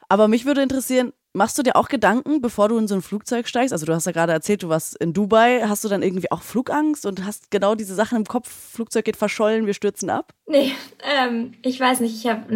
Aber 0.09 0.27
mich 0.27 0.45
würde 0.45 0.61
interessieren, 0.61 1.13
machst 1.33 1.57
du 1.57 1.63
dir 1.63 1.75
auch 1.75 1.89
Gedanken, 1.89 2.41
bevor 2.41 2.69
du 2.69 2.77
in 2.77 2.87
so 2.87 2.95
ein 2.95 3.01
Flugzeug 3.01 3.47
steigst? 3.47 3.73
Also 3.73 3.85
du 3.85 3.93
hast 3.93 4.05
ja 4.05 4.11
gerade 4.11 4.31
erzählt, 4.31 4.63
du 4.63 4.69
warst 4.69 4.95
in 4.97 5.13
Dubai. 5.13 5.63
Hast 5.67 5.83
du 5.83 5.89
dann 5.89 6.03
irgendwie 6.03 6.31
auch 6.31 6.41
Flugangst 6.41 7.05
und 7.05 7.25
hast 7.25 7.51
genau 7.51 7.75
diese 7.75 7.95
Sachen 7.95 8.19
im 8.19 8.25
Kopf, 8.25 8.49
Flugzeug 8.49 9.05
geht 9.05 9.17
verschollen, 9.17 9.65
wir 9.65 9.73
stürzen 9.73 10.09
ab? 10.09 10.33
Nee, 10.45 10.73
ähm, 11.03 11.53
ich 11.61 11.79
weiß 11.79 11.99
nicht, 11.99 12.15
ich 12.15 12.29
habe 12.29 12.53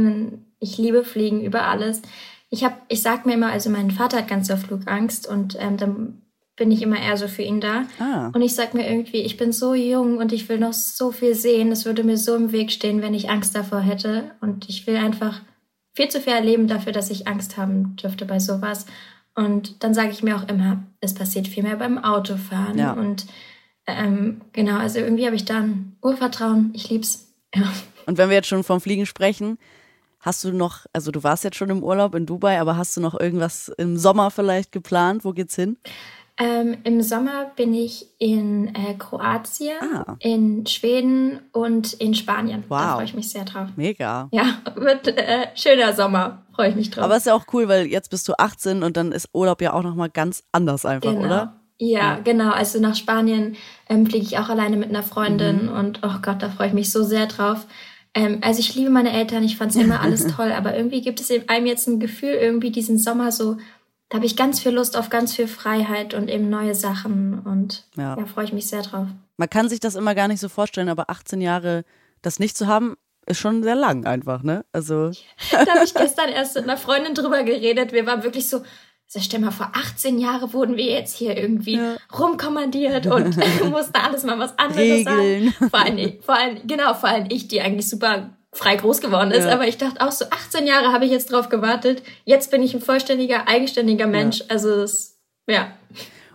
ich 0.60 0.78
liebe 0.78 1.04
Fliegen 1.04 1.44
über 1.44 1.64
alles. 1.64 2.02
Ich 2.50 2.64
habe, 2.64 2.76
ich 2.88 3.02
sag 3.02 3.26
mir 3.26 3.34
immer, 3.34 3.52
also 3.52 3.70
mein 3.70 3.92
Vater 3.92 4.18
hat 4.18 4.28
ganz 4.28 4.48
doll 4.48 4.58
Flugangst 4.58 5.28
und 5.28 5.58
ähm, 5.60 5.78
dann 5.78 6.22
bin 6.58 6.72
ich 6.72 6.82
immer 6.82 7.00
eher 7.00 7.16
so 7.16 7.28
für 7.28 7.44
ihn 7.44 7.62
da. 7.62 7.84
Ah. 8.00 8.32
Und 8.34 8.42
ich 8.42 8.56
sag 8.56 8.74
mir 8.74 8.90
irgendwie, 8.90 9.22
ich 9.22 9.38
bin 9.38 9.52
so 9.52 9.74
jung 9.76 10.18
und 10.18 10.34
ich 10.34 10.50
will 10.50 10.58
noch 10.58 10.74
so 10.74 11.12
viel 11.12 11.36
sehen. 11.36 11.72
Es 11.72 11.86
würde 11.86 12.04
mir 12.04 12.18
so 12.18 12.36
im 12.36 12.52
Weg 12.52 12.72
stehen, 12.72 13.02
wenn 13.02 13.14
ich 13.14 13.30
Angst 13.30 13.56
davor 13.56 13.80
hätte. 13.80 14.32
Und 14.42 14.68
ich 14.68 14.88
will 14.88 14.98
einfach 14.98 15.42
viel 15.96 16.10
zu 16.10 16.20
viel 16.20 16.34
erleben 16.34 16.68
dafür, 16.68 16.92
dass 16.92 17.12
ich 17.12 17.28
Angst 17.28 17.58
haben 17.58 17.96
dürfte 17.96 18.26
bei 18.26 18.40
sowas. 18.40 18.88
Und 19.36 19.84
dann 19.84 19.94
sage 19.94 20.10
ich 20.10 20.24
mir 20.24 20.36
auch 20.36 20.48
immer, 20.50 20.84
es 21.00 21.14
passiert 21.14 21.48
viel 21.48 21.62
mehr 21.62 21.78
beim 21.78 22.04
Autofahren. 22.04 22.78
Ja. 22.78 22.94
Und 22.94 23.28
ähm, 23.86 24.42
genau, 24.52 24.78
also 24.78 24.98
irgendwie 25.00 25.28
habe 25.28 25.36
ich 25.36 25.46
da 25.46 25.60
ein 25.60 25.96
Urvertrauen. 26.02 26.72
Ich 26.74 26.90
lieb's. 26.90 27.24
Ja. 27.56 27.72
Und 28.06 28.18
wenn 28.18 28.28
wir 28.28 28.36
jetzt 28.36 28.50
schon 28.50 28.66
vom 28.66 28.82
Fliegen 28.82 29.06
sprechen, 29.06 29.58
hast 30.20 30.44
du 30.44 30.52
noch, 30.52 30.86
also 30.92 31.12
du 31.12 31.24
warst 31.24 31.46
jetzt 31.46 31.56
schon 31.56 31.70
im 31.70 31.82
Urlaub 31.82 32.14
in 32.14 32.26
Dubai, 32.26 32.60
aber 32.60 32.76
hast 32.76 32.98
du 32.98 33.02
noch 33.02 33.18
irgendwas 33.18 33.70
im 33.78 33.98
Sommer 33.98 34.32
vielleicht 34.32 34.74
geplant? 34.74 35.24
Wo 35.24 35.32
geht's 35.32 35.56
hin? 35.56 35.78
Ähm, 36.40 36.78
Im 36.84 37.02
Sommer 37.02 37.52
bin 37.56 37.74
ich 37.74 38.06
in 38.20 38.68
äh, 38.76 38.94
Kroatien, 39.00 39.78
Ah. 39.82 40.18
in 40.20 40.68
Schweden 40.68 41.40
und 41.52 41.94
in 41.94 42.14
Spanien. 42.14 42.64
Da 42.70 42.76
Wow. 42.76 42.94
freue 42.96 43.06
ich 43.06 43.14
mich 43.16 43.30
sehr 43.32 43.44
drauf. 43.44 43.70
Mega. 43.76 44.30
Ja, 44.32 44.46
wird 44.76 45.08
äh, 45.08 45.48
schöner 45.56 45.94
Sommer. 45.94 46.44
Freue 46.56 46.70
ich 46.70 46.76
mich 46.76 46.92
drauf. 46.92 47.04
Aber 47.06 47.18
ist 47.18 47.26
ja 47.26 47.34
auch 47.34 47.46
cool, 47.54 47.68
weil 47.68 47.88
jetzt 47.88 48.12
bist 48.12 48.28
du 48.28 48.34
18 48.38 48.84
und 48.84 48.98
dann 48.98 49.12
ist 49.12 49.30
Urlaub 49.34 49.62
ja 49.62 49.74
auch 49.74 49.82
nochmal 49.84 50.10
ganz 50.10 50.44
anders 50.52 50.86
einfach, 50.86 51.12
genau. 51.12 51.26
oder? 51.26 51.60
Ja, 51.80 52.20
genau. 52.24 52.52
Also 52.52 52.80
nach 52.80 52.96
Spanien 52.96 53.56
ähm, 53.90 54.06
fliege 54.06 54.26
ich 54.26 54.38
auch 54.38 54.50
alleine 54.50 54.78
mit 54.78 54.90
einer 54.90 55.04
Freundin 55.04 55.68
Mhm. 55.68 55.72
und 55.72 56.00
oh 56.04 56.20
Gott, 56.22 56.42
da 56.44 56.50
freue 56.50 56.68
ich 56.68 56.74
mich 56.74 56.92
so 56.92 57.04
sehr 57.04 57.26
drauf. 57.28 57.66
Ähm, 58.16 58.40
also 58.42 58.60
ich 58.60 58.74
liebe 58.76 58.90
meine 58.90 59.12
Eltern, 59.12 59.44
ich 59.44 59.58
fand 59.58 59.72
es 59.72 59.78
immer 59.78 60.02
alles 60.02 60.26
toll, 60.36 60.52
aber 60.52 60.76
irgendwie 60.76 61.02
gibt 61.02 61.20
es 61.20 61.30
in 61.32 61.50
einem 61.50 61.66
jetzt 61.68 61.88
ein 61.88 62.00
Gefühl, 62.00 62.30
irgendwie 62.32 62.72
diesen 62.72 62.98
Sommer 62.98 63.32
so, 63.32 63.58
da 64.10 64.18
habe 64.18 64.26
ich 64.26 64.36
ganz 64.38 64.60
viel 64.60 64.72
Lust 64.72 64.96
auf 64.98 65.10
ganz 65.10 65.36
viel 65.36 65.48
Freiheit 65.48 66.14
und 66.14 66.30
eben 66.30 66.50
neue 66.50 66.76
Sachen 66.76 67.40
und 67.40 67.86
Ja. 67.96 68.18
ja, 68.18 68.26
freue 68.26 68.46
ich 68.46 68.54
mich 68.54 68.68
sehr 68.68 68.82
drauf. 68.82 69.08
Man 69.38 69.50
kann 69.50 69.70
sich 69.70 69.80
das 69.80 69.96
immer 69.96 70.16
gar 70.16 70.28
nicht 70.28 70.40
so 70.40 70.50
vorstellen, 70.50 70.90
aber 70.90 71.10
18 71.10 71.42
Jahre 71.42 71.84
das 72.22 72.40
nicht 72.40 72.58
zu 72.58 72.68
haben, 72.68 72.96
ist 73.26 73.40
schon 73.40 73.62
sehr 73.64 73.76
lang 73.76 74.06
einfach, 74.06 74.42
ne? 74.44 74.64
Also, 74.72 75.12
Da 75.52 75.76
habe 75.76 75.84
ich 75.84 75.94
gestern 75.94 76.30
erst 76.30 76.56
mit 76.56 76.64
einer 76.64 76.78
Freundin 76.78 77.14
drüber 77.14 77.44
geredet. 77.44 77.92
Wir 77.92 78.06
waren 78.06 78.24
wirklich 78.24 78.48
so, 78.50 78.58
also 78.60 79.20
stell 79.20 79.40
mal 79.42 79.52
vor, 79.52 79.72
18 79.74 80.18
Jahre 80.18 80.54
wurden 80.54 80.78
wir 80.78 80.86
jetzt 80.86 81.16
hier 81.18 81.38
irgendwie 81.38 81.76
Ja. 81.76 81.98
rumkommandiert 82.18 83.06
und 83.08 83.36
mussten 83.70 83.96
alles 83.98 84.24
mal 84.24 84.40
was 84.40 84.58
anderes 84.58 84.82
Regeln. 85.06 85.54
sagen. 85.54 85.70
Vor 85.70 85.80
allem, 85.80 86.22
vor 86.22 86.36
allem, 86.36 86.66
genau, 86.66 86.94
vor 86.94 87.10
allem 87.10 87.26
ich, 87.30 87.48
die 87.50 87.62
eigentlich 87.62 87.90
super 87.90 88.37
frei 88.54 88.76
groß 88.76 89.02
geworden 89.02 89.32
ist. 89.32 89.46
Ja. 89.46 89.54
Aber 89.54 89.68
ich 89.68 89.78
dachte 89.78 90.06
auch 90.06 90.12
so, 90.12 90.26
18 90.26 90.66
Jahre 90.66 90.92
habe 90.92 91.06
ich 91.06 91.12
jetzt 91.12 91.32
drauf 91.32 91.50
gewartet. 91.50 92.04
Jetzt 92.26 92.52
bin 92.52 92.64
ich 92.64 92.74
ein 92.74 92.82
vollständiger, 92.82 93.48
eigenständiger 93.48 94.08
Mensch. 94.08 94.44
Also 94.50 94.76
das, 94.76 95.18
ja. 95.48 95.72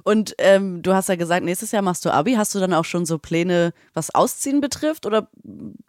und 0.04 0.34
ähm, 0.38 0.82
du 0.82 0.94
hast 0.94 1.08
ja 1.08 1.16
gesagt, 1.16 1.44
nächstes 1.44 1.72
Jahr 1.72 1.82
machst 1.82 2.04
du 2.04 2.10
Abi. 2.10 2.34
Hast 2.34 2.54
du 2.54 2.60
dann 2.60 2.74
auch 2.74 2.84
schon 2.84 3.06
so 3.06 3.18
Pläne, 3.18 3.72
was 3.94 4.14
Ausziehen 4.14 4.60
betrifft? 4.60 5.06
Oder 5.06 5.28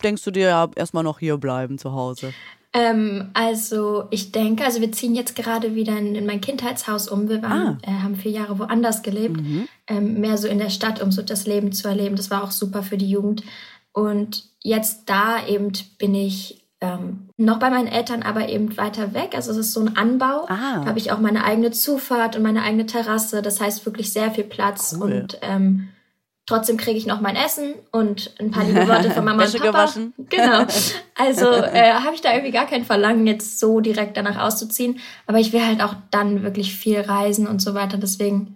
denkst 0.03 0.23
du 0.23 0.31
dir 0.31 0.47
ja 0.47 0.69
erstmal 0.75 1.03
noch 1.03 1.19
hier 1.19 1.37
bleiben 1.37 1.77
zu 1.77 1.93
Hause? 1.93 2.33
Ähm, 2.75 3.29
also 3.35 4.05
ich 4.09 4.31
denke, 4.31 4.65
also 4.65 4.81
wir 4.81 4.91
ziehen 4.91 5.13
jetzt 5.13 5.35
gerade 5.35 5.75
wieder 5.75 5.95
in, 5.95 6.15
in 6.15 6.25
mein 6.25 6.41
Kindheitshaus 6.41 7.07
um. 7.07 7.29
Wir 7.29 7.43
waren, 7.43 7.77
äh, 7.83 7.91
haben 7.91 8.15
vier 8.15 8.31
Jahre 8.31 8.57
woanders 8.57 9.03
gelebt, 9.03 9.39
ähm, 9.87 10.19
mehr 10.19 10.39
so 10.39 10.47
in 10.47 10.57
der 10.57 10.71
Stadt, 10.71 10.99
um 10.99 11.11
so 11.11 11.21
das 11.21 11.45
Leben 11.45 11.71
zu 11.71 11.87
erleben. 11.87 12.15
Das 12.15 12.31
war 12.31 12.43
auch 12.43 12.49
super 12.49 12.81
für 12.81 12.97
die 12.97 13.09
Jugend. 13.09 13.43
Und 13.93 14.43
jetzt 14.61 15.03
da 15.09 15.45
eben 15.47 15.71
bin 15.97 16.13
ich 16.15 16.65
ähm, 16.81 17.29
noch 17.37 17.59
bei 17.59 17.69
meinen 17.69 17.87
Eltern, 17.87 18.23
aber 18.23 18.49
eben 18.49 18.75
weiter 18.75 19.13
weg. 19.13 19.33
Also 19.35 19.51
es 19.51 19.57
ist 19.57 19.73
so 19.73 19.79
ein 19.79 19.95
Anbau. 19.95 20.45
Ah. 20.47 20.81
Da 20.81 20.85
habe 20.87 20.99
ich 20.99 21.11
auch 21.11 21.19
meine 21.19 21.45
eigene 21.45 21.71
Zufahrt 21.71 22.35
und 22.35 22.43
meine 22.43 22.63
eigene 22.63 22.85
Terrasse. 22.85 23.41
Das 23.41 23.61
heißt 23.61 23.85
wirklich 23.85 24.11
sehr 24.11 24.31
viel 24.31 24.43
Platz 24.43 24.97
Cool. 24.99 25.11
und 25.13 25.37
ähm, 25.41 25.89
Trotzdem 26.45 26.75
kriege 26.75 26.97
ich 26.97 27.05
noch 27.05 27.21
mein 27.21 27.37
Essen 27.37 27.73
und 27.91 28.35
ein 28.37 28.51
paar 28.51 28.65
liebe 28.65 28.85
Worte 28.85 29.11
von 29.11 29.23
Mama 29.25 29.45
und 29.45 29.53
Papa. 29.53 29.65
gewaschen. 29.65 30.13
Genau. 30.29 30.65
Also 31.15 31.51
äh, 31.51 31.93
habe 31.93 32.15
ich 32.15 32.21
da 32.21 32.33
irgendwie 32.33 32.51
gar 32.51 32.65
kein 32.65 32.83
Verlangen, 32.83 33.27
jetzt 33.27 33.59
so 33.59 33.79
direkt 33.79 34.17
danach 34.17 34.41
auszuziehen. 34.41 34.99
Aber 35.27 35.39
ich 35.39 35.53
will 35.53 35.65
halt 35.65 35.81
auch 35.81 35.95
dann 36.09 36.41
wirklich 36.41 36.75
viel 36.75 36.99
reisen 36.99 37.47
und 37.47 37.61
so 37.61 37.75
weiter. 37.75 37.97
Deswegen, 37.97 38.55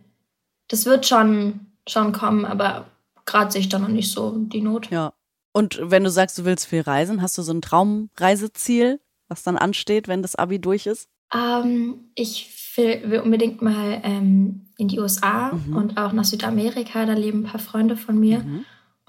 das 0.68 0.86
wird 0.86 1.06
schon, 1.06 1.68
schon 1.88 2.14
kommen, 2.14 2.46
aber 2.46 2.88
gerade 3.26 3.52
sehe 3.52 3.62
ich 3.62 3.70
da 3.70 3.78
noch 3.78 3.88
nicht 3.90 4.12
so 4.12 4.34
die 4.36 4.62
Not. 4.62 4.90
Ja. 4.90 5.14
Und 5.58 5.80
wenn 5.82 6.04
du 6.04 6.12
sagst, 6.12 6.38
du 6.38 6.46
willst 6.46 6.68
viel 6.68 6.82
reisen, 6.82 7.20
hast 7.24 7.36
du 7.36 7.42
so 7.42 7.52
ein 7.52 7.62
Traumreiseziel, 7.64 9.00
was 9.28 9.42
dann 9.42 9.58
ansteht, 9.58 10.08
wenn 10.08 10.22
das 10.22 10.36
Abi 10.36 10.60
durch 10.60 10.86
ist? 10.86 11.10
Ähm, 11.34 12.12
ich 12.14 12.54
will, 12.76 13.10
will 13.10 13.20
unbedingt 13.22 13.64
mal 13.64 14.00
ähm, 14.04 14.68
in 14.78 14.88
die 14.88 15.00
USA 15.00 15.54
Mhm. 15.54 15.76
und 15.76 15.98
auch 15.98 16.14
nach 16.14 16.26
Südamerika. 16.26 17.08
Da 17.08 17.14
leben 17.14 17.40
ein 17.40 17.50
paar 17.52 17.60
Freunde 17.60 17.98
von 17.98 18.20
mir. 18.20 18.46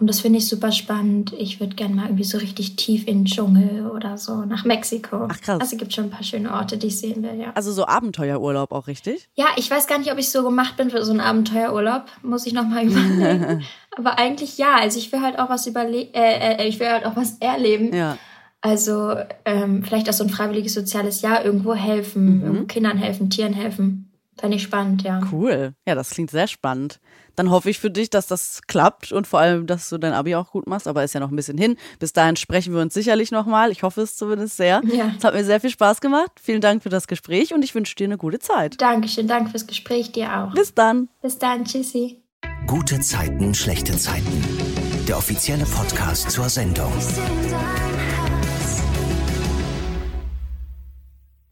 Und 0.00 0.06
das 0.06 0.20
finde 0.20 0.38
ich 0.38 0.48
super 0.48 0.70
spannend. 0.70 1.32
Ich 1.36 1.58
würde 1.58 1.74
gerne 1.74 1.94
mal 1.96 2.04
irgendwie 2.04 2.24
so 2.24 2.38
richtig 2.38 2.76
tief 2.76 3.08
in 3.08 3.20
den 3.20 3.24
Dschungel 3.24 3.90
oder 3.90 4.16
so 4.16 4.44
nach 4.44 4.64
Mexiko. 4.64 5.26
Ach, 5.28 5.40
krass. 5.40 5.60
Also 5.60 5.74
es 5.74 5.78
gibt 5.78 5.92
schon 5.92 6.04
ein 6.04 6.10
paar 6.10 6.22
schöne 6.22 6.52
Orte, 6.52 6.78
die 6.78 6.86
ich 6.86 7.00
sehen 7.00 7.20
will, 7.24 7.34
ja. 7.34 7.50
Also 7.56 7.72
so 7.72 7.84
Abenteuerurlaub 7.84 8.70
auch 8.70 8.86
richtig? 8.86 9.28
Ja, 9.34 9.46
ich 9.56 9.68
weiß 9.68 9.88
gar 9.88 9.98
nicht, 9.98 10.12
ob 10.12 10.18
ich 10.18 10.30
so 10.30 10.44
gemacht 10.44 10.76
bin 10.76 10.90
für 10.90 11.04
so 11.04 11.10
einen 11.10 11.20
Abenteuerurlaub. 11.20 12.04
Muss 12.22 12.46
ich 12.46 12.52
nochmal 12.52 12.84
überlegen. 12.86 13.64
Aber 13.96 14.18
eigentlich 14.20 14.56
ja. 14.56 14.76
Also 14.76 15.00
ich 15.00 15.10
will 15.10 15.20
halt 15.20 15.40
auch 15.40 15.48
was 15.48 15.66
überlegen, 15.66 16.14
äh, 16.14 16.62
äh, 16.62 16.68
ich 16.68 16.78
will 16.78 16.88
halt 16.88 17.04
auch 17.04 17.16
was 17.16 17.38
erleben. 17.38 17.92
Ja. 17.92 18.16
Also 18.60 19.16
ähm, 19.44 19.82
vielleicht 19.82 20.08
auch 20.08 20.12
so 20.12 20.22
ein 20.22 20.30
freiwilliges 20.30 20.74
soziales 20.74 21.22
Jahr 21.22 21.44
irgendwo 21.44 21.74
helfen, 21.74 22.42
irgendwo 22.42 22.64
Kindern 22.66 22.98
helfen, 22.98 23.30
Tieren 23.30 23.52
helfen. 23.52 24.07
Fände 24.38 24.56
ich 24.56 24.62
spannend, 24.62 25.02
ja. 25.02 25.20
Cool. 25.32 25.74
Ja, 25.86 25.94
das 25.94 26.10
klingt 26.10 26.30
sehr 26.30 26.46
spannend. 26.46 27.00
Dann 27.34 27.50
hoffe 27.50 27.70
ich 27.70 27.78
für 27.78 27.90
dich, 27.90 28.10
dass 28.10 28.26
das 28.26 28.60
klappt 28.66 29.12
und 29.12 29.26
vor 29.26 29.40
allem, 29.40 29.66
dass 29.66 29.88
du 29.88 29.98
dein 29.98 30.12
Abi 30.12 30.34
auch 30.34 30.50
gut 30.50 30.66
machst. 30.66 30.88
Aber 30.88 31.04
ist 31.04 31.14
ja 31.14 31.20
noch 31.20 31.30
ein 31.30 31.36
bisschen 31.36 31.58
hin. 31.58 31.76
Bis 31.98 32.12
dahin 32.12 32.36
sprechen 32.36 32.74
wir 32.74 32.80
uns 32.80 32.94
sicherlich 32.94 33.30
nochmal. 33.30 33.70
Ich 33.70 33.82
hoffe 33.82 34.02
es 34.02 34.16
zumindest 34.16 34.56
sehr. 34.56 34.80
Ja. 34.84 35.12
Es 35.16 35.24
hat 35.24 35.34
mir 35.34 35.44
sehr 35.44 35.60
viel 35.60 35.70
Spaß 35.70 36.00
gemacht. 36.00 36.32
Vielen 36.40 36.60
Dank 36.60 36.82
für 36.82 36.88
das 36.88 37.06
Gespräch 37.06 37.52
und 37.52 37.64
ich 37.64 37.74
wünsche 37.74 37.94
dir 37.94 38.04
eine 38.04 38.18
gute 38.18 38.38
Zeit. 38.38 38.80
Dankeschön, 38.80 39.28
danke 39.28 39.50
fürs 39.50 39.66
Gespräch, 39.66 40.12
dir 40.12 40.36
auch. 40.36 40.54
Bis 40.54 40.74
dann. 40.74 41.08
Bis 41.22 41.38
dann, 41.38 41.64
tschüssi. 41.64 42.22
Gute 42.66 43.00
Zeiten, 43.00 43.54
schlechte 43.54 43.96
Zeiten. 43.96 44.44
Der 45.06 45.16
offizielle 45.18 45.64
Podcast 45.64 46.30
zur 46.30 46.48
Sendung. 46.48 46.92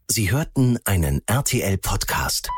Sie 0.09 0.31
hörten 0.31 0.79
einen 0.85 1.21
RTL-Podcast. 1.27 2.49